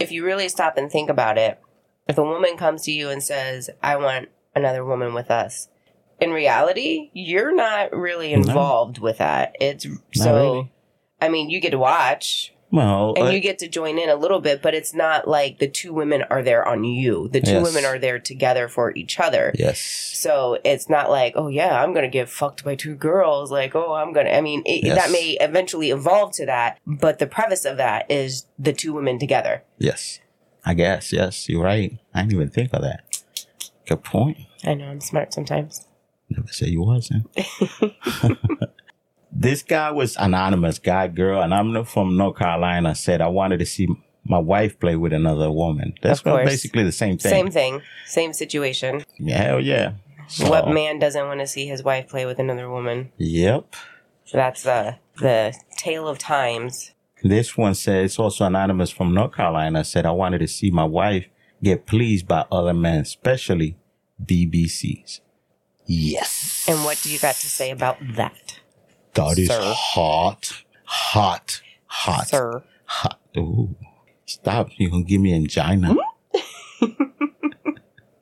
if 0.00 0.10
you 0.10 0.24
really 0.24 0.48
stop 0.48 0.76
and 0.76 0.90
think 0.90 1.10
about 1.10 1.38
it, 1.38 1.60
if 2.08 2.18
a 2.18 2.22
woman 2.24 2.56
comes 2.56 2.82
to 2.84 2.92
you 2.92 3.10
and 3.10 3.22
says, 3.22 3.68
I 3.82 3.96
want 3.96 4.28
another 4.54 4.84
woman 4.84 5.14
with 5.14 5.30
us, 5.30 5.68
in 6.22 6.30
reality, 6.30 7.10
you're 7.12 7.54
not 7.54 7.92
really 7.92 8.30
No. 8.34 8.36
involved 8.42 8.98
with 8.98 9.18
that. 9.18 9.56
It's 9.60 9.86
so, 10.14 10.34
really. 10.34 10.72
I 11.20 11.28
mean, 11.28 11.50
you 11.50 11.60
get 11.60 11.70
to 11.70 11.78
watch 11.78 12.52
well, 12.70 13.12
and 13.18 13.28
uh, 13.28 13.30
you 13.30 13.40
get 13.40 13.58
to 13.58 13.68
join 13.68 13.98
in 13.98 14.08
a 14.08 14.14
little 14.16 14.40
bit, 14.40 14.62
but 14.62 14.72
it's 14.74 14.94
not 14.94 15.28
like 15.28 15.58
the 15.58 15.68
two 15.68 15.92
women 15.92 16.22
are 16.30 16.42
there 16.42 16.66
on 16.66 16.84
you. 16.84 17.28
The 17.28 17.40
two 17.42 17.50
Yes. 17.52 17.64
women 17.64 17.84
are 17.84 17.98
there 17.98 18.18
together 18.18 18.66
for 18.66 18.94
each 18.96 19.20
other. 19.20 19.52
yes. 19.58 19.78
So 19.78 20.58
it's 20.64 20.88
not 20.88 21.10
like, 21.10 21.34
oh 21.36 21.48
yeah, 21.48 21.82
I'm 21.82 21.92
gonna 21.92 22.08
get 22.08 22.28
fucked 22.30 22.64
by 22.64 22.74
two 22.74 22.94
girls. 22.94 23.50
Like, 23.52 23.74
oh, 23.74 23.92
I'm 23.92 24.12
gonna. 24.14 24.30
I 24.30 24.40
mean, 24.40 24.62
it, 24.64 24.84
Yes. 24.84 24.96
that 24.96 25.10
may 25.10 25.36
eventually 25.40 25.90
evolve 25.90 26.32
to 26.36 26.46
that, 26.46 26.78
but 26.86 27.18
the 27.18 27.26
preface 27.26 27.64
of 27.66 27.76
that 27.76 28.10
is 28.10 28.46
the 28.58 28.72
two 28.72 28.94
women 28.94 29.18
together. 29.18 29.62
Yes. 29.78 30.20
I 30.64 30.72
guess. 30.74 31.12
Yes. 31.12 31.48
You're 31.50 31.62
right. 31.62 31.98
I 32.14 32.20
didn't 32.22 32.32
even 32.34 32.48
think 32.50 32.72
of 32.72 32.80
that. 32.82 33.02
Good 33.86 34.02
point. 34.04 34.38
I 34.64 34.74
know 34.74 34.86
I'm 34.86 35.00
smart 35.00 35.34
sometimes. 35.34 35.86
Never 36.36 36.52
say 36.52 36.68
you 36.68 36.82
wasn't. 36.82 37.26
this 39.32 39.62
guy 39.62 39.90
was 39.90 40.16
anonymous 40.16 40.78
guy, 40.78 41.08
girl, 41.08 41.42
and 41.42 41.54
I'm 41.54 41.84
from 41.84 42.16
North 42.16 42.38
Carolina. 42.38 42.94
Said 42.94 43.20
I 43.20 43.28
wanted 43.28 43.58
to 43.58 43.66
see 43.66 43.88
my 44.24 44.38
wife 44.38 44.78
play 44.78 44.96
with 44.96 45.12
another 45.12 45.50
woman. 45.50 45.94
That's 46.02 46.20
Of 46.20 46.44
basically 46.44 46.84
the 46.84 46.92
same 46.92 47.18
thing. 47.18 47.30
Same 47.30 47.50
thing, 47.50 47.82
same 48.06 48.32
situation. 48.32 49.04
Yeah, 49.18 49.42
hell 49.42 49.60
yeah. 49.60 49.94
So, 50.28 50.48
What 50.48 50.68
man 50.68 50.98
doesn't 50.98 51.26
want 51.26 51.40
to 51.40 51.46
see 51.46 51.66
his 51.66 51.82
wife 51.82 52.08
play 52.08 52.24
with 52.24 52.38
another 52.38 52.70
woman? 52.70 53.12
Yep. 53.18 53.74
So 54.24 54.36
that's 54.38 54.62
the 54.62 54.96
the 55.18 55.54
tale 55.76 56.08
of 56.08 56.18
times. 56.18 56.92
This 57.22 57.56
one 57.56 57.74
says 57.74 58.04
it's 58.12 58.18
also 58.18 58.46
anonymous 58.46 58.90
from 58.90 59.12
North 59.12 59.34
Carolina. 59.34 59.84
Said 59.84 60.06
I 60.06 60.12
wanted 60.12 60.38
to 60.38 60.48
see 60.48 60.70
my 60.70 60.84
wife 60.84 61.26
get 61.62 61.86
pleased 61.86 62.26
by 62.26 62.46
other 62.50 62.72
men, 62.74 63.00
especially 63.00 63.76
BBCs. 64.24 65.20
Yes. 65.86 66.64
And 66.68 66.84
what 66.84 67.00
do 67.02 67.10
you 67.12 67.18
got 67.18 67.34
to 67.36 67.48
say 67.50 67.70
about 67.70 67.98
that, 68.16 68.58
That 69.14 69.38
is 69.38 69.48
Sir. 69.48 69.60
hot, 69.60 70.62
hot, 70.84 71.60
hot, 71.86 72.28
sir? 72.28 72.62
hot. 72.84 73.18
Ooh. 73.36 73.74
Stop! 74.26 74.68
You 74.78 74.90
gonna 74.90 75.02
give 75.04 75.20
me 75.20 75.34
angina? 75.34 75.94
Hmm? 75.94 76.86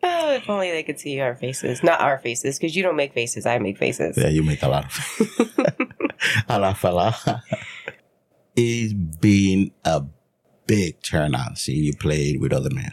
Oh, 0.02 0.32
if 0.32 0.48
only 0.48 0.70
they 0.70 0.82
could 0.82 0.98
see 0.98 1.20
our 1.20 1.34
faces. 1.34 1.82
Not 1.82 2.00
our 2.00 2.18
faces, 2.18 2.58
because 2.58 2.74
you 2.74 2.82
don't 2.82 2.96
make 2.96 3.12
faces. 3.12 3.44
I 3.46 3.58
make 3.58 3.76
faces. 3.78 4.16
Yeah, 4.16 4.28
you 4.28 4.42
make 4.42 4.62
a 4.62 4.68
lot 4.68 4.86
of 4.86 5.50
a 6.48 6.58
lot, 6.58 6.78
fella. 6.78 7.14
It's 8.56 8.92
been 8.94 9.72
a 9.84 10.02
big 10.66 11.02
turn 11.02 11.34
on 11.34 11.56
seeing 11.56 11.84
you 11.84 11.94
played 11.94 12.40
with 12.40 12.52
other 12.52 12.70
men. 12.70 12.92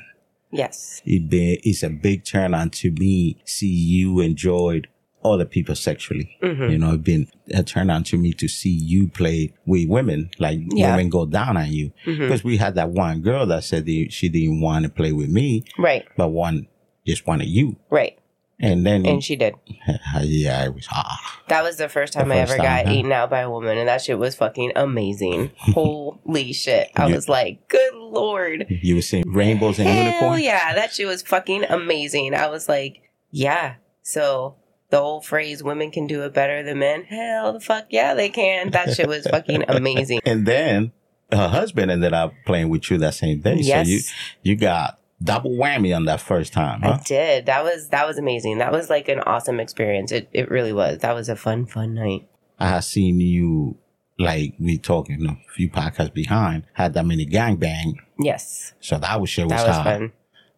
Yes. 0.51 1.01
It 1.05 1.29
been 1.29 1.57
it's 1.63 1.83
a 1.83 1.89
big 1.89 2.23
turn 2.25 2.53
on 2.53 2.69
to 2.71 2.91
me 2.91 3.37
see 3.45 3.67
you 3.67 4.19
enjoyed 4.21 4.87
other 5.25 5.45
people 5.45 5.75
sexually. 5.75 6.37
Mhm. 6.41 6.71
You 6.71 6.77
know, 6.77 6.93
it's 6.93 7.03
been 7.03 7.27
a 7.53 7.63
turn 7.63 7.89
on 7.89 8.03
to 8.05 8.17
me 8.17 8.31
to 8.33 8.47
see 8.47 8.69
you 8.69 9.07
play 9.07 9.51
with 9.65 9.89
women, 9.89 10.29
like 10.39 10.59
Yeah. 10.71 10.91
women 10.95 11.09
go 11.09 11.25
down 11.25 11.57
on 11.57 11.71
you. 11.71 11.91
Mhm. 12.05 12.19
Because 12.19 12.43
we 12.45 12.57
had 12.57 12.75
that 12.75 12.91
one 12.91 13.21
girl 13.21 13.45
that 13.47 13.63
said 13.65 13.85
that 13.87 14.07
she 14.11 14.29
didn't 14.29 14.61
want 14.61 14.83
to 14.83 14.89
play 14.89 15.11
with 15.11 15.29
me, 15.29 15.63
Right. 15.77 16.05
but 16.15 16.29
one 16.29 16.67
just 17.05 17.27
wanted 17.27 17.47
you. 17.49 17.75
Right. 17.89 18.17
And 18.59 18.83
then, 18.85 19.05
And 19.05 19.23
she 19.23 19.35
did. 19.35 19.53
yeah, 20.21 20.65
it 20.65 20.73
was 20.73 20.87
hot. 20.87 21.19
That 21.47 21.63
was 21.63 21.77
the 21.77 21.87
first 21.89 22.13
time 22.13 22.29
The 22.29 22.35
I 22.35 22.37
ever 22.39 22.55
time, 22.57 22.65
got 22.65 22.85
huh? 22.87 22.91
eaten 22.91 23.11
out 23.11 23.29
by 23.29 23.41
a 23.41 23.49
woman, 23.51 23.77
and 23.77 23.87
that 23.87 24.01
shit 24.01 24.17
was 24.17 24.35
fucking 24.35 24.71
amazing. 24.75 25.51
Holy 25.57 26.53
shit. 26.53 26.89
I 26.95 27.07
You- 27.07 27.15
was 27.15 27.29
like, 27.29 27.67
good 27.69 27.93
lord. 27.93 28.65
You 28.69 28.95
were 28.95 29.01
seeing 29.03 29.23
rainbows 29.31 29.77
and 29.79 29.87
Hell 29.87 30.05
unicorns. 30.05 30.41
yeah. 30.41 30.73
That 30.73 30.91
shit 30.91 31.05
was 31.07 31.21
fucking 31.21 31.65
amazing. 31.69 32.33
I 32.33 32.47
was 32.47 32.67
like, 32.67 33.01
yeah. 33.31 33.75
So 34.01 34.55
the 34.89 34.97
whole 34.99 35.21
phrase, 35.21 35.61
women 35.61 35.91
can 35.91 36.07
do 36.07 36.23
it 36.23 36.33
better 36.33 36.63
than 36.63 36.79
men. 36.79 37.03
Hell 37.03 37.53
the 37.53 37.59
fuck 37.59 37.85
yeah, 37.89 38.13
they 38.15 38.29
can. 38.29 38.71
That 38.71 38.93
shit 38.93 39.07
was 39.07 39.27
fucking 39.27 39.65
amazing. 39.67 40.21
And 40.25 40.45
then 40.47 40.93
her 41.31 41.49
husband 41.49 41.91
ended 41.91 42.13
up 42.13 42.33
playing 42.45 42.69
with 42.69 42.89
you 42.89 42.97
that 42.99 43.13
same 43.13 43.41
day. 43.41 43.57
Yes. 43.59 43.85
So 43.85 43.91
you 43.91 43.99
you 44.41 44.55
got 44.55 44.99
double 45.21 45.51
whammy 45.51 45.95
on 45.95 46.05
that 46.05 46.21
first 46.21 46.53
time, 46.53 46.81
huh? 46.81 46.97
I 46.99 47.03
did. 47.03 47.45
That 47.47 47.63
was 47.63 47.89
that 47.89 48.07
was 48.07 48.17
amazing. 48.17 48.59
That 48.59 48.71
was 48.71 48.89
like 48.89 49.07
an 49.07 49.19
awesome 49.21 49.59
experience. 49.59 50.11
It 50.11 50.29
it 50.33 50.49
really 50.49 50.73
was. 50.73 50.99
That 50.99 51.13
was 51.15 51.29
a 51.29 51.35
fun, 51.35 51.65
fun 51.65 51.93
night. 51.95 52.27
I 52.59 52.69
have 52.69 52.83
seen 52.85 53.19
you 53.19 53.77
like 54.19 54.55
we 54.59 54.77
talking 54.77 55.25
a 55.27 55.37
few 55.53 55.69
podcasts 55.69 56.13
behind 56.13 56.63
had 56.73 56.93
that 56.95 57.05
many 57.05 57.25
gangbang. 57.25 57.93
Yes. 58.19 58.73
So 58.79 58.97
that 58.97 59.21
was 59.21 59.29
shit 59.29 59.45
was, 59.45 59.51
That 59.53 59.67
was 59.67 59.75
hot. 59.75 59.83
fun. 59.85 60.11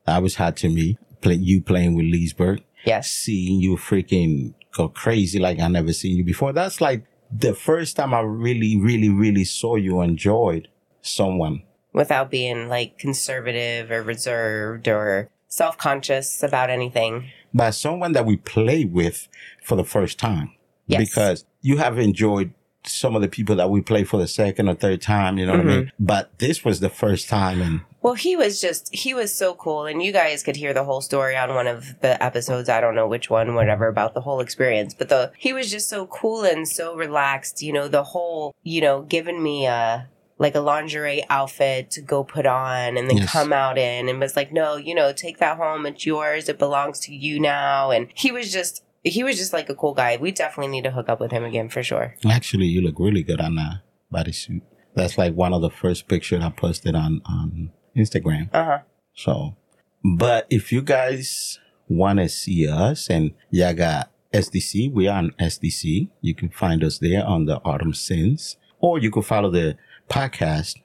That 0.05 0.21
was 0.23 0.35
hot 0.35 0.55
to 0.57 0.69
me. 0.69 0.97
Play 1.21 1.35
you 1.35 1.61
playing 1.61 1.95
with 1.95 2.05
Leesburg, 2.05 2.63
Yes. 2.85 3.11
seeing 3.11 3.59
you 3.59 3.75
freaking 3.75 4.53
go 4.73 4.87
crazy 4.87 5.39
like 5.39 5.59
I 5.59 5.67
never 5.67 5.91
seen 5.91 6.15
you 6.15 6.23
before. 6.23 6.53
That's 6.53 6.79
like 6.79 7.03
the 7.31 7.53
first 7.53 7.97
time 7.97 8.13
I 8.13 8.21
really, 8.21 8.77
really, 8.79 9.09
really 9.09 9.43
saw 9.43 9.75
you 9.75 9.99
enjoyed 10.01 10.69
someone. 11.01 11.63
Without 11.93 12.29
being 12.29 12.67
like 12.67 12.97
conservative 12.97 13.89
or 13.91 14.03
reserved 14.03 14.87
or 14.87 15.29
self 15.47 15.77
conscious 15.77 16.43
about 16.43 16.69
anything. 16.69 17.31
by 17.53 17.71
someone 17.71 18.11
that 18.13 18.25
we 18.25 18.37
play 18.37 18.85
with 18.85 19.27
for 19.63 19.75
the 19.75 19.83
first 19.83 20.19
time. 20.19 20.51
Yes. 20.85 21.09
Because 21.09 21.45
you 21.61 21.77
have 21.77 21.97
enjoyed 21.97 22.53
some 22.85 23.15
of 23.15 23.21
the 23.21 23.27
people 23.27 23.55
that 23.55 23.69
we 23.69 23.81
play 23.81 24.03
for 24.03 24.17
the 24.17 24.27
second 24.27 24.69
or 24.69 24.75
third 24.75 25.01
time, 25.01 25.37
you 25.37 25.45
know 25.45 25.51
what 25.53 25.61
I 25.61 25.63
mean? 25.63 25.85
Mm-hmm. 25.85 26.05
But 26.05 26.37
this 26.39 26.63
was 26.63 26.79
the 26.79 26.89
first 26.89 27.27
time 27.27 27.61
and 27.61 27.81
Well, 28.01 28.13
he 28.13 28.35
was 28.35 28.61
just, 28.61 28.93
he 28.95 29.13
was 29.13 29.33
so 29.33 29.53
cool. 29.55 29.85
And 29.85 30.01
you 30.01 30.11
guys 30.11 30.43
could 30.43 30.55
hear 30.55 30.73
the 30.73 30.85
whole 30.85 31.01
story 31.01 31.35
on 31.35 31.53
one 31.53 31.67
of 31.67 31.99
the 32.01 32.21
episodes. 32.23 32.69
I 32.69 32.79
don't 32.79 32.95
know 32.95 33.07
which 33.07 33.29
one, 33.29 33.53
whatever, 33.53 33.87
about 33.87 34.13
the 34.13 34.21
whole 34.21 34.39
experience. 34.39 34.93
But 34.93 35.09
the, 35.09 35.31
he 35.37 35.51
was 35.51 35.69
just 35.69 35.89
so 35.89 36.07
cool 36.07 36.43
and 36.43 36.67
so 36.67 36.95
relaxed. 36.95 37.61
You 37.61 37.73
know, 37.73 37.87
the 37.87 38.03
whole, 38.03 38.55
you 38.63 38.79
know, 38.81 39.01
giving 39.01 39.43
me 39.43 39.65
a, 39.65 40.07
like 40.39 40.55
a 40.55 40.59
lingerie 40.61 41.23
outfit 41.29 41.91
to 41.91 42.01
go 42.01 42.23
put 42.23 42.45
on 42.45 42.97
and 42.97 43.09
then 43.09 43.17
Yes. 43.17 43.31
come 43.31 43.51
out 43.53 43.77
in 43.77 44.07
and 44.09 44.19
was 44.19 44.35
like, 44.35 44.51
no, 44.51 44.77
you 44.77 44.95
know, 44.95 45.11
take 45.13 45.37
that 45.39 45.57
home. 45.57 45.85
It's 45.85 46.05
yours. 46.05 46.47
It 46.49 46.57
belongs 46.57 46.99
to 47.01 47.13
you 47.13 47.39
now. 47.39 47.91
And 47.91 48.07
he 48.15 48.31
was 48.31 48.51
just, 48.51 48.83
he 49.03 49.21
was 49.23 49.37
just 49.37 49.51
like 49.53 49.69
a 49.69 49.75
cool 49.75 49.93
guy. 49.93 50.17
We 50.17 50.31
definitely 50.31 50.71
need 50.71 50.85
to 50.85 50.91
hook 50.91 51.09
up 51.09 51.19
with 51.19 51.31
him 51.31 51.43
again 51.43 51.67
for 51.69 51.83
sure. 51.83 52.15
actually 52.25 52.65
you 52.67 52.81
look 52.81 52.99
really 52.99 53.21
good 53.21 53.41
on 53.41 53.55
that 53.55 53.81
bodysuit. 54.13 54.61
That's 54.95 55.17
like 55.17 55.33
one 55.35 55.53
of 55.53 55.61
the 55.61 55.69
first 55.69 56.07
pictures 56.07 56.41
I 56.43 56.49
posted 56.49 56.95
on, 56.95 57.21
on 57.25 57.71
Instagram. 57.95 58.49
Uh 58.53 58.65
huh. 58.65 58.79
So, 59.13 59.57
but 60.03 60.47
if 60.49 60.71
you 60.71 60.81
guys 60.81 61.59
want 61.89 62.19
to 62.19 62.29
see 62.29 62.67
us 62.67 63.09
and 63.09 63.33
y'all 63.49 63.73
got 63.73 64.09
SDC, 64.33 64.91
we 64.93 65.07
are 65.07 65.17
on 65.17 65.31
SDC. 65.39 66.09
You 66.21 66.33
can 66.35 66.49
find 66.49 66.83
us 66.83 66.97
there 66.99 67.25
on 67.25 67.45
the 67.45 67.57
Autumn 67.65 67.93
Sins, 67.93 68.57
or 68.79 68.99
you 68.99 69.11
can 69.11 69.21
follow 69.23 69.49
the 69.51 69.75
podcast 70.09 70.75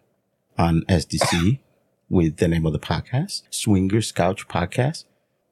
on 0.59 0.83
SDC 0.89 1.59
with 2.09 2.37
the 2.37 2.47
name 2.47 2.67
of 2.67 2.73
the 2.73 2.79
podcast, 2.79 3.43
Swingers 3.51 4.13
Couch 4.13 4.47
Podcast. 4.47 5.05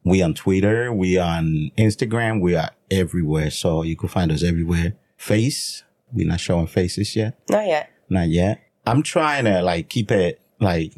We 0.05 0.21
on 0.23 0.35
Twitter, 0.35 0.93
we 0.93 1.19
on 1.19 1.71
Instagram, 1.79 2.41
we 2.41 2.55
are 2.55 2.71
everywhere. 2.91 3.51
So 3.51 3.83
you 3.83 3.97
can 3.97 4.09
find 4.09 4.31
us 4.31 4.43
everywhere. 4.43 4.95
Face, 5.17 5.85
we're 6.13 6.27
not 6.29 6.41
showing 6.41 6.67
faces 6.67 7.17
yet. 7.17 7.39
Not 7.49 7.67
yet. 7.67 7.91
Not 8.09 8.29
yet. 8.29 8.61
I'm 8.85 9.03
trying 9.03 9.45
to 9.45 9.63
like 9.63 9.89
keep 9.89 10.11
it 10.11 10.41
like 10.61 10.95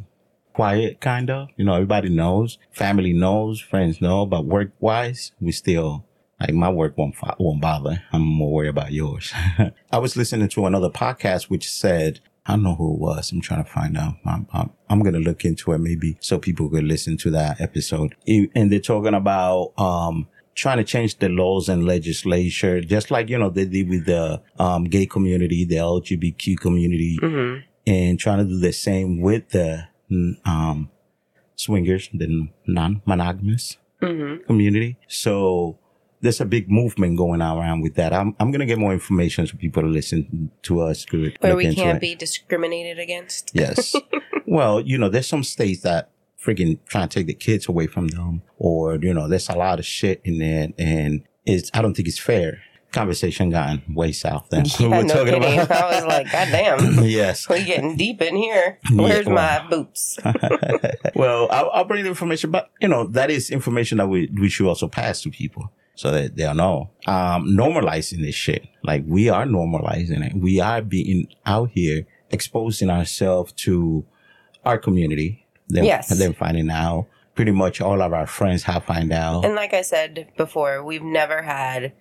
quiet, 0.53 1.01
kind 1.01 1.31
of. 1.31 1.49
You 1.57 1.65
know, 1.65 1.75
everybody 1.75 2.09
knows, 2.09 2.59
family 2.73 3.13
knows, 3.13 3.61
friends 3.61 4.01
know, 4.01 4.27
but 4.27 4.47
work 4.47 4.73
wise, 4.81 5.33
we 5.41 5.53
still 5.53 6.05
like 6.41 6.55
my 6.55 6.71
work 6.71 6.97
won't 6.99 7.15
won't 7.39 7.61
bother. 7.61 8.03
I'm 8.13 8.23
more 8.23 8.53
worried 8.53 8.69
about 8.69 8.93
yours. 8.93 9.33
I 9.93 9.99
was 9.99 10.17
listening 10.17 10.49
to 10.49 10.67
another 10.67 10.91
podcast 10.91 11.45
which 11.45 11.71
said. 11.71 12.21
I 12.47 12.53
don't 12.53 12.63
know 12.63 12.75
who 12.75 12.95
it 12.95 13.01
was. 13.01 13.33
I'm 13.33 13.41
trying 13.41 13.65
to 13.65 13.71
find 13.71 13.97
out. 13.97 14.15
I'm, 14.27 14.47
I'm, 14.53 14.71
I'm 14.91 15.01
going 15.01 15.15
to 15.15 15.21
look 15.21 15.45
into 15.45 15.73
it 15.73 15.79
maybe 15.79 16.19
so 16.21 16.39
people 16.39 16.69
could 16.69 16.85
listen 16.85 17.17
to 17.19 17.31
that 17.31 17.61
episode. 17.61 18.15
And 18.27 18.71
they're 18.71 18.81
talking 18.81 19.15
about, 19.15 19.73
um, 19.79 20.29
trying 20.55 20.77
to 20.79 20.85
change 20.85 21.19
the 21.19 21.29
laws 21.29 21.69
and 21.69 21.85
legislature, 21.87 22.81
just 22.83 23.11
like, 23.11 23.29
you 23.31 23.39
know, 23.39 23.49
they 23.51 23.65
did 23.65 23.89
with 23.89 24.05
the, 24.07 24.43
um, 24.59 24.85
gay 24.85 25.07
community, 25.07 25.65
the 25.65 25.77
LGBTQ 25.77 26.59
community 26.61 27.19
Mm-hmm. 27.23 27.61
and 27.87 28.21
trying 28.21 28.39
to 28.39 28.45
do 28.45 28.59
the 28.61 28.73
same 28.73 29.21
with 29.21 29.49
the 29.51 29.85
um, 30.45 30.91
swingers, 31.57 32.11
the 32.13 32.49
non-monogamous 32.67 33.79
Mm-hmm. 34.03 34.45
community. 34.45 34.99
So 35.09 35.79
there's 36.25 36.41
a 36.41 36.47
big 36.47 36.71
movement 36.71 37.19
going 37.19 37.43
on 37.43 37.59
around 37.59 37.83
with 37.83 37.95
that. 37.97 38.13
I'm 38.15 38.35
I'm 38.41 38.51
gonna 38.51 38.67
get 38.67 38.79
more 38.79 38.95
information 38.95 39.47
so 39.47 39.57
people 39.59 39.83
to 39.83 39.89
listen 39.89 40.51
to 40.63 40.81
us. 40.81 41.05
Where 41.41 41.55
we 41.55 41.75
can't 41.75 41.99
it. 41.99 42.01
be 42.01 42.15
discriminated 42.15 42.99
against. 42.99 43.51
Yes. 43.53 43.95
well, 44.47 44.81
you 44.81 44.97
know, 44.97 45.11
there's 45.11 45.27
some 45.27 45.45
states 45.45 45.83
that 45.83 46.11
freaking 46.43 46.79
trying 46.87 47.09
to 47.09 47.19
take 47.19 47.27
the 47.27 47.35
kids 47.35 47.69
away 47.69 47.87
from 47.87 48.09
them, 48.09 48.41
or 48.59 48.97
you 48.97 49.13
know, 49.13 49.29
there's 49.29 49.51
a 49.51 49.55
lot 49.55 49.79
of 49.79 49.85
shit 49.85 50.23
in 50.25 50.39
there, 50.39 50.69
and 50.79 51.23
it's 51.45 51.71
I 51.75 51.83
don't 51.83 51.95
think 51.95 52.09
it's 52.09 52.19
fair. 52.19 52.63
Conversation 52.91 53.51
gotten 53.51 53.83
way 53.93 54.13
south 54.13 54.49
than 54.51 54.63
we 54.63 54.71
Yeah, 54.87 54.97
were 54.97 55.03
no 55.03 55.15
talking 55.15 55.43
kidding. 55.43 55.61
about. 55.61 55.83
I 55.83 55.95
was 55.97 56.05
like, 56.05 56.31
God 56.31 56.49
damn. 56.53 57.05
yes. 57.05 57.49
We're 57.49 57.65
getting 57.65 57.97
deep 57.97 58.23
in 58.23 58.37
here. 58.37 58.79
Where's 58.93 59.27
well. 59.27 59.35
my 59.35 59.69
boots? 59.69 60.17
well, 61.17 61.49
I'll, 61.51 61.71
I'll 61.71 61.85
bring 61.85 62.05
the 62.05 62.09
information, 62.09 62.53
but 62.53 62.71
you 62.81 62.87
know, 62.87 63.09
that 63.09 63.33
is 63.33 63.51
information 63.51 63.99
that 63.99 64.07
we, 64.07 64.31
we 64.33 64.49
should 64.49 64.69
also 64.69 64.87
pass 64.87 65.23
to 65.23 65.31
people 65.31 65.73
so 65.95 66.11
that 66.11 66.37
they'll 66.37 66.55
know. 66.55 66.91
Um, 67.07 67.47
normalizing 67.47 68.21
this 68.23 68.35
shit. 68.35 68.67
Like 68.83 69.05
we 69.07 69.29
are 69.29 69.45
normalizing 69.47 70.25
it. 70.27 70.37
We 70.37 70.61
are 70.61 70.83
being 70.83 71.29
out 71.47 71.71
here 71.71 72.07
exposing 72.31 72.91
ourselves 72.91 73.53
to 73.53 74.05
our 74.65 74.79
community. 74.79 75.47
Then, 75.69 75.85
Yes. 75.85 76.11
And 76.11 76.21
then 76.21 76.35
finding 76.35 76.71
out 76.71 77.07
pretty 77.35 77.53
much 77.53 77.81
all 77.81 78.01
of 78.03 78.13
our 78.13 78.27
friends 78.27 78.65
have 78.65 78.85
find 78.85 79.13
out. 79.13 79.45
And 79.45 79.55
like 79.55 79.73
I 79.75 79.83
said 79.83 80.29
before, 80.37 80.83
we've 80.85 81.03
never 81.03 81.43
had 81.43 81.93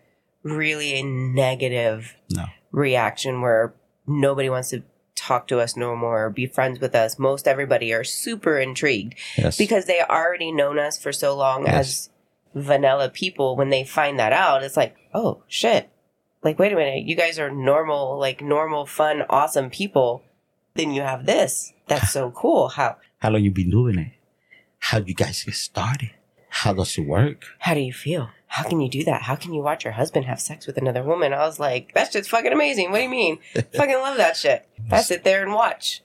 really 0.44 0.94
a 0.96 1.04
negative 1.04 2.16
no. 2.30 2.46
reaction 2.72 3.42
where 3.42 3.74
nobody 4.06 4.50
wants 4.50 4.70
to 4.72 4.84
talk 5.16 5.48
to 5.48 5.60
us 5.60 5.78
no 5.78 5.96
more 5.96 6.26
or 6.26 6.30
be 6.30 6.46
friends 6.48 6.80
with 6.80 6.94
us. 6.96 7.18
Most 7.20 7.48
everybody 7.48 7.94
are 7.94 8.04
super 8.04 8.58
intrigued 8.60 9.16
Yes. 9.38 9.58
because 9.58 9.86
they 9.86 10.02
already 10.02 10.52
known 10.52 10.80
us 10.80 11.02
for 11.02 11.12
so 11.14 11.36
long 11.36 11.66
Yes. 11.66 11.74
as 11.76 12.10
vanilla 12.54 13.10
people. 13.10 13.56
When 13.56 13.70
they 13.70 13.84
find 13.84 14.20
that 14.20 14.34
out, 14.34 14.64
it's 14.64 14.78
like, 14.78 14.96
oh 15.14 15.44
shit. 15.48 15.90
Like, 16.44 16.60
wait 16.60 16.74
a 16.74 16.76
minute, 16.76 17.06
you 17.06 17.16
guys 17.16 17.40
are 17.40 17.50
normal, 17.50 18.20
like 18.20 18.42
normal, 18.42 18.86
fun, 18.86 19.24
awesome 19.30 19.70
people. 19.70 20.24
Then 20.76 20.92
you 20.92 21.02
have 21.02 21.26
this. 21.26 21.72
That's 21.88 22.12
so 22.12 22.32
cool. 22.32 22.70
How 22.70 22.98
how 23.20 23.30
long 23.30 23.44
you 23.44 23.52
been 23.52 23.70
doing 23.70 23.98
it? 23.98 24.12
How 24.80 25.00
do 25.00 25.06
you 25.08 25.16
guys 25.16 25.44
get 25.44 25.56
started? 25.56 26.12
How 26.50 26.74
does 26.74 26.98
it 26.98 27.08
work? 27.08 27.46
how 27.60 27.74
do 27.74 27.80
you 27.80 27.94
feel? 27.94 28.30
How 28.48 28.64
can 28.64 28.82
you 28.82 28.90
do 28.90 29.04
that? 29.06 29.24
How 29.24 29.36
can 29.36 29.52
you 29.52 29.64
watch 29.64 29.84
your 29.84 29.94
husband 29.94 30.26
have 30.26 30.40
sex 30.40 30.68
with 30.68 30.78
another 30.78 31.02
woman? 31.02 31.34
I 31.34 31.40
was 31.40 31.60
like, 31.60 31.92
that's 31.96 32.14
just 32.14 32.30
fucking 32.30 32.54
amazing. 32.54 32.92
What 32.92 32.98
do 32.98 33.04
you 33.04 33.10
mean? 33.10 33.40
fucking 33.74 33.96
love 33.96 34.18
that 34.18 34.38
shit. 34.38 34.68
I 34.92 35.02
sit 35.02 35.24
there 35.24 35.42
and 35.42 35.54
watch. 35.54 36.04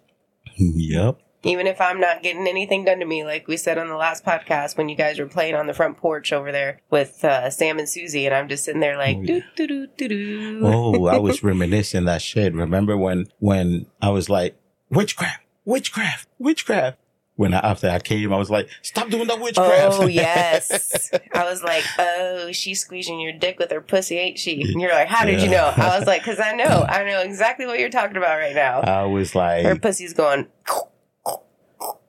yep. 0.56 1.20
Even 1.44 1.68
if 1.68 1.80
I'm 1.80 2.00
not 2.00 2.22
getting 2.22 2.48
anything 2.48 2.84
done 2.84 2.98
to 2.98 3.04
me, 3.06 3.24
like 3.24 3.46
we 3.46 3.56
said 3.56 3.78
on 3.78 3.88
the 3.88 3.96
last 3.96 4.24
podcast 4.24 4.76
when 4.76 4.88
you 4.88 4.96
guys 4.96 5.18
were 5.20 5.26
playing 5.26 5.54
on 5.54 5.68
the 5.68 5.74
front 5.74 5.96
porch 5.96 6.32
over 6.32 6.50
there 6.50 6.80
with 6.90 7.24
uh, 7.24 7.48
Sam 7.50 7.78
and 7.78 7.88
Susie, 7.88 8.26
and 8.26 8.34
I'm 8.34 8.48
just 8.48 8.64
sitting 8.64 8.80
there 8.80 8.96
like, 8.96 9.16
Oh, 9.18 9.24
doo 9.24 9.34
yeah. 9.34 9.40
doo 9.54 9.66
doo 9.68 9.86
doo 9.96 10.08
doo. 10.08 10.60
Oh, 10.64 11.06
I 11.06 11.18
was 11.18 11.42
reminiscing 11.44 12.06
that 12.06 12.22
shit. 12.22 12.52
Remember 12.54 12.96
when 12.96 13.26
when 13.38 13.86
I 14.02 14.10
was 14.10 14.28
like 14.28 14.56
witchcraft, 14.90 15.40
witchcraft, 15.64 16.28
witchcraft. 16.38 16.98
When 17.36 17.54
I, 17.54 17.58
after 17.58 17.88
I 17.88 18.00
came, 18.00 18.32
I 18.32 18.36
was 18.36 18.50
like, 18.50 18.68
stop 18.82 19.10
doing 19.10 19.28
that 19.28 19.40
witchcraft. 19.40 20.00
Oh 20.00 20.06
yes, 20.08 21.12
I 21.32 21.44
was 21.48 21.62
like, 21.62 21.84
oh, 22.00 22.50
she's 22.50 22.80
squeezing 22.80 23.20
your 23.20 23.32
dick 23.32 23.60
with 23.60 23.70
her 23.70 23.80
pussy, 23.80 24.16
ain't 24.18 24.40
she? 24.40 24.60
And 24.62 24.80
you're 24.80 24.90
like, 24.92 25.06
how 25.06 25.24
did 25.24 25.40
you 25.40 25.48
know? 25.48 25.72
I 25.76 25.96
was 25.96 26.04
like, 26.08 26.22
because 26.22 26.40
I 26.40 26.50
know, 26.54 26.64
I 26.88 27.04
know 27.04 27.20
exactly 27.20 27.64
what 27.64 27.78
you're 27.78 27.90
talking 27.90 28.16
about 28.16 28.38
right 28.38 28.56
now. 28.56 28.80
I 28.80 29.04
was 29.04 29.36
like, 29.36 29.64
Her 29.64 29.76
pussy's 29.76 30.14
going. 30.14 30.48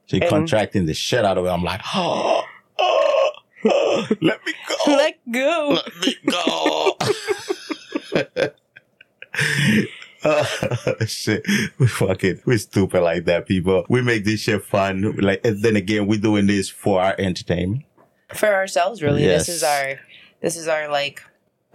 She 0.09 0.19
and- 0.21 0.29
contracting 0.29 0.85
the 0.85 0.93
shit 0.93 1.23
out 1.25 1.37
of 1.37 1.45
it. 1.45 1.49
I'm 1.49 1.63
like, 1.63 1.81
oh, 1.95 2.43
oh, 2.79 3.31
oh, 3.65 4.07
let 4.21 4.39
me 4.45 4.53
go, 4.67 4.93
Let 4.93 5.19
go. 5.31 5.79
let 5.85 5.95
me 6.01 6.15
go. 6.29 6.97
Uh, 10.21 10.43
shit, 11.05 11.45
we 11.77 11.87
fucking, 11.87 12.41
we 12.45 12.57
stupid 12.57 13.01
like 13.01 13.23
that, 13.25 13.45
people. 13.47 13.85
We 13.87 14.01
make 14.01 14.25
this 14.25 14.41
shit 14.41 14.63
fun. 14.65 15.15
Like, 15.17 15.45
and 15.45 15.61
then 15.63 15.75
again, 15.77 16.07
we're 16.07 16.19
doing 16.19 16.45
this 16.47 16.69
for 16.69 17.01
our 17.01 17.15
entertainment. 17.17 17.83
for 18.33 18.53
ourselves 18.53 19.01
really 19.01 19.23
Yes. 19.23 19.47
this 19.47 19.55
is 19.57 19.63
our 19.63 19.99
this 20.41 20.55
is 20.57 20.67
our 20.67 20.89
like 20.89 21.23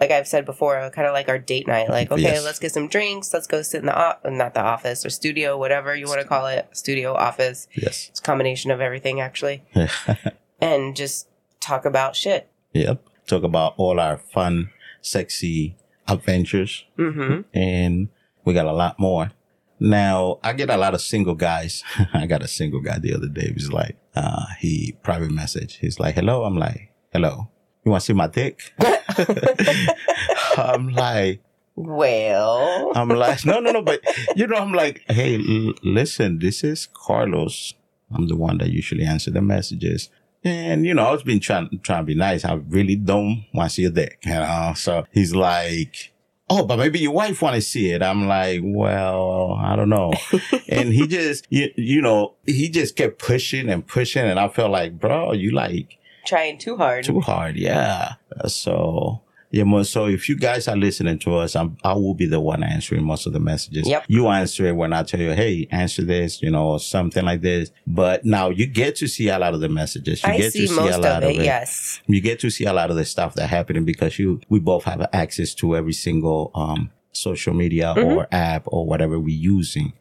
like 0.00 0.10
i've 0.10 0.26
said 0.28 0.44
before 0.44 0.90
kind 0.90 1.06
of 1.06 1.12
like 1.14 1.28
our 1.28 1.38
date 1.38 1.66
night 1.66 1.88
like 1.88 2.10
okay 2.10 2.22
Yes. 2.22 2.44
let's 2.44 2.58
get 2.58 2.72
some 2.72 2.88
drinks 2.88 3.32
let's 3.32 3.46
go 3.46 3.62
sit 3.62 3.80
in 3.80 3.86
the 3.86 3.98
o- 3.98 4.30
not 4.30 4.54
the 4.54 4.60
office 4.62 5.04
or 5.06 5.10
studio 5.10 5.56
whatever 5.56 5.94
you 5.94 6.06
want 6.06 6.20
to 6.20 6.26
call 6.26 6.46
it 6.46 6.68
studio 6.72 7.14
office 7.14 7.68
Yes. 7.74 8.08
it's 8.10 8.20
a 8.20 8.22
combination 8.22 8.70
of 8.70 8.80
everything 8.80 9.20
actually 9.20 9.62
and 10.60 10.96
just 10.96 11.28
talk 11.60 11.84
about 11.84 12.16
shit 12.16 12.48
Yep. 12.72 13.04
Talk 13.28 13.44
about 13.44 13.74
all 13.76 14.00
our 14.00 14.18
fun, 14.18 14.70
sexy 15.00 15.76
adventures. 16.08 16.84
mm-hmm 16.98 17.42
And 17.56 18.08
we 18.44 18.52
got 18.52 18.66
a 18.66 18.72
lot 18.72 18.98
more. 18.98 19.30
Now, 19.78 20.38
I 20.42 20.52
get 20.54 20.70
a 20.70 20.76
lot 20.76 20.92
of 20.92 21.00
single 21.00 21.34
guys. 21.36 21.84
I 22.12 22.26
got 22.26 22.42
a 22.42 22.48
single 22.48 22.80
guy 22.80 22.98
the 22.98 23.14
other 23.14 23.28
day. 23.28 23.46
He 23.46 23.52
was 23.52 23.72
like, 23.72 23.96
uh, 24.16 24.46
he 24.58 24.96
private 25.04 25.30
message. 25.30 25.76
He's 25.76 26.00
like, 26.00 26.16
hello. 26.16 26.42
I'm 26.44 26.56
like, 26.58 26.90
hello. 27.12 27.48
You 27.84 27.92
want 27.92 28.02
to 28.02 28.06
see 28.06 28.12
my 28.12 28.26
dick? 28.26 28.72
I'm 30.56 30.88
like, 30.90 31.40
well 31.76 32.92
I'm 32.94 33.08
like, 33.08 33.44
no, 33.44 33.60
no, 33.60 33.72
no. 33.72 33.82
But, 33.82 34.00
you 34.36 34.46
know, 34.46 34.56
I'm 34.56 34.72
like, 34.72 35.02
hey, 35.08 35.36
l- 35.36 35.74
listen, 35.82 36.38
this 36.38 36.62
is 36.64 36.88
Carlos. 36.92 37.74
I'm 38.12 38.28
the 38.28 38.36
one 38.36 38.58
that 38.58 38.70
usually 38.70 39.04
answer 39.04 39.30
the 39.30 39.42
messages. 39.42 40.10
And, 40.44 40.84
you 40.86 40.94
know, 40.94 41.06
I 41.06 41.12
was 41.12 41.22
been 41.22 41.40
trying, 41.40 41.80
trying 41.82 42.02
to 42.02 42.06
be 42.06 42.14
nice. 42.14 42.44
I 42.44 42.54
really 42.54 42.96
don't 42.96 43.46
want 43.54 43.70
to 43.70 43.74
see 43.74 43.84
a 43.86 43.90
dick, 43.90 44.18
you 44.24 44.32
know? 44.32 44.74
So 44.76 45.04
he's 45.10 45.34
like, 45.34 46.12
oh, 46.50 46.64
but 46.64 46.76
maybe 46.76 46.98
your 46.98 47.12
wife 47.12 47.40
want 47.40 47.56
to 47.56 47.62
see 47.62 47.90
it. 47.90 48.02
I'm 48.02 48.28
like, 48.28 48.60
well, 48.62 49.58
I 49.58 49.74
don't 49.74 49.88
know. 49.88 50.12
and 50.68 50.92
he 50.92 51.06
just, 51.06 51.46
you, 51.48 51.70
you 51.76 52.02
know, 52.02 52.34
he 52.44 52.68
just 52.68 52.94
kept 52.94 53.18
pushing 53.18 53.68
and 53.70 53.86
pushing. 53.86 54.24
And 54.24 54.38
I 54.38 54.48
felt 54.48 54.70
like, 54.70 55.00
bro, 55.00 55.32
you 55.32 55.50
like, 55.50 55.98
trying 56.24 56.58
too 56.58 56.76
hard 56.76 57.04
too 57.04 57.20
hard. 57.20 57.56
Yeah. 57.56 58.14
So 58.46 59.20
Yeah, 59.50 59.82
so 59.82 60.06
if 60.06 60.28
you 60.28 60.36
guys 60.36 60.66
are 60.66 60.76
listening 60.76 61.18
to 61.20 61.36
us, 61.36 61.54
I'm, 61.54 61.76
I 61.84 61.92
will 61.92 62.14
be 62.14 62.26
the 62.26 62.40
one 62.40 62.64
answering 62.64 63.04
most 63.04 63.24
of 63.26 63.32
the 63.32 63.38
messages. 63.38 63.86
Yep. 63.88 64.06
You 64.08 64.26
answer 64.26 64.66
it 64.66 64.74
when 64.74 64.92
I 64.92 65.04
tell 65.04 65.20
you, 65.20 65.30
hey, 65.32 65.68
answer 65.70 66.02
this, 66.02 66.42
you 66.42 66.50
know, 66.50 66.70
or 66.70 66.80
something 66.80 67.24
like 67.24 67.40
this. 67.42 67.70
But 67.86 68.24
now 68.24 68.50
you 68.50 68.66
get 68.66 68.96
to 68.96 69.06
see 69.06 69.28
a 69.28 69.38
lot 69.38 69.54
of 69.54 69.60
the 69.60 69.68
messages. 69.68 70.24
You 70.24 70.30
I 70.32 70.38
get 70.38 70.52
see 70.52 70.62
to 70.62 70.68
see 70.68 70.74
most 70.74 70.96
a 70.96 70.98
lot 70.98 71.22
of 71.22 71.30
it, 71.30 71.36
yes. 71.36 72.00
You 72.08 72.20
get 72.20 72.40
to 72.40 72.50
see 72.50 72.64
a 72.64 72.72
lot 72.72 72.90
of 72.90 72.96
the 72.96 73.04
stuff 73.04 73.34
that 73.34 73.46
happening 73.48 73.84
because 73.84 74.18
you, 74.18 74.40
we 74.48 74.58
both 74.58 74.84
have 74.84 75.06
access 75.12 75.54
to 75.56 75.76
every 75.76 75.92
single, 75.92 76.50
um, 76.56 76.90
social 77.12 77.54
media 77.54 77.94
Mm-hmm. 77.96 78.18
or 78.18 78.26
app 78.32 78.64
or 78.66 78.86
whatever 78.86 79.20
we're 79.20 79.28
using. 79.56 79.92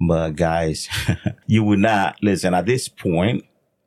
But 0.00 0.36
guys, 0.36 0.88
you 1.48 1.64
would 1.64 1.80
not 1.80 2.16
listen 2.22 2.54
at 2.54 2.64
this 2.66 2.88
point. 2.88 3.44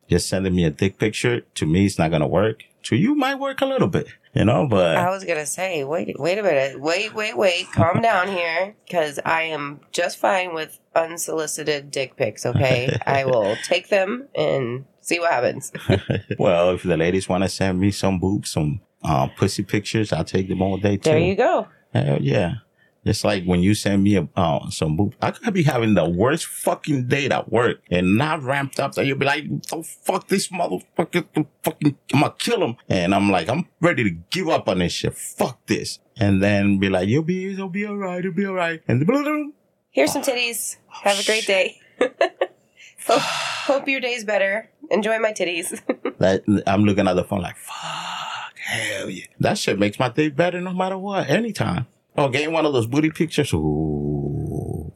Just 0.10 0.30
sending 0.30 0.56
me 0.56 0.66
a 0.66 0.70
dick 0.70 0.98
picture 0.98 1.42
to 1.42 1.66
me, 1.66 1.86
it's 1.86 1.98
not 1.98 2.12
gonna 2.12 2.28
work. 2.28 2.64
To 2.84 2.98
you, 2.98 3.16
might 3.16 3.36
work 3.36 3.62
a 3.62 3.66
little 3.66 3.88
bit, 3.88 4.08
you 4.34 4.44
know. 4.44 4.68
But 4.68 4.98
I 4.98 5.10
was 5.10 5.24
gonna 5.24 5.46
say, 5.46 5.84
wait, 5.84 6.20
wait 6.20 6.38
a 6.38 6.44
minute, 6.44 6.82
wait, 6.82 7.14
wait, 7.14 7.38
wait, 7.38 7.72
calm 7.72 8.02
down 8.02 8.28
here, 8.28 8.76
because 8.86 9.20
I 9.24 9.44
am 9.44 9.80
just 9.92 10.18
fine 10.18 10.54
with 10.54 10.80
unsolicited 10.94 11.92
dick 11.92 12.18
pics. 12.18 12.46
Okay, 12.46 12.98
I 13.06 13.24
will 13.26 13.56
take 13.64 13.88
them 13.88 14.28
and 14.36 14.86
see 15.00 15.20
what 15.20 15.32
happens. 15.32 15.72
well, 16.38 16.72
if 16.72 16.84
the 16.84 16.98
ladies 16.98 17.30
want 17.30 17.44
to 17.44 17.50
send 17.50 17.80
me 17.80 17.92
some 17.92 18.20
boobs, 18.20 18.52
some 18.52 18.82
uh, 19.04 19.28
pussy 19.28 19.64
pictures, 19.64 20.12
I'll 20.12 20.26
take 20.26 20.50
them 20.50 20.62
all 20.62 20.78
day 20.78 20.98
too. 20.98 21.10
There 21.10 21.20
you 21.20 21.36
go. 21.36 21.68
Hell 21.94 22.18
yeah. 22.22 22.56
Just 23.06 23.26
like 23.26 23.44
when 23.44 23.62
you 23.62 23.76
send 23.76 24.04
me 24.04 24.16
a, 24.16 24.28
uh, 24.36 24.70
some 24.70 24.96
boobs, 24.96 25.18
I 25.22 25.32
could 25.32 25.54
be 25.54 25.64
having 25.64 25.94
the 25.94 26.08
worst 26.08 26.46
fucking 26.46 27.08
day 27.08 27.28
at 27.28 27.52
work 27.52 27.82
and 27.92 28.18
not 28.18 28.42
ramped 28.44 28.80
up 28.80 28.94
that 28.96 29.06
you'll 29.06 29.18
be 29.18 29.26
like, 29.26 29.44
oh, 29.74 29.84
fuck 29.84 30.30
this 30.30 30.48
motherfucker, 30.48 31.26
the 31.34 31.46
fucking, 31.64 31.98
I'm 32.14 32.22
gonna 32.22 32.34
kill 32.38 32.64
him. 32.64 32.78
And 32.88 33.14
I'm 33.14 33.30
like, 33.30 33.50
I'm 33.50 33.68
ready 33.82 34.04
to 34.06 34.12
give 34.30 34.48
up 34.48 34.70
on 34.70 34.80
this 34.80 34.94
shit. 34.94 35.16
Fuck 35.16 35.66
this. 35.66 36.00
And 36.18 36.42
then 36.42 36.78
be 36.78 36.90
like, 36.90 37.10
you'll 37.10 37.24
be, 37.24 37.54
it'll 37.54 37.68
be 37.68 37.86
alright, 37.86 38.20
it'll 38.20 38.32
be 38.32 38.46
alright. 38.46 38.82
And 38.88 39.02
the 39.02 39.52
Here's 39.92 40.12
some 40.12 40.24
titties. 40.24 40.78
Have 40.88 41.20
a 41.20 41.24
great 41.24 41.46
day. 41.46 41.80
hope, 42.00 43.22
hope 43.22 43.88
your 43.88 44.00
day's 44.00 44.24
better. 44.24 44.70
Enjoy 44.90 45.20
my 45.20 45.34
titties. 45.34 45.82
that 46.20 46.44
I'm 46.66 46.84
looking 46.86 47.08
at 47.08 47.14
the 47.14 47.24
phone 47.24 47.42
like, 47.42 47.58
fuck, 47.58 48.58
hell 48.58 49.10
yeah. 49.10 49.26
That 49.40 49.58
shit 49.58 49.78
makes 49.78 50.00
my 50.00 50.10
day 50.10 50.30
better 50.30 50.62
no 50.62 50.74
matter 50.74 50.98
what, 50.98 51.30
anytime. 51.30 51.88
Oh, 52.16 52.30
getting 52.30 52.52
one 52.52 52.66
of 52.66 52.74
those 52.74 52.88
booty 52.88 53.10
pictures. 53.10 53.54
Ooh. 53.54 54.94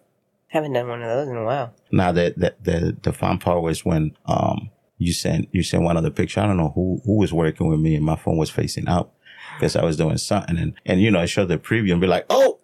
Haven't 0.50 0.74
done 0.74 0.88
one 0.88 1.02
of 1.02 1.10
those 1.10 1.28
in 1.28 1.36
a 1.36 1.44
while. 1.44 1.74
Now 1.92 2.12
the 2.12 2.34
the 2.38 2.56
the, 2.62 2.98
the 3.02 3.14
fun 3.14 3.40
part 3.40 3.62
was 3.62 3.84
when 3.84 4.16
um 4.26 4.70
you 4.98 5.14
sent 5.14 5.50
you 5.52 5.64
sent 5.64 5.84
one 5.84 5.98
of 5.98 6.04
the 6.04 6.12
picture. 6.12 6.40
I 6.40 6.48
don't 6.48 6.58
know 6.58 6.72
who 6.74 7.02
who 7.06 7.18
was 7.18 7.34
working 7.34 7.68
with 7.68 7.80
me, 7.80 7.96
and 7.96 8.06
my 8.06 8.16
phone 8.16 8.38
was 8.38 8.50
facing 8.50 8.88
out 8.88 9.12
because 9.56 9.76
I 9.76 9.84
was 9.84 9.98
doing 9.98 10.18
something, 10.18 10.58
and 10.58 10.74
and 10.86 11.02
you 11.02 11.12
know 11.12 11.20
I 11.20 11.26
showed 11.26 11.50
the 11.50 11.58
preview 11.58 11.92
and 11.92 12.02
be 12.02 12.08
like, 12.08 12.26
oh 12.30 12.60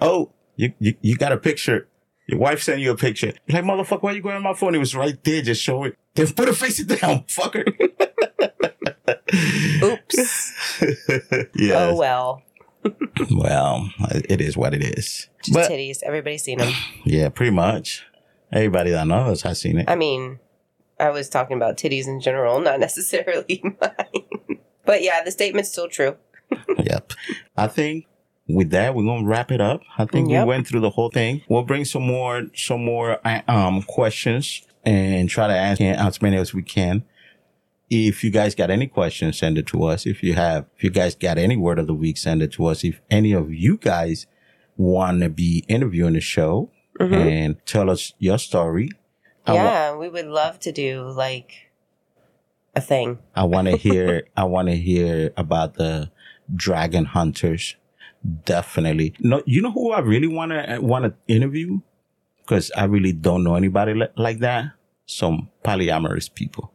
oh 0.00 0.32
you 0.56 0.72
you, 0.78 0.94
you 1.00 1.16
got 1.16 1.32
a 1.32 1.36
picture. 1.36 1.88
Your 2.26 2.40
wife 2.40 2.62
sent 2.62 2.80
you 2.80 2.90
a 2.90 2.96
picture. 2.96 3.32
You're 3.46 3.62
like 3.62 3.64
motherfucker, 3.64 4.02
why 4.02 4.12
you 4.12 4.20
going 4.20 4.34
on 4.34 4.42
my 4.42 4.54
phone? 4.54 4.74
It 4.74 4.78
was 4.78 4.96
right 4.96 5.22
there. 5.22 5.42
Just 5.42 5.62
show 5.62 5.84
it. 5.84 5.96
Then 6.14 6.26
put 6.32 6.48
a 6.48 6.54
face 6.54 6.80
it 6.80 6.88
down, 6.88 7.24
fucker. 7.24 7.64
Oops. 9.82 10.80
yes. 11.54 11.74
Oh 11.74 11.94
well. 11.94 12.42
Well, 13.30 13.90
it 14.10 14.40
is 14.40 14.56
what 14.56 14.74
it 14.74 14.82
is. 14.82 15.28
Just 15.42 15.52
But 15.52 15.70
titties. 15.70 16.02
Everybody's 16.02 16.42
seen 16.42 16.58
them. 16.58 16.72
yeah, 17.04 17.28
pretty 17.28 17.50
much. 17.52 18.04
Everybody 18.52 18.90
that 18.90 19.06
knows 19.06 19.42
has 19.42 19.60
seen 19.60 19.78
it. 19.78 19.88
I 19.90 19.96
mean, 19.96 20.38
I 21.00 21.10
was 21.10 21.28
talking 21.28 21.56
about 21.56 21.76
titties 21.76 22.06
in 22.06 22.20
general, 22.20 22.60
not 22.60 22.80
necessarily 22.88 23.60
mine. 23.62 24.58
But 24.84 25.02
yeah, 25.02 25.22
the 25.24 25.30
statement's 25.30 25.70
still 25.70 25.88
true. 25.88 26.16
yep. 26.78 27.12
I 27.56 27.66
think 27.66 28.06
with 28.48 28.70
that 28.70 28.94
we're 28.94 29.04
gonna 29.04 29.26
wrap 29.26 29.50
it 29.50 29.60
up. 29.60 29.80
I 29.98 30.04
think 30.04 30.30
Yep. 30.30 30.44
we 30.44 30.48
went 30.48 30.68
through 30.68 30.80
the 30.80 30.90
whole 30.90 31.10
thing. 31.10 31.42
We'll 31.48 31.64
bring 31.64 31.84
some 31.84 32.06
more 32.06 32.42
some 32.54 32.84
more 32.84 33.18
uh, 33.26 33.42
um 33.48 33.82
questions 33.82 34.62
and 34.84 35.28
try 35.28 35.48
to 35.48 35.54
ask 35.54 35.80
as 35.80 36.22
many 36.22 36.36
as 36.36 36.54
we 36.54 36.62
can. 36.62 37.04
If 37.88 38.24
you 38.24 38.30
guys 38.30 38.54
got 38.54 38.70
any 38.70 38.86
questions, 38.88 39.38
send 39.38 39.58
it 39.58 39.66
to 39.68 39.84
us. 39.84 40.06
If 40.06 40.22
you 40.22 40.34
have, 40.34 40.66
if 40.76 40.82
you 40.84 40.90
guys 40.90 41.14
got 41.14 41.38
any 41.38 41.56
word 41.56 41.78
of 41.78 41.86
the 41.86 41.94
week, 41.94 42.16
send 42.18 42.42
it 42.42 42.52
to 42.52 42.66
us. 42.66 42.82
If 42.84 43.00
any 43.10 43.32
of 43.32 43.52
you 43.52 43.76
guys 43.76 44.26
want 44.76 45.20
to 45.22 45.28
be 45.28 45.64
interviewing 45.68 46.14
the 46.14 46.20
show 46.20 46.70
Mhm. 47.00 47.12
and 47.14 47.56
tell 47.66 47.88
us 47.88 48.12
your 48.18 48.38
story, 48.38 48.90
I 49.46 49.52
wa- 49.52 49.62
yeah, 49.62 49.94
we 49.96 50.08
would 50.08 50.26
love 50.26 50.58
to 50.60 50.72
do 50.72 51.02
like 51.08 51.70
a 52.74 52.80
thing. 52.80 53.18
I 53.36 53.44
want 53.44 53.68
to 53.68 53.76
hear. 53.86 54.26
I 54.36 54.44
want 54.44 54.68
to 54.68 54.76
hear 54.76 55.32
about 55.36 55.74
the 55.74 56.10
dragon 56.54 57.04
hunters. 57.04 57.76
Definitely. 58.44 59.14
No, 59.20 59.42
you 59.46 59.62
know 59.62 59.70
who 59.70 59.92
I 59.92 60.00
really 60.00 60.26
want 60.26 60.50
to 60.50 60.78
want 60.80 61.04
to 61.04 61.14
interview 61.32 61.78
because 62.38 62.72
I 62.76 62.84
really 62.84 63.12
don't 63.12 63.44
know 63.44 63.54
anybody 63.54 63.94
li- 63.94 64.08
like 64.16 64.40
that. 64.40 64.72
Some 65.06 65.50
polyamorous 65.64 66.32
people. 66.34 66.72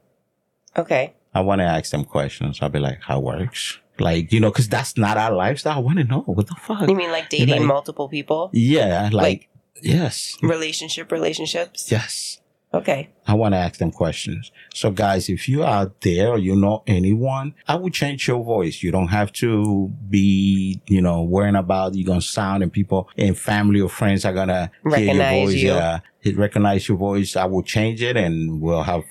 Okay. 0.78 1.14
I 1.34 1.42
want 1.42 1.60
to 1.60 1.66
ask 1.66 1.92
them 1.92 2.04
questions. 2.04 2.60
I'll 2.62 2.70
be 2.70 2.80
like, 2.80 3.02
"How 3.04 3.20
works?" 3.20 3.80
Like 4.00 4.32
you 4.32 4.40
know, 4.40 4.50
because 4.52 4.68
that's 4.70 4.98
not 4.98 5.18
our 5.18 5.34
lifestyle. 5.34 5.78
I 5.78 5.80
want 5.80 5.98
to 6.00 6.04
know 6.04 6.22
what 6.22 6.48
the 6.48 6.56
fuck. 6.56 6.88
You 6.90 6.96
mean 6.96 7.12
like 7.12 7.30
dating 7.30 7.50
Like- 7.50 7.62
multiple 7.62 8.10
people? 8.10 8.50
yeah, 8.54 9.04
like, 9.12 9.14
Like- 9.14 9.50
yes, 9.82 10.38
Relationship 10.42 11.12
relationships? 11.12 11.92
yes. 11.92 12.38
Okay. 12.74 13.10
I 13.28 13.34
want 13.34 13.54
to 13.54 13.58
ask 13.58 13.80
them 13.80 13.92
questions. 13.92 14.50
So 14.74 14.92
guys, 14.92 15.28
if 15.28 15.50
you 15.50 15.62
are 15.62 15.92
there 16.04 16.30
or 16.30 16.38
you 16.38 16.56
know 16.56 16.84
anyone, 16.88 17.54
I 17.68 17.76
would 17.76 17.94
change 17.94 18.30
your 18.30 18.42
voice. 18.46 18.82
You 18.82 18.92
don't 18.92 19.10
have 19.10 19.34
to 19.34 19.92
be, 20.10 20.80
you 20.88 21.02
know, 21.02 21.22
worrying 21.22 21.58
about 21.58 21.96
you're 21.96 22.06
going 22.08 22.22
to 22.22 22.26
sound 22.26 22.64
and 22.64 22.72
people 22.72 23.10
and 23.18 23.38
family 23.38 23.82
or 23.82 23.90
friends 23.90 24.24
are 24.24 24.32
going 24.32 24.48
to 24.48 24.72
hear 24.86 25.00
your 25.00 25.08
Recognize 25.18 25.50
voice. 25.50 25.56
you. 25.58 25.68
Yeah. 25.74 26.00
It 26.24 26.38
recognize 26.38 26.88
your 26.88 26.98
voice. 26.98 27.36
I 27.36 27.44
will 27.44 27.62
change 27.64 28.02
it 28.02 28.16
and 28.16 28.62
we'll 28.62 28.84
have 28.84 29.04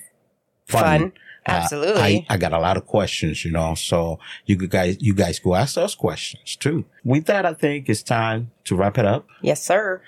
fun. 0.67 0.81
Fun. 0.83 1.11
Uh, 1.47 1.51
Absolutely. 1.53 2.01
I, 2.01 2.25
I 2.29 2.37
got 2.37 2.53
a 2.53 2.59
lot 2.59 2.77
of 2.77 2.85
questions, 2.85 3.43
you 3.43 3.51
know, 3.51 3.73
so 3.73 4.19
you 4.45 4.55
guys, 4.55 4.97
you 4.99 5.15
guys 5.15 5.39
go 5.39 5.55
ask 5.55 5.77
us 5.77 5.95
questions 5.95 6.55
too. 6.55 6.85
With 7.03 7.25
that, 7.25 7.45
I 7.45 7.53
think 7.53 7.89
it's 7.89 8.03
time 8.03 8.51
to 8.65 8.75
wrap 8.75 8.97
it 8.97 9.05
up. 9.05 9.27
yes, 9.41 9.63
sir. 9.63 10.01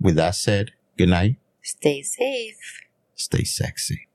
With 0.00 0.16
that 0.16 0.34
said, 0.34 0.72
good 0.98 1.10
night. 1.10 1.36
Stay 1.62 2.02
safe. 2.02 2.82
Stay 3.14 3.44
sexy. 3.44 4.08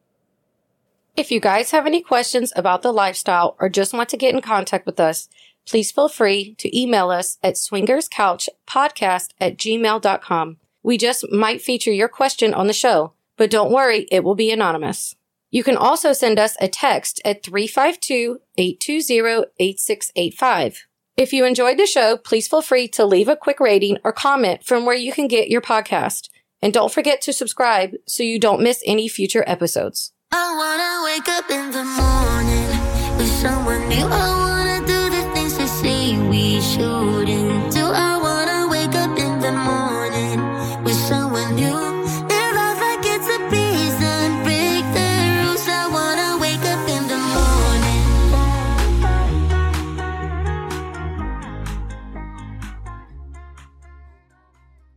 If 1.15 1.31
you 1.31 1.39
guys 1.39 1.71
have 1.71 1.85
any 1.85 2.01
questions 2.01 2.53
about 2.55 2.81
the 2.81 2.93
lifestyle 2.93 3.55
or 3.59 3.69
just 3.69 3.93
want 3.93 4.09
to 4.09 4.17
get 4.17 4.33
in 4.33 4.41
contact 4.41 4.85
with 4.85 4.99
us, 4.99 5.27
please 5.65 5.91
feel 5.91 6.09
free 6.09 6.55
to 6.59 6.77
email 6.77 7.09
us 7.09 7.37
at 7.43 7.55
swingerscouchpodcast 7.55 9.29
at 9.39 9.57
gmail.com. 9.57 10.57
We 10.83 10.97
just 10.97 11.29
might 11.31 11.61
feature 11.61 11.91
your 11.91 12.07
question 12.07 12.53
on 12.53 12.67
the 12.67 12.73
show, 12.73 13.13
but 13.37 13.51
don't 13.51 13.71
worry, 13.71 14.07
it 14.11 14.23
will 14.23 14.35
be 14.35 14.51
anonymous. 14.51 15.15
You 15.51 15.63
can 15.63 15.77
also 15.77 16.13
send 16.13 16.39
us 16.39 16.55
a 16.61 16.67
text 16.67 17.21
at 17.25 17.43
352 17.43 18.39
820 18.57 19.51
8685. 19.59 20.85
If 21.17 21.33
you 21.33 21.43
enjoyed 21.43 21.77
the 21.77 21.85
show, 21.85 22.17
please 22.17 22.47
feel 22.47 22.61
free 22.61 22.87
to 22.89 23.05
leave 23.05 23.27
a 23.27 23.35
quick 23.35 23.59
rating 23.59 23.97
or 24.03 24.13
comment 24.13 24.63
from 24.63 24.85
where 24.85 24.95
you 24.95 25.11
can 25.11 25.27
get 25.27 25.49
your 25.49 25.61
podcast. 25.61 26.29
And 26.61 26.71
don't 26.71 26.93
forget 26.93 27.21
to 27.21 27.33
subscribe 27.33 27.95
so 28.07 28.23
you 28.23 28.39
don't 28.39 28.61
miss 28.61 28.83
any 28.85 29.07
future 29.07 29.43
episodes. 29.47 30.13
I 30.31 30.55
wanna 30.55 31.03
wake 31.05 31.27
up 31.27 31.49
in 31.49 31.71
the 31.71 31.83
morning 31.83 33.17
with 33.17 33.27
someone 33.41 33.89
new. 33.89 34.05
I 34.05 34.27
wanna 34.37 34.87
do 34.87 35.09
the 35.09 35.23
things 35.33 35.57
say 35.81 36.17
we 36.29 36.61
shouldn't 36.61 37.73
do. 37.73 37.78